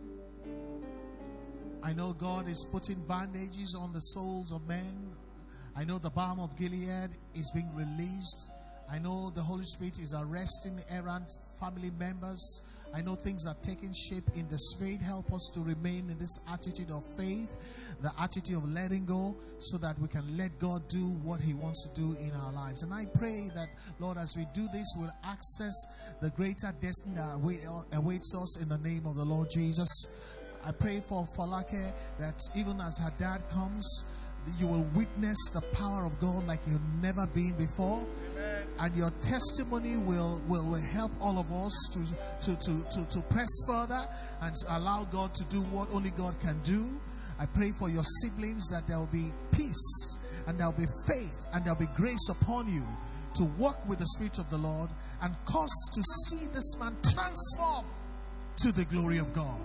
I 1.84 1.92
know 1.92 2.12
God 2.12 2.48
is 2.48 2.66
putting 2.72 3.00
bandages 3.06 3.76
on 3.78 3.92
the 3.92 4.00
souls 4.00 4.50
of 4.50 4.66
men. 4.66 5.14
I 5.76 5.84
know 5.84 5.98
the 5.98 6.10
balm 6.10 6.40
of 6.40 6.58
Gilead 6.58 7.10
is 7.36 7.48
being 7.54 7.72
released. 7.76 8.50
I 8.90 8.98
know 8.98 9.30
the 9.30 9.40
Holy 9.40 9.62
Spirit 9.62 10.00
is 10.00 10.12
arresting 10.18 10.80
errant 10.90 11.30
family 11.60 11.92
members. 11.96 12.62
I 12.94 13.00
know 13.00 13.14
things 13.14 13.46
are 13.46 13.56
taking 13.62 13.92
shape 13.92 14.28
in 14.34 14.48
the 14.48 14.58
Spirit. 14.58 15.00
Help 15.00 15.32
us 15.32 15.50
to 15.54 15.60
remain 15.60 16.10
in 16.10 16.18
this 16.18 16.38
attitude 16.52 16.90
of 16.90 17.04
faith, 17.16 17.56
the 18.02 18.12
attitude 18.20 18.56
of 18.56 18.70
letting 18.70 19.06
go, 19.06 19.34
so 19.58 19.78
that 19.78 19.98
we 19.98 20.08
can 20.08 20.36
let 20.36 20.58
God 20.58 20.86
do 20.88 21.06
what 21.22 21.40
He 21.40 21.54
wants 21.54 21.88
to 21.88 22.00
do 22.00 22.16
in 22.20 22.32
our 22.32 22.52
lives. 22.52 22.82
And 22.82 22.92
I 22.92 23.06
pray 23.06 23.48
that, 23.54 23.70
Lord, 23.98 24.18
as 24.18 24.36
we 24.36 24.46
do 24.54 24.68
this, 24.72 24.92
we'll 24.96 25.12
access 25.24 25.74
the 26.20 26.30
greater 26.30 26.72
destiny 26.80 27.14
that 27.14 27.38
awaits 27.92 28.36
us 28.36 28.60
in 28.60 28.68
the 28.68 28.78
name 28.78 29.06
of 29.06 29.16
the 29.16 29.24
Lord 29.24 29.48
Jesus. 29.50 30.06
I 30.64 30.70
pray 30.70 31.00
for 31.00 31.26
Folake 31.36 31.92
that 32.18 32.40
even 32.54 32.80
as 32.80 32.98
her 32.98 33.12
dad 33.18 33.42
comes, 33.48 34.04
you 34.58 34.66
will 34.66 34.86
witness 34.94 35.38
the 35.54 35.60
power 35.76 36.04
of 36.04 36.18
God 36.20 36.46
like 36.46 36.60
you've 36.66 36.80
never 37.02 37.26
been 37.26 37.52
before. 37.56 38.06
And 38.78 38.96
your 38.96 39.10
testimony 39.22 39.96
will, 39.96 40.40
will, 40.48 40.68
will 40.68 40.80
help 40.80 41.12
all 41.20 41.38
of 41.38 41.52
us 41.52 41.72
to, 41.92 42.50
to, 42.50 42.58
to, 42.58 42.90
to, 42.90 43.08
to 43.08 43.20
press 43.22 43.48
further 43.68 44.06
and 44.42 44.54
to 44.54 44.76
allow 44.76 45.04
God 45.04 45.34
to 45.34 45.44
do 45.44 45.62
what 45.64 45.88
only 45.92 46.10
God 46.10 46.38
can 46.40 46.58
do. 46.64 46.84
I 47.38 47.46
pray 47.46 47.72
for 47.72 47.88
your 47.88 48.04
siblings 48.22 48.68
that 48.68 48.86
there 48.86 48.98
will 48.98 49.06
be 49.06 49.32
peace 49.52 50.18
and 50.46 50.58
there 50.58 50.66
will 50.66 50.78
be 50.78 50.90
faith 51.06 51.46
and 51.52 51.64
there 51.64 51.74
will 51.74 51.86
be 51.86 51.92
grace 51.94 52.28
upon 52.28 52.72
you 52.72 52.86
to 53.34 53.44
walk 53.58 53.88
with 53.88 53.98
the 53.98 54.06
Spirit 54.06 54.38
of 54.38 54.50
the 54.50 54.58
Lord 54.58 54.90
and 55.22 55.34
cause 55.44 55.90
to 55.94 56.02
see 56.28 56.46
this 56.52 56.76
man 56.78 56.96
transform 57.02 57.86
to 58.56 58.72
the 58.72 58.84
glory 58.86 59.18
of 59.18 59.32
God. 59.32 59.60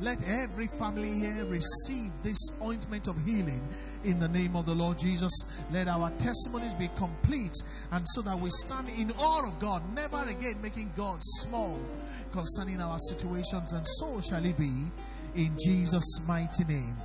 Let 0.00 0.22
every 0.28 0.68
family 0.68 1.10
here 1.10 1.44
receive 1.46 2.12
this 2.22 2.38
ointment 2.62 3.08
of 3.08 3.20
healing 3.24 3.60
in 4.04 4.20
the 4.20 4.28
name 4.28 4.54
of 4.54 4.64
the 4.64 4.74
Lord 4.74 4.96
Jesus. 4.96 5.32
Let 5.72 5.88
our 5.88 6.10
testimonies 6.18 6.74
be 6.74 6.88
complete 6.94 7.54
and 7.90 8.06
so 8.10 8.22
that 8.22 8.38
we 8.38 8.50
stand 8.50 8.88
in 8.96 9.10
awe 9.18 9.48
of 9.48 9.58
God, 9.58 9.82
never 9.94 10.22
again 10.28 10.54
making 10.62 10.92
God 10.96 11.18
small 11.20 11.80
concerning 12.32 12.80
our 12.80 12.98
situations, 13.08 13.72
and 13.72 13.86
so 13.86 14.20
shall 14.20 14.44
it 14.44 14.56
be 14.56 14.72
in 15.34 15.56
Jesus' 15.64 16.20
mighty 16.28 16.64
name. 16.64 16.96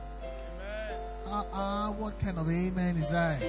Ah, 1.26 1.40
uh, 1.40 1.90
uh, 1.90 1.92
what 1.94 2.20
kind 2.20 2.38
of 2.38 2.48
amen 2.48 2.98
is 2.98 3.10
that? 3.10 3.42